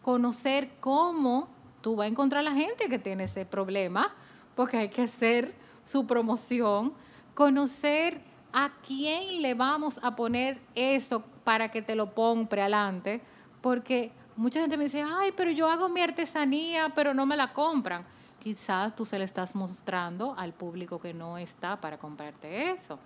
Conocer 0.00 0.70
cómo 0.80 1.48
tú 1.82 1.96
vas 1.96 2.04
a 2.04 2.08
encontrar 2.08 2.40
a 2.40 2.50
la 2.50 2.54
gente 2.54 2.88
que 2.88 2.98
tiene 2.98 3.24
ese 3.24 3.44
problema, 3.44 4.14
porque 4.54 4.76
hay 4.76 4.88
que 4.88 5.02
hacer 5.02 5.54
su 5.84 6.06
promoción. 6.06 6.94
Conocer 7.34 8.20
a 8.52 8.72
quién 8.86 9.42
le 9.42 9.54
vamos 9.54 10.00
a 10.02 10.16
poner 10.16 10.60
eso 10.74 11.22
para 11.44 11.70
que 11.70 11.82
te 11.82 11.94
lo 11.94 12.14
ponga 12.14 12.48
adelante, 12.52 13.20
porque 13.60 14.12
mucha 14.36 14.60
gente 14.60 14.76
me 14.76 14.84
dice, 14.84 15.02
ay, 15.02 15.32
pero 15.36 15.50
yo 15.50 15.68
hago 15.68 15.88
mi 15.88 16.00
artesanía, 16.00 16.92
pero 16.94 17.14
no 17.14 17.26
me 17.26 17.36
la 17.36 17.52
compran. 17.52 18.04
Quizás 18.40 18.94
tú 18.94 19.04
se 19.04 19.18
le 19.18 19.24
estás 19.24 19.54
mostrando 19.54 20.34
al 20.38 20.52
público 20.52 21.00
que 21.00 21.12
no 21.12 21.38
está 21.38 21.80
para 21.80 21.98
comprarte 21.98 22.70
eso. 22.70 22.98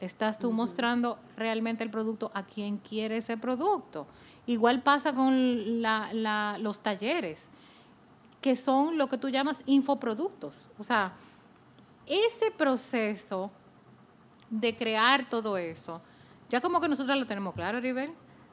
Le 0.00 0.06
estás 0.06 0.38
tú 0.38 0.50
mostrando 0.52 1.18
realmente 1.36 1.84
el 1.84 1.90
producto 1.90 2.30
a 2.34 2.42
quien 2.42 2.78
quiere 2.78 3.18
ese 3.18 3.36
producto. 3.36 4.06
Igual 4.46 4.82
pasa 4.82 5.14
con 5.14 5.82
los 5.82 6.80
talleres, 6.80 7.44
que 8.40 8.56
son 8.56 8.98
lo 8.98 9.08
que 9.08 9.18
tú 9.18 9.28
llamas 9.28 9.60
infoproductos. 9.66 10.58
O 10.78 10.82
sea, 10.82 11.12
ese 12.06 12.50
proceso 12.50 13.50
de 14.50 14.76
crear 14.76 15.28
todo 15.30 15.56
eso 15.56 16.02
ya 16.50 16.60
como 16.60 16.80
que 16.80 16.88
nosotros 16.88 17.16
lo 17.16 17.26
tenemos 17.26 17.54
claro, 17.54 17.80
River. 17.80 18.10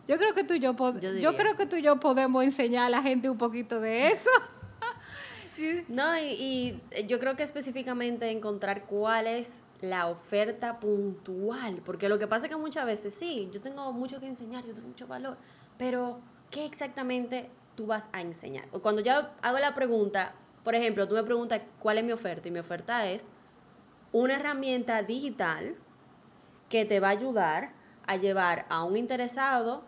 Yo 0.07 0.17
creo 0.17 0.33
que 0.33 0.43
tú 0.43 0.53
y 0.53 0.59
yo, 0.59 0.73
yo, 1.19 1.35
creo 1.35 1.57
que 1.57 1.65
tú 1.65 1.75
y 1.75 1.81
yo 1.81 1.99
podemos 1.99 2.43
enseñar 2.43 2.85
a 2.85 2.89
la 2.89 3.01
gente 3.01 3.29
un 3.29 3.37
poquito 3.37 3.81
de 3.81 4.09
eso. 4.09 4.29
No, 5.87 6.15
y, 6.19 6.79
yo 7.07 7.17
creo 7.17 7.35
que 7.35 7.41
específicamente 7.41 8.29
encontrar 8.29 8.85
cuál 8.85 9.25
es 9.25 9.49
la 9.81 10.05
oferta 10.05 10.79
puntual, 10.79 11.81
porque 11.83 12.09
lo 12.09 12.19
que 12.19 12.27
pasa 12.27 12.45
es 12.45 12.51
que 12.51 12.57
muchas 12.57 12.85
veces 12.85 13.15
sí, 13.15 13.49
yo 13.51 13.59
tengo 13.59 13.91
mucho 13.91 14.19
que 14.19 14.27
enseñar, 14.27 14.63
yo 14.67 14.75
tengo 14.75 14.89
mucho 14.89 15.07
valor, 15.07 15.35
pero 15.79 16.19
¿qué 16.51 16.63
exactamente 16.63 17.49
tú 17.73 17.87
vas 17.87 18.07
a 18.13 18.21
enseñar? 18.21 18.67
Cuando 18.67 19.01
yo 19.01 19.13
hago 19.41 19.57
la 19.57 19.73
pregunta, 19.73 20.35
por 20.63 20.75
ejemplo, 20.75 21.07
tú 21.07 21.15
me 21.15 21.23
preguntas 21.23 21.59
cuál 21.79 21.97
es 21.97 22.03
mi 22.03 22.11
oferta 22.11 22.47
y 22.47 22.51
mi 22.51 22.59
oferta 22.59 23.09
es 23.09 23.25
una 24.11 24.35
herramienta 24.35 25.01
digital 25.01 25.75
que 26.69 26.85
te 26.85 26.99
va 26.99 27.09
a 27.09 27.11
ayudar 27.11 27.71
a 28.07 28.15
llevar 28.15 28.65
a 28.69 28.83
un 28.83 28.95
interesado, 28.95 29.83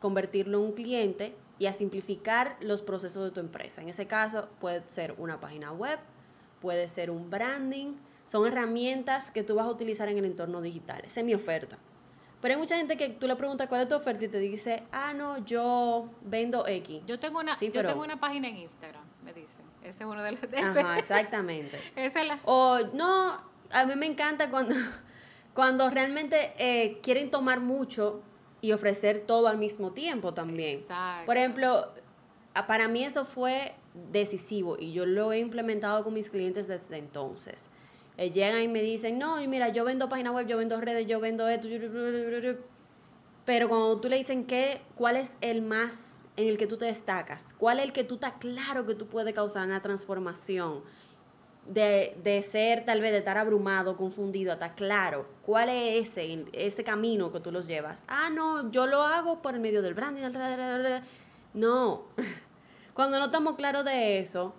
convertirlo 0.00 0.58
en 0.58 0.64
un 0.64 0.72
cliente 0.72 1.34
y 1.58 1.66
a 1.66 1.72
simplificar 1.72 2.56
los 2.60 2.82
procesos 2.82 3.24
de 3.24 3.30
tu 3.30 3.40
empresa. 3.40 3.80
En 3.80 3.88
ese 3.88 4.06
caso 4.06 4.48
puede 4.60 4.86
ser 4.86 5.14
una 5.18 5.40
página 5.40 5.72
web, 5.72 5.98
puede 6.60 6.88
ser 6.88 7.10
un 7.10 7.30
branding, 7.30 7.94
son 8.26 8.46
herramientas 8.46 9.30
que 9.30 9.42
tú 9.42 9.54
vas 9.54 9.66
a 9.66 9.70
utilizar 9.70 10.08
en 10.08 10.18
el 10.18 10.24
entorno 10.24 10.60
digital. 10.60 11.02
Esa 11.04 11.20
es 11.20 11.26
mi 11.26 11.34
oferta. 11.34 11.78
Pero 12.40 12.54
hay 12.54 12.60
mucha 12.60 12.76
gente 12.76 12.98
que 12.98 13.08
tú 13.08 13.26
le 13.26 13.36
preguntas 13.36 13.68
cuál 13.68 13.82
es 13.82 13.88
tu 13.88 13.94
oferta 13.94 14.26
y 14.26 14.28
te 14.28 14.38
dice, 14.38 14.82
ah, 14.92 15.14
no, 15.14 15.38
yo 15.44 16.10
vendo 16.22 16.66
X. 16.66 17.02
Yo 17.06 17.18
tengo 17.18 17.40
una, 17.40 17.58
yo 17.58 17.72
tengo 17.72 18.02
una 18.02 18.20
página 18.20 18.48
en 18.48 18.58
Instagram, 18.58 19.02
me 19.24 19.32
dicen. 19.32 19.64
Ese 19.82 20.00
es 20.00 20.06
uno 20.06 20.22
de 20.22 20.32
los... 20.32 20.40
Ajá, 20.42 20.98
exactamente. 20.98 21.78
Esa 21.96 22.20
es 22.20 22.28
la... 22.28 22.38
O 22.44 22.80
no, 22.92 23.38
a 23.70 23.84
mí 23.86 23.96
me 23.96 24.06
encanta 24.06 24.50
cuando 24.50 24.74
cuando 25.54 25.88
realmente 25.88 26.52
eh, 26.58 26.98
quieren 27.02 27.30
tomar 27.30 27.60
mucho 27.60 28.20
y 28.60 28.72
ofrecer 28.72 29.20
todo 29.20 29.46
al 29.46 29.58
mismo 29.58 29.92
tiempo 29.92 30.34
también. 30.34 30.84
Por 31.26 31.36
ejemplo, 31.36 31.92
para 32.66 32.88
mí 32.88 33.04
eso 33.04 33.24
fue 33.24 33.74
decisivo 34.10 34.76
y 34.78 34.92
yo 34.92 35.06
lo 35.06 35.32
he 35.32 35.38
implementado 35.38 36.02
con 36.02 36.14
mis 36.14 36.28
clientes 36.28 36.66
desde 36.66 36.98
entonces. 36.98 37.68
Eh, 38.16 38.30
llegan 38.30 38.62
y 38.62 38.68
me 38.68 38.82
dicen, 38.82 39.18
no, 39.18 39.36
mira, 39.48 39.68
yo 39.68 39.84
vendo 39.84 40.08
página 40.08 40.30
web, 40.30 40.46
yo 40.46 40.56
vendo 40.56 40.80
redes, 40.80 41.06
yo 41.06 41.20
vendo 41.20 41.48
esto. 41.48 41.68
Pero 43.44 43.68
cuando 43.68 44.00
tú 44.00 44.08
le 44.08 44.16
dicen 44.16 44.46
que, 44.46 44.80
cuál 44.94 45.16
es 45.16 45.32
el 45.40 45.62
más 45.62 45.96
en 46.36 46.48
el 46.48 46.58
que 46.58 46.66
tú 46.66 46.76
te 46.76 46.86
destacas, 46.86 47.52
cuál 47.58 47.78
es 47.78 47.84
el 47.84 47.92
que 47.92 48.02
tú 48.04 48.14
estás 48.14 48.34
claro 48.38 48.86
que 48.86 48.94
tú 48.94 49.06
puedes 49.06 49.34
causar 49.34 49.66
una 49.66 49.82
transformación, 49.82 50.82
de, 51.66 52.16
de, 52.22 52.42
ser 52.42 52.84
tal 52.84 53.00
vez 53.00 53.12
de 53.12 53.18
estar 53.18 53.38
abrumado, 53.38 53.96
confundido, 53.96 54.52
hasta 54.52 54.74
claro, 54.74 55.26
cuál 55.42 55.68
es 55.68 56.10
ese, 56.10 56.46
ese 56.52 56.84
camino 56.84 57.32
que 57.32 57.40
tú 57.40 57.50
los 57.50 57.66
llevas. 57.66 58.04
Ah, 58.08 58.30
no, 58.30 58.70
yo 58.70 58.86
lo 58.86 59.02
hago 59.02 59.42
por 59.42 59.54
el 59.54 59.60
medio 59.60 59.82
del 59.82 59.94
branding. 59.94 60.22
No, 61.54 62.04
cuando 62.94 63.18
no 63.18 63.26
estamos 63.26 63.54
claros 63.54 63.84
de 63.84 64.18
eso, 64.18 64.54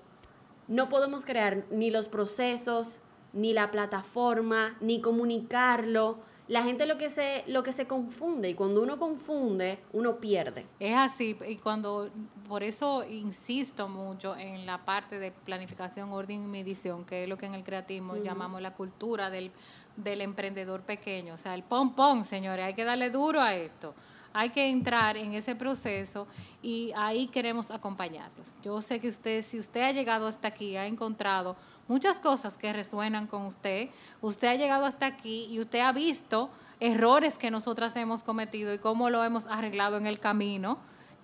no 0.68 0.90
podemos 0.90 1.26
crear 1.26 1.66
ni 1.70 1.92
los 1.92 2.08
procesos, 2.08 3.02
ni 3.34 3.54
la 3.54 3.70
plataforma, 3.70 4.78
ni 4.80 5.02
comunicarlo. 5.02 6.20
La 6.48 6.64
gente 6.64 6.86
lo 6.86 6.98
que 6.98 7.10
se 7.10 7.44
lo 7.48 7.64
que 7.64 7.72
se 7.72 7.88
confunde 7.88 8.50
y 8.50 8.54
cuando 8.54 8.82
uno 8.82 9.00
confunde, 9.00 9.80
uno 9.94 10.18
pierde. 10.18 10.66
Es 10.80 10.96
así 10.96 11.38
y 11.48 11.56
cuando 11.58 12.10
por 12.48 12.64
eso 12.64 13.04
insisto 13.04 13.90
mucho 13.90 14.36
en 14.38 14.66
la 14.66 14.86
parte 14.86 15.18
de 15.18 15.32
planificación, 15.32 16.12
orden 16.12 16.44
y 16.44 16.48
medición, 16.48 17.04
que 17.04 17.24
es 17.24 17.30
lo 17.30 17.38
que 17.38 17.48
en 17.48 17.56
el 17.56 17.64
creatismo 17.64 18.18
llamamos 18.18 18.62
la 18.62 18.76
cultura 18.76 19.32
del, 19.32 19.52
del 19.98 20.22
emprendedor 20.22 20.82
pequeño, 20.82 21.34
o 21.34 21.38
sea, 21.38 21.56
el 21.56 21.64
pom 21.64 21.96
pom, 21.96 22.26
señores, 22.26 22.66
hay 22.66 22.74
que 22.76 22.84
darle 22.84 23.10
duro 23.10 23.42
a 23.42 23.56
esto 23.56 23.96
hay 24.36 24.50
que 24.50 24.68
entrar 24.68 25.16
en 25.16 25.34
ese 25.34 25.56
proceso 25.56 26.28
y 26.62 26.92
ahí 26.98 27.28
queremos 27.28 27.72
acompañarlos. 27.72 28.46
Yo 28.62 28.82
sé 28.82 29.00
que 29.00 29.08
usted, 29.08 29.42
si 29.44 29.58
usted 29.58 29.82
ha 29.82 29.92
llegado 29.94 30.28
hasta 30.28 30.50
aquí, 30.50 30.76
ha 30.76 30.86
encontrado 30.88 31.56
muchas 31.88 32.20
cosas 32.20 32.58
que 32.58 32.74
resuenan 32.74 33.28
con 33.28 33.46
usted, 33.46 33.88
usted 34.22 34.50
ha 34.50 34.56
llegado 34.56 34.86
hasta 34.86 35.06
aquí 35.06 35.48
y 35.50 35.62
usted 35.62 35.80
ha 35.80 35.94
visto 35.94 36.50
errores 36.82 37.38
que 37.38 37.50
nosotras 37.50 37.96
hemos 37.96 38.24
cometido 38.24 38.74
y 38.74 38.80
cómo 38.80 39.10
lo 39.10 39.24
hemos 39.24 39.48
arreglado 39.48 39.96
en 39.96 40.06
el 40.06 40.20
camino, 40.20 40.80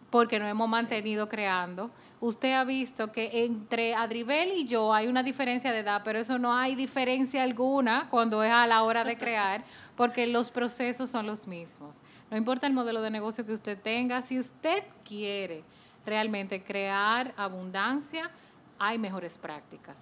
porque 0.10 0.40
nos 0.40 0.48
hemos 0.48 0.70
mantenido 0.70 1.28
creando. 1.28 1.92
Usted 2.22 2.54
ha 2.54 2.64
visto 2.64 3.12
que 3.12 3.44
entre 3.44 3.94
Adribel 3.94 4.54
y 4.54 4.66
yo 4.66 4.94
hay 4.94 5.08
una 5.08 5.22
diferencia 5.22 5.74
de 5.74 5.80
edad, 5.80 6.02
pero 6.06 6.20
eso 6.20 6.40
no 6.40 6.54
hay 6.54 6.76
diferencia 6.76 7.44
alguna 7.44 8.08
cuando 8.10 8.42
es 8.42 8.52
a 8.52 8.68
la 8.68 8.84
hora 8.84 9.04
de 9.04 9.18
crear, 9.18 9.66
porque 9.98 10.28
los 10.28 10.50
procesos 10.50 11.10
son 11.10 11.28
los 11.28 11.46
mismos. 11.46 11.98
No 12.32 12.38
importa 12.38 12.66
el 12.66 12.72
modelo 12.72 13.02
de 13.02 13.12
negocio 13.12 13.46
que 13.46 13.52
usted 13.52 13.78
tenga, 13.78 14.22
si 14.22 14.40
usted 14.40 14.86
quiere 15.04 15.66
realmente 16.06 16.64
crear 16.64 17.34
abundancia, 17.36 18.32
hay 18.80 18.98
mejores 18.98 19.36
prácticas. 19.36 20.00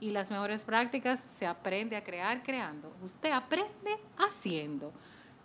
Y 0.00 0.10
las 0.10 0.30
mejores 0.30 0.62
prácticas 0.62 1.20
se 1.20 1.46
aprende 1.46 1.94
a 1.96 2.02
crear 2.02 2.42
creando. 2.42 2.90
Usted 3.02 3.30
aprende 3.30 3.98
haciendo. 4.16 4.90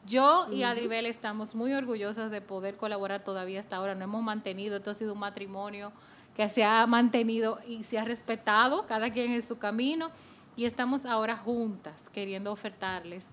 Yo 0.05 0.47
y 0.49 0.63
Adribel 0.63 1.05
estamos 1.05 1.53
muy 1.53 1.73
orgullosas 1.73 2.31
de 2.31 2.41
poder 2.41 2.77
colaborar 2.77 3.25
todavía 3.25 3.59
hasta 3.59 3.75
ahora. 3.75 3.93
No 3.93 4.05
hemos 4.05 4.23
mantenido, 4.23 4.77
esto 4.77 4.91
ha 4.91 4.95
sido 4.95 5.13
un 5.13 5.19
matrimonio 5.19 5.91
que 6.35 6.47
se 6.47 6.63
ha 6.63 6.87
mantenido 6.87 7.59
y 7.67 7.83
se 7.83 7.99
ha 7.99 8.05
respetado, 8.05 8.87
cada 8.87 9.11
quien 9.11 9.33
en 9.33 9.43
su 9.43 9.57
camino. 9.57 10.11
Y 10.55 10.63
estamos 10.63 11.05
ahora 11.05 11.35
juntas 11.35 12.09
queriendo 12.13 12.53
ofertarles 12.53 13.27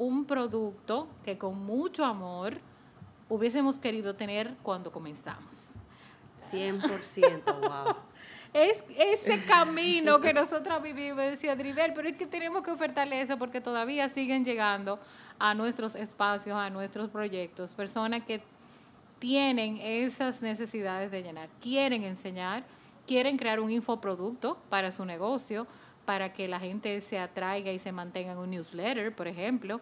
un 0.00 0.24
producto 0.24 1.08
que 1.26 1.36
con 1.36 1.62
mucho 1.62 2.06
amor 2.06 2.58
hubiésemos 3.28 3.76
querido 3.76 4.16
tener 4.16 4.56
cuando 4.62 4.90
comenzamos. 4.90 5.54
100%, 6.50 7.60
wow. 7.84 7.94
Es 8.54 8.82
ese 8.96 9.44
camino 9.44 10.18
que 10.22 10.32
nosotros 10.32 10.82
vivimos, 10.82 11.18
decía 11.18 11.54
Drivel, 11.54 11.92
pero 11.92 12.08
es 12.08 12.16
que 12.16 12.26
tenemos 12.26 12.62
que 12.62 12.70
ofertarle 12.70 13.20
eso 13.20 13.36
porque 13.36 13.60
todavía 13.60 14.08
siguen 14.08 14.42
llegando 14.42 14.98
a 15.38 15.52
nuestros 15.52 15.94
espacios, 15.94 16.56
a 16.56 16.70
nuestros 16.70 17.10
proyectos, 17.10 17.74
personas 17.74 18.24
que 18.24 18.42
tienen 19.18 19.76
esas 19.82 20.40
necesidades 20.40 21.10
de 21.10 21.22
llenar, 21.22 21.50
quieren 21.60 22.04
enseñar, 22.04 22.64
quieren 23.06 23.36
crear 23.36 23.60
un 23.60 23.70
infoproducto 23.70 24.56
para 24.70 24.92
su 24.92 25.04
negocio, 25.04 25.66
para 26.10 26.32
que 26.32 26.48
la 26.48 26.58
gente 26.58 27.00
se 27.02 27.20
atraiga 27.20 27.70
y 27.70 27.78
se 27.78 27.92
mantenga 27.92 28.32
en 28.32 28.38
un 28.38 28.50
newsletter, 28.50 29.14
por 29.14 29.28
ejemplo. 29.28 29.80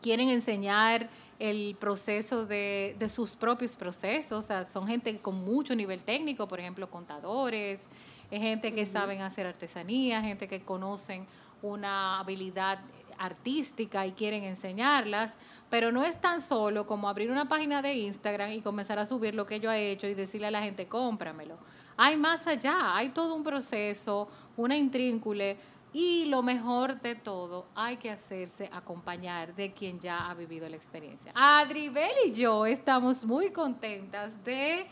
Quieren 0.00 0.28
enseñar 0.28 1.08
el 1.40 1.76
proceso 1.80 2.46
de, 2.46 2.94
sus 3.12 3.34
propios 3.34 3.74
procesos. 3.74 4.44
O 4.44 4.46
sea, 4.46 4.64
son 4.64 4.86
gente 4.86 5.18
con 5.18 5.34
mucho 5.34 5.74
nivel 5.74 6.04
técnico, 6.04 6.46
por 6.46 6.60
ejemplo, 6.60 6.88
contadores, 6.88 7.88
gente 8.30 8.72
que 8.72 8.86
saben 8.86 9.20
hacer 9.20 9.48
artesanía, 9.48 10.22
gente 10.22 10.46
que 10.46 10.60
conocen 10.60 11.26
una 11.60 12.20
habilidad 12.20 12.78
artística 13.18 14.06
y 14.06 14.12
quieren 14.12 14.44
enseñarlas, 14.44 15.36
pero 15.68 15.90
no 15.90 16.04
es 16.04 16.20
tan 16.20 16.40
solo 16.40 16.86
como 16.86 17.08
abrir 17.08 17.32
una 17.32 17.48
página 17.48 17.82
de 17.82 17.94
Instagram 17.94 18.52
y 18.52 18.60
comenzar 18.60 19.00
a 19.00 19.06
subir 19.06 19.34
lo 19.34 19.44
que 19.44 19.58
yo 19.58 19.72
he 19.72 19.90
hecho 19.90 20.06
y 20.06 20.14
decirle 20.14 20.46
a 20.46 20.50
la 20.52 20.62
gente, 20.62 20.86
cómpramelo 20.86 21.58
hay 21.96 22.16
más 22.16 22.46
allá, 22.46 22.96
hay 22.96 23.10
todo 23.10 23.34
un 23.34 23.44
proceso, 23.44 24.28
una 24.56 24.76
intríncule 24.76 25.56
y 25.92 26.24
lo 26.26 26.42
mejor 26.42 27.00
de 27.00 27.14
todo, 27.14 27.66
hay 27.74 27.98
que 27.98 28.10
hacerse 28.10 28.70
acompañar 28.72 29.54
de 29.54 29.72
quien 29.72 30.00
ya 30.00 30.30
ha 30.30 30.34
vivido 30.34 30.68
la 30.68 30.76
experiencia. 30.76 31.32
Adribel 31.34 32.12
y 32.26 32.32
yo 32.32 32.64
estamos 32.64 33.24
muy 33.24 33.50
contentas 33.50 34.42
de 34.42 34.86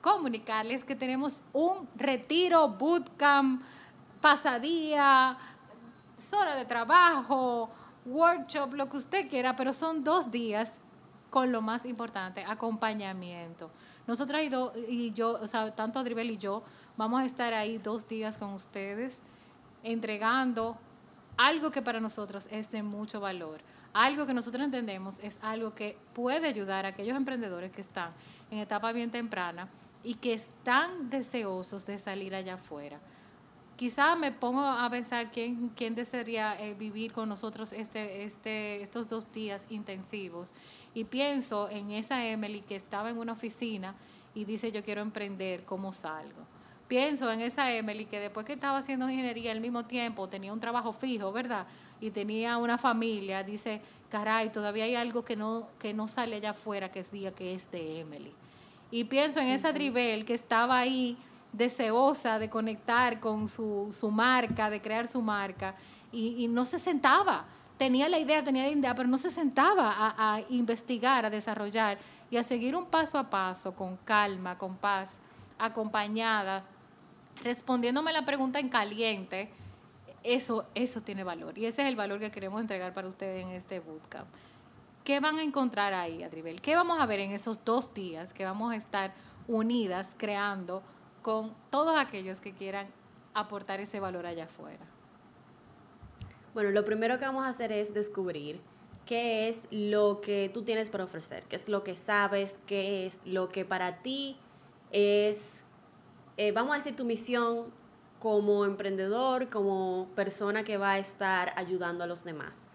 comunicarles 0.00 0.84
que 0.84 0.96
tenemos 0.96 1.42
un 1.52 1.88
retiro, 1.96 2.68
bootcamp, 2.68 3.62
pasadía, 4.20 5.36
zona 6.30 6.54
de 6.54 6.64
trabajo, 6.64 7.70
workshop, 8.06 8.72
lo 8.72 8.88
que 8.88 8.96
usted 8.96 9.28
quiera, 9.28 9.54
pero 9.54 9.72
son 9.72 10.02
dos 10.02 10.30
días 10.30 10.72
con 11.28 11.52
lo 11.52 11.60
más 11.60 11.84
importante, 11.84 12.44
acompañamiento. 12.44 13.70
Nosotras 14.06 14.42
y, 14.88 15.12
yo, 15.12 15.38
o 15.40 15.46
sea, 15.46 15.74
tanto 15.74 15.98
Adribel 15.98 16.30
y 16.30 16.38
yo, 16.38 16.62
vamos 16.96 17.20
a 17.20 17.24
estar 17.24 17.52
ahí 17.54 17.78
dos 17.78 18.06
días 18.06 18.38
con 18.38 18.52
ustedes 18.52 19.20
entregando 19.82 20.76
algo 21.36 21.70
que 21.70 21.82
para 21.82 22.00
nosotros 22.00 22.48
es 22.50 22.70
de 22.70 22.82
mucho 22.82 23.20
valor. 23.20 23.60
Algo 23.92 24.26
que 24.26 24.34
nosotros 24.34 24.64
entendemos 24.64 25.18
es 25.20 25.38
algo 25.42 25.74
que 25.74 25.96
puede 26.14 26.46
ayudar 26.46 26.86
a 26.86 26.90
aquellos 26.90 27.16
emprendedores 27.16 27.72
que 27.72 27.80
están 27.80 28.12
en 28.50 28.58
etapa 28.58 28.92
bien 28.92 29.10
temprana 29.10 29.68
y 30.04 30.14
que 30.14 30.34
están 30.34 31.10
deseosos 31.10 31.84
de 31.86 31.98
salir 31.98 32.34
allá 32.34 32.54
afuera. 32.54 33.00
Quizá 33.76 34.16
me 34.16 34.32
pongo 34.32 34.62
a 34.62 34.88
pensar 34.88 35.30
quién, 35.30 35.70
quién 35.76 35.94
desearía 35.94 36.58
eh, 36.58 36.74
vivir 36.74 37.12
con 37.12 37.28
nosotros 37.28 37.72
este, 37.72 38.24
este, 38.24 38.80
estos 38.80 39.08
dos 39.08 39.30
días 39.32 39.66
intensivos 39.68 40.52
y 40.96 41.04
pienso 41.04 41.68
en 41.68 41.90
esa 41.90 42.24
Emily 42.24 42.62
que 42.62 42.74
estaba 42.74 43.10
en 43.10 43.18
una 43.18 43.32
oficina 43.32 43.94
y 44.34 44.46
dice 44.46 44.72
yo 44.72 44.82
quiero 44.82 45.02
emprender, 45.02 45.62
¿cómo 45.66 45.92
salgo? 45.92 46.40
Pienso 46.88 47.30
en 47.30 47.42
esa 47.42 47.70
Emily 47.70 48.06
que 48.06 48.18
después 48.18 48.46
que 48.46 48.54
estaba 48.54 48.78
haciendo 48.78 49.06
ingeniería 49.10 49.52
al 49.52 49.60
mismo 49.60 49.84
tiempo 49.84 50.26
tenía 50.26 50.54
un 50.54 50.58
trabajo 50.58 50.94
fijo, 50.94 51.32
¿verdad? 51.32 51.66
Y 52.00 52.12
tenía 52.12 52.56
una 52.56 52.78
familia, 52.78 53.42
dice, 53.42 53.82
caray, 54.08 54.50
todavía 54.50 54.84
hay 54.84 54.94
algo 54.94 55.22
que 55.22 55.36
no, 55.36 55.68
que 55.78 55.92
no 55.92 56.08
sale 56.08 56.36
allá 56.36 56.52
afuera 56.52 56.90
que 56.90 57.00
es 57.00 57.12
diga 57.12 57.30
que 57.30 57.52
es 57.52 57.70
de 57.70 58.00
Emily. 58.00 58.32
Y 58.90 59.04
pienso 59.04 59.38
en 59.38 59.48
esa 59.48 59.74
Dribel 59.74 60.24
que 60.24 60.32
estaba 60.32 60.78
ahí 60.78 61.18
deseosa 61.52 62.38
de 62.38 62.48
conectar 62.48 63.20
con 63.20 63.48
su, 63.48 63.94
su 64.00 64.10
marca, 64.10 64.70
de 64.70 64.80
crear 64.80 65.08
su 65.08 65.20
marca, 65.20 65.74
y, 66.10 66.42
y 66.42 66.48
no 66.48 66.64
se 66.64 66.78
sentaba 66.78 67.44
tenía 67.78 68.08
la 68.08 68.18
idea, 68.18 68.42
tenía 68.42 68.64
la 68.64 68.70
idea, 68.70 68.94
pero 68.94 69.08
no 69.08 69.18
se 69.18 69.30
sentaba 69.30 69.94
a, 69.96 70.40
investigar, 70.50 71.24
a 71.24 71.30
desarrollar 71.30 71.98
y 72.30 72.36
a 72.36 72.42
seguir 72.42 72.74
un 72.74 72.86
paso 72.86 73.18
a 73.18 73.28
paso, 73.28 73.74
con 73.74 73.96
calma, 73.98 74.56
con 74.58 74.76
paz, 74.76 75.18
acompañada, 75.58 76.64
respondiéndome 77.42 78.12
la 78.12 78.24
pregunta 78.24 78.58
en 78.58 78.68
caliente, 78.68 79.50
eso, 80.22 80.66
eso 80.74 81.02
tiene 81.02 81.22
valor. 81.22 81.56
Y 81.56 81.66
ese 81.66 81.82
es 81.82 81.88
el 81.88 81.96
valor 81.96 82.18
que 82.18 82.30
queremos 82.30 82.60
entregar 82.60 82.92
para 82.92 83.08
ustedes 83.08 83.44
en 83.44 83.50
este 83.50 83.80
bootcamp. 83.80 84.26
¿Qué 85.04 85.20
van 85.20 85.36
a 85.36 85.42
encontrar 85.42 85.94
ahí, 85.94 86.24
Adribel? 86.24 86.60
¿Qué 86.60 86.74
vamos 86.74 86.98
a 86.98 87.06
ver 87.06 87.20
en 87.20 87.30
esos 87.30 87.64
dos 87.64 87.94
días 87.94 88.32
que 88.32 88.44
vamos 88.44 88.72
a 88.72 88.76
estar 88.76 89.14
unidas 89.46 90.14
creando 90.16 90.82
con 91.22 91.54
todos 91.70 91.96
aquellos 91.96 92.40
que 92.40 92.52
quieran 92.52 92.88
aportar 93.34 93.78
ese 93.78 94.00
valor 94.00 94.26
allá 94.26 94.44
afuera? 94.46 94.84
Bueno, 96.56 96.70
lo 96.70 96.86
primero 96.86 97.18
que 97.18 97.26
vamos 97.26 97.44
a 97.44 97.48
hacer 97.48 97.70
es 97.70 97.92
descubrir 97.92 98.62
qué 99.04 99.50
es 99.50 99.68
lo 99.70 100.22
que 100.22 100.50
tú 100.54 100.62
tienes 100.62 100.88
para 100.88 101.04
ofrecer, 101.04 101.44
qué 101.50 101.56
es 101.56 101.68
lo 101.68 101.84
que 101.84 101.96
sabes, 101.96 102.54
qué 102.66 103.04
es 103.04 103.18
lo 103.26 103.50
que 103.50 103.66
para 103.66 103.98
ti 103.98 104.38
es, 104.90 105.60
eh, 106.38 106.52
vamos 106.52 106.72
a 106.72 106.78
decir, 106.78 106.96
tu 106.96 107.04
misión 107.04 107.66
como 108.20 108.64
emprendedor, 108.64 109.50
como 109.50 110.08
persona 110.14 110.64
que 110.64 110.78
va 110.78 110.92
a 110.92 110.98
estar 110.98 111.52
ayudando 111.56 112.04
a 112.04 112.06
los 112.06 112.24
demás. 112.24 112.68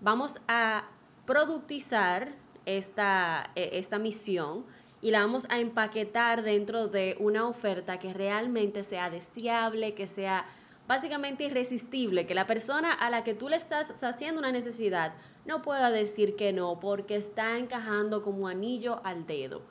Vamos 0.00 0.34
a 0.48 0.88
productizar 1.24 2.32
esta, 2.66 3.52
e, 3.54 3.78
esta 3.78 4.00
misión 4.00 4.64
y 5.00 5.12
la 5.12 5.20
vamos 5.20 5.46
a 5.50 5.60
empaquetar 5.60 6.42
dentro 6.42 6.88
de 6.88 7.16
una 7.20 7.46
oferta 7.46 8.00
que 8.00 8.12
realmente 8.12 8.82
sea 8.82 9.08
deseable, 9.08 9.94
que 9.94 10.08
sea 10.08 10.46
básicamente 10.90 11.44
irresistible, 11.44 12.26
que 12.26 12.34
la 12.34 12.48
persona 12.48 12.92
a 12.92 13.10
la 13.10 13.22
que 13.22 13.32
tú 13.32 13.48
le 13.48 13.54
estás 13.54 13.92
haciendo 14.02 14.40
una 14.40 14.50
necesidad 14.50 15.14
no 15.44 15.62
pueda 15.62 15.88
decir 15.92 16.34
que 16.34 16.52
no 16.52 16.80
porque 16.80 17.14
está 17.14 17.58
encajando 17.58 18.22
como 18.22 18.48
anillo 18.48 19.00
al 19.04 19.24
dedo. 19.24 19.62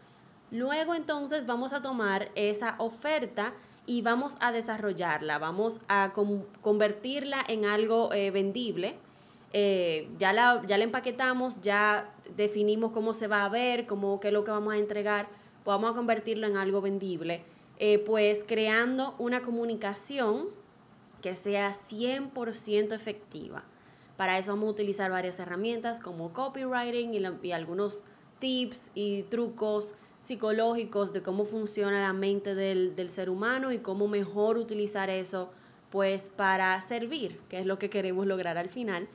Luego 0.49 0.95
entonces 0.95 1.45
vamos 1.45 1.73
a 1.73 1.81
tomar 1.81 2.31
esa 2.35 2.75
oferta 2.77 3.53
y 3.85 4.01
vamos 4.01 4.37
a 4.39 4.53
desarrollarla, 4.53 5.39
vamos 5.39 5.81
a 5.89 6.13
convertirla 6.61 7.43
en 7.49 7.65
algo 7.65 8.13
eh, 8.13 8.31
vendible. 8.31 8.95
Eh, 9.51 10.07
ya, 10.19 10.31
la, 10.31 10.63
ya 10.67 10.77
la 10.77 10.85
empaquetamos, 10.85 11.59
ya 11.59 12.13
definimos 12.37 12.93
cómo 12.93 13.13
se 13.13 13.27
va 13.27 13.43
a 13.43 13.49
ver, 13.49 13.85
cómo, 13.87 14.21
qué 14.21 14.29
es 14.29 14.33
lo 14.33 14.45
que 14.45 14.51
vamos 14.51 14.73
a 14.73 14.77
entregar, 14.77 15.27
pues 15.65 15.75
vamos 15.75 15.91
a 15.91 15.95
convertirlo 15.95 16.47
en 16.47 16.55
algo 16.55 16.79
vendible, 16.79 17.43
eh, 17.77 17.99
pues 17.99 18.45
creando 18.47 19.15
una 19.17 19.41
comunicación 19.41 20.57
que 21.21 21.35
sea 21.35 21.71
100% 21.71 22.93
efectiva. 22.93 23.63
Para 24.17 24.37
eso 24.37 24.51
vamos 24.51 24.67
a 24.67 24.71
utilizar 24.71 25.11
varias 25.11 25.39
herramientas 25.39 25.99
como 25.99 26.33
copywriting 26.33 27.13
y, 27.13 27.51
algunos 27.51 28.03
tips 28.39 28.91
y 28.93 29.23
trucos 29.23 29.95
psicológicos 30.21 31.13
de 31.13 31.21
cómo 31.21 31.45
funciona 31.45 32.01
la 32.01 32.13
mente 32.13 32.53
del, 32.53 32.95
del, 32.95 33.09
ser 33.09 33.29
humano 33.29 33.71
y 33.71 33.79
cómo 33.79 34.07
mejor 34.07 34.57
utilizar 34.57 35.09
eso 35.09 35.49
pues 35.89 36.29
para 36.35 36.79
servir, 36.81 37.39
que 37.49 37.59
es 37.59 37.65
lo 37.65 37.79
que 37.79 37.89
queremos 37.89 38.27
lograr 38.27 38.57
al 38.57 38.69
final. 38.69 39.07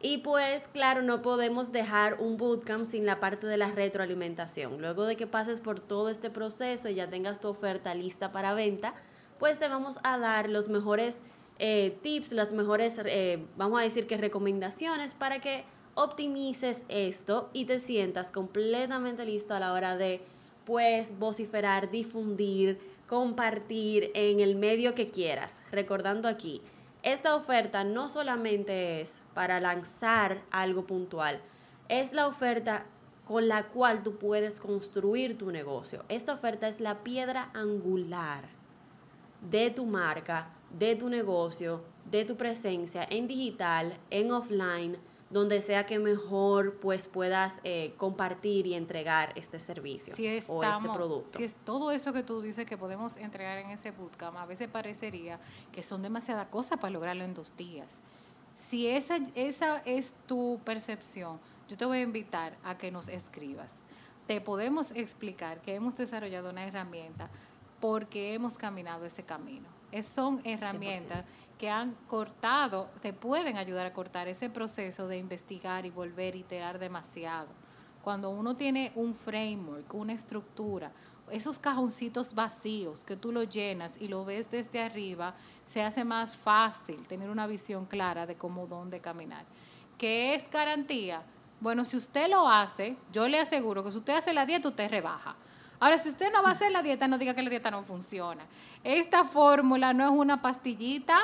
Y 0.00 0.18
pues 0.18 0.68
claro, 0.68 1.02
no 1.02 1.22
podemos 1.22 1.72
dejar 1.72 2.18
un 2.20 2.36
bootcamp 2.36 2.86
sin 2.86 3.04
la 3.04 3.18
parte 3.18 3.48
de 3.48 3.56
la 3.56 3.72
retroalimentación. 3.72 4.80
Luego 4.80 5.04
de 5.04 5.16
que 5.16 5.26
pases 5.26 5.58
por 5.58 5.80
todo 5.80 6.08
este 6.08 6.30
proceso 6.30 6.88
y 6.88 6.94
ya 6.94 7.10
tengas 7.10 7.40
tu 7.40 7.48
oferta 7.48 7.94
lista 7.96 8.30
para 8.30 8.54
venta, 8.54 8.94
pues 9.38 9.58
te 9.58 9.68
vamos 9.68 9.96
a 10.02 10.18
dar 10.18 10.48
los 10.48 10.68
mejores 10.68 11.18
eh, 11.58 11.98
tips, 12.02 12.32
las 12.32 12.52
mejores, 12.52 12.94
eh, 13.04 13.44
vamos 13.56 13.80
a 13.80 13.82
decir 13.82 14.06
que 14.06 14.16
recomendaciones 14.16 15.14
para 15.14 15.40
que 15.40 15.64
optimices 15.94 16.82
esto 16.88 17.50
y 17.52 17.64
te 17.64 17.80
sientas 17.80 18.30
completamente 18.30 19.24
listo 19.24 19.54
a 19.54 19.60
la 19.60 19.72
hora 19.72 19.96
de 19.96 20.22
pues 20.64 21.18
vociferar, 21.18 21.90
difundir, 21.90 22.78
compartir 23.08 24.12
en 24.14 24.38
el 24.38 24.54
medio 24.54 24.94
que 24.94 25.08
quieras. 25.08 25.56
Recordando 25.72 26.28
aquí, 26.28 26.62
esta 27.02 27.34
oferta 27.34 27.82
no 27.82 28.08
solamente 28.08 29.00
es 29.00 29.20
para 29.34 29.58
lanzar 29.60 30.42
algo 30.50 30.86
puntual, 30.86 31.40
es 31.88 32.12
la 32.12 32.28
oferta 32.28 32.86
con 33.24 33.48
la 33.48 33.64
cual 33.68 34.02
tú 34.02 34.16
puedes 34.16 34.60
construir 34.60 35.36
tu 35.36 35.50
negocio. 35.50 36.04
Esta 36.08 36.34
oferta 36.34 36.68
es 36.68 36.80
la 36.80 37.02
piedra 37.02 37.50
angular 37.54 38.57
de 39.40 39.70
tu 39.70 39.86
marca, 39.86 40.50
de 40.70 40.96
tu 40.96 41.08
negocio, 41.08 41.82
de 42.10 42.24
tu 42.24 42.36
presencia 42.36 43.06
en 43.10 43.26
digital, 43.26 43.98
en 44.10 44.32
offline, 44.32 44.98
donde 45.30 45.60
sea 45.60 45.84
que 45.84 45.98
mejor 45.98 46.78
pues 46.80 47.06
puedas 47.06 47.60
eh, 47.62 47.92
compartir 47.98 48.66
y 48.66 48.74
entregar 48.74 49.32
este 49.36 49.58
servicio 49.58 50.14
o 50.48 50.62
este 50.62 50.88
producto. 50.88 51.38
Si 51.38 51.44
es 51.44 51.54
todo 51.64 51.90
eso 51.90 52.12
que 52.12 52.22
tú 52.22 52.40
dices 52.40 52.64
que 52.64 52.78
podemos 52.78 53.16
entregar 53.18 53.58
en 53.58 53.70
ese 53.70 53.90
bootcamp, 53.90 54.38
a 54.38 54.46
veces 54.46 54.68
parecería 54.68 55.38
que 55.72 55.82
son 55.82 56.02
demasiadas 56.02 56.48
cosas 56.48 56.78
para 56.78 56.90
lograrlo 56.90 57.24
en 57.24 57.34
dos 57.34 57.54
días. 57.56 57.88
Si 58.70 58.86
esa, 58.86 59.18
esa 59.34 59.78
es 59.84 60.14
tu 60.26 60.60
percepción, 60.64 61.38
yo 61.68 61.76
te 61.76 61.84
voy 61.84 61.98
a 61.98 62.02
invitar 62.02 62.56
a 62.64 62.78
que 62.78 62.90
nos 62.90 63.08
escribas. 63.08 63.72
Te 64.26 64.40
podemos 64.40 64.92
explicar 64.92 65.60
que 65.60 65.74
hemos 65.74 65.96
desarrollado 65.96 66.50
una 66.50 66.66
herramienta 66.66 67.28
porque 67.80 68.34
hemos 68.34 68.56
caminado 68.56 69.04
ese 69.04 69.22
camino. 69.22 69.68
Es, 69.92 70.06
son 70.06 70.40
herramientas 70.44 71.24
que 71.58 71.68
han 71.68 71.94
cortado, 72.06 72.88
te 73.02 73.12
pueden 73.12 73.56
ayudar 73.56 73.86
a 73.86 73.92
cortar 73.92 74.28
ese 74.28 74.48
proceso 74.48 75.08
de 75.08 75.18
investigar 75.18 75.86
y 75.86 75.90
volver 75.90 76.34
a 76.34 76.38
iterar 76.38 76.78
demasiado. 76.78 77.48
Cuando 78.02 78.30
uno 78.30 78.54
tiene 78.54 78.92
un 78.94 79.14
framework, 79.14 79.92
una 79.92 80.12
estructura, 80.12 80.92
esos 81.30 81.58
cajoncitos 81.58 82.34
vacíos 82.34 83.04
que 83.04 83.16
tú 83.16 83.32
lo 83.32 83.42
llenas 83.42 84.00
y 84.00 84.08
lo 84.08 84.24
ves 84.24 84.50
desde 84.50 84.80
arriba, 84.80 85.34
se 85.66 85.82
hace 85.82 86.04
más 86.04 86.34
fácil 86.36 87.06
tener 87.06 87.28
una 87.28 87.46
visión 87.46 87.84
clara 87.86 88.24
de 88.24 88.36
cómo, 88.36 88.66
dónde 88.66 89.00
caminar. 89.00 89.44
¿Qué 89.98 90.34
es 90.34 90.50
garantía? 90.50 91.22
Bueno, 91.60 91.84
si 91.84 91.96
usted 91.96 92.30
lo 92.30 92.48
hace, 92.48 92.96
yo 93.12 93.26
le 93.28 93.40
aseguro 93.40 93.82
que 93.82 93.90
si 93.90 93.98
usted 93.98 94.14
hace 94.14 94.32
la 94.32 94.46
dieta, 94.46 94.68
usted 94.68 94.88
rebaja. 94.88 95.36
Ahora, 95.80 95.98
si 95.98 96.08
usted 96.08 96.32
no 96.32 96.42
va 96.42 96.50
a 96.50 96.52
hacer 96.52 96.72
la 96.72 96.82
dieta, 96.82 97.06
no 97.06 97.18
diga 97.18 97.34
que 97.34 97.42
la 97.42 97.50
dieta 97.50 97.70
no 97.70 97.84
funciona. 97.84 98.44
Esta 98.82 99.24
fórmula 99.24 99.92
no 99.92 100.04
es 100.04 100.10
una 100.10 100.42
pastillita 100.42 101.16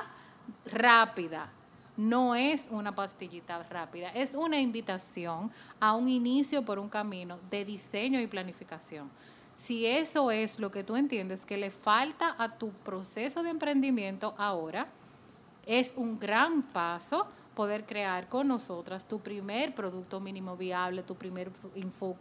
rápida. 0.66 1.48
No 1.96 2.34
es 2.34 2.66
una 2.70 2.90
pastillita 2.90 3.62
rápida, 3.70 4.08
es 4.10 4.34
una 4.34 4.58
invitación 4.58 5.52
a 5.78 5.94
un 5.94 6.08
inicio 6.08 6.64
por 6.64 6.80
un 6.80 6.88
camino 6.88 7.38
de 7.50 7.64
diseño 7.64 8.20
y 8.20 8.26
planificación. 8.26 9.08
Si 9.62 9.86
eso 9.86 10.32
es 10.32 10.58
lo 10.58 10.72
que 10.72 10.82
tú 10.82 10.96
entiendes 10.96 11.46
que 11.46 11.56
le 11.56 11.70
falta 11.70 12.34
a 12.36 12.58
tu 12.58 12.70
proceso 12.70 13.44
de 13.44 13.50
emprendimiento 13.50 14.34
ahora, 14.38 14.88
es 15.66 15.94
un 15.96 16.18
gran 16.18 16.62
paso 16.62 17.28
poder 17.54 17.84
crear 17.84 18.28
con 18.28 18.48
nosotras 18.48 19.06
tu 19.06 19.20
primer 19.20 19.74
producto 19.74 20.20
mínimo 20.20 20.56
viable, 20.56 21.02
tu 21.02 21.14
primer 21.14 21.50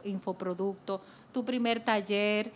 infoproducto, 0.04 1.02
tu 1.32 1.44
primer 1.44 1.84
taller 1.84 2.52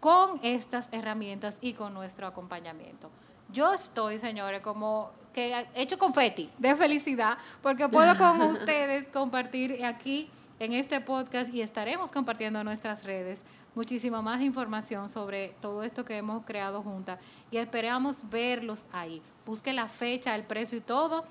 con 0.00 0.38
estas 0.42 0.88
herramientas 0.92 1.58
y 1.60 1.72
con 1.72 1.94
nuestro 1.94 2.26
acompañamiento. 2.26 3.10
Yo 3.52 3.72
estoy, 3.72 4.18
señores, 4.18 4.60
como 4.60 5.10
que 5.32 5.66
he 5.74 5.82
hecho 5.82 5.98
confeti 5.98 6.50
de 6.58 6.74
felicidad 6.76 7.38
porque 7.62 7.88
puedo 7.88 8.16
con 8.16 8.40
ustedes 8.50 9.08
compartir 9.08 9.84
aquí 9.84 10.28
en 10.58 10.72
este 10.72 11.00
podcast 11.00 11.52
y 11.52 11.62
estaremos 11.62 12.10
compartiendo 12.10 12.60
en 12.60 12.64
nuestras 12.64 13.04
redes 13.04 13.42
muchísima 13.74 14.22
más 14.22 14.40
información 14.40 15.08
sobre 15.08 15.54
todo 15.60 15.82
esto 15.82 16.04
que 16.04 16.16
hemos 16.16 16.44
creado 16.44 16.82
juntas 16.82 17.18
y 17.50 17.56
esperamos 17.56 18.18
verlos 18.30 18.84
ahí. 18.92 19.20
Busque 19.44 19.72
la 19.72 19.88
fecha, 19.88 20.34
el 20.34 20.44
precio 20.44 20.78
y 20.78 20.80
todo 20.80 21.24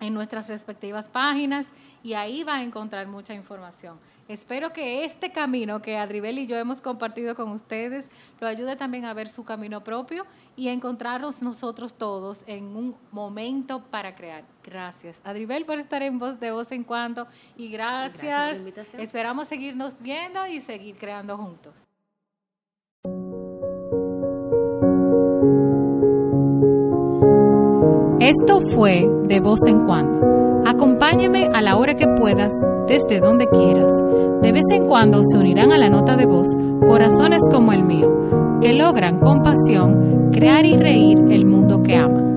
en 0.00 0.14
nuestras 0.14 0.48
respectivas 0.48 1.06
páginas 1.06 1.72
y 2.02 2.14
ahí 2.14 2.42
va 2.42 2.56
a 2.56 2.62
encontrar 2.62 3.06
mucha 3.06 3.34
información. 3.34 3.98
Espero 4.28 4.72
que 4.72 5.04
este 5.04 5.32
camino 5.32 5.82
que 5.82 5.96
Adribel 5.98 6.38
y 6.38 6.46
yo 6.46 6.56
hemos 6.56 6.80
compartido 6.80 7.34
con 7.34 7.50
ustedes 7.50 8.06
lo 8.40 8.46
ayude 8.46 8.76
también 8.76 9.04
a 9.04 9.12
ver 9.12 9.28
su 9.28 9.44
camino 9.44 9.82
propio 9.82 10.24
y 10.56 10.68
a 10.68 10.72
encontrarnos 10.72 11.42
nosotros 11.42 11.94
todos 11.94 12.44
en 12.46 12.76
un 12.76 12.96
momento 13.10 13.82
para 13.90 14.14
crear. 14.14 14.44
Gracias. 14.62 15.20
Adribel 15.24 15.64
por 15.64 15.78
estar 15.78 16.02
en 16.02 16.18
voz 16.18 16.38
de 16.38 16.52
voz 16.52 16.70
en 16.70 16.84
cuando 16.84 17.26
y 17.56 17.68
gracias. 17.70 18.62
gracias 18.64 18.94
Esperamos 18.94 19.48
seguirnos 19.48 20.00
viendo 20.00 20.46
y 20.46 20.60
seguir 20.60 20.94
creando 20.96 21.36
juntos. 21.36 21.74
Esto 28.30 28.60
fue 28.60 29.10
de 29.24 29.40
voz 29.40 29.58
en 29.66 29.84
cuando. 29.86 30.62
Acompáñeme 30.64 31.48
a 31.52 31.60
la 31.62 31.76
hora 31.76 31.96
que 31.96 32.06
puedas, 32.06 32.52
desde 32.86 33.18
donde 33.18 33.48
quieras. 33.48 33.92
De 34.40 34.52
vez 34.52 34.66
en 34.70 34.86
cuando 34.86 35.22
se 35.24 35.36
unirán 35.36 35.72
a 35.72 35.78
la 35.78 35.90
nota 35.90 36.14
de 36.14 36.26
voz 36.26 36.46
corazones 36.86 37.42
como 37.50 37.72
el 37.72 37.82
mío, 37.82 38.08
que 38.60 38.72
logran 38.72 39.18
con 39.18 39.42
pasión 39.42 40.30
crear 40.30 40.64
y 40.64 40.76
reír 40.76 41.18
el 41.28 41.44
mundo 41.44 41.82
que 41.82 41.96
aman. 41.96 42.29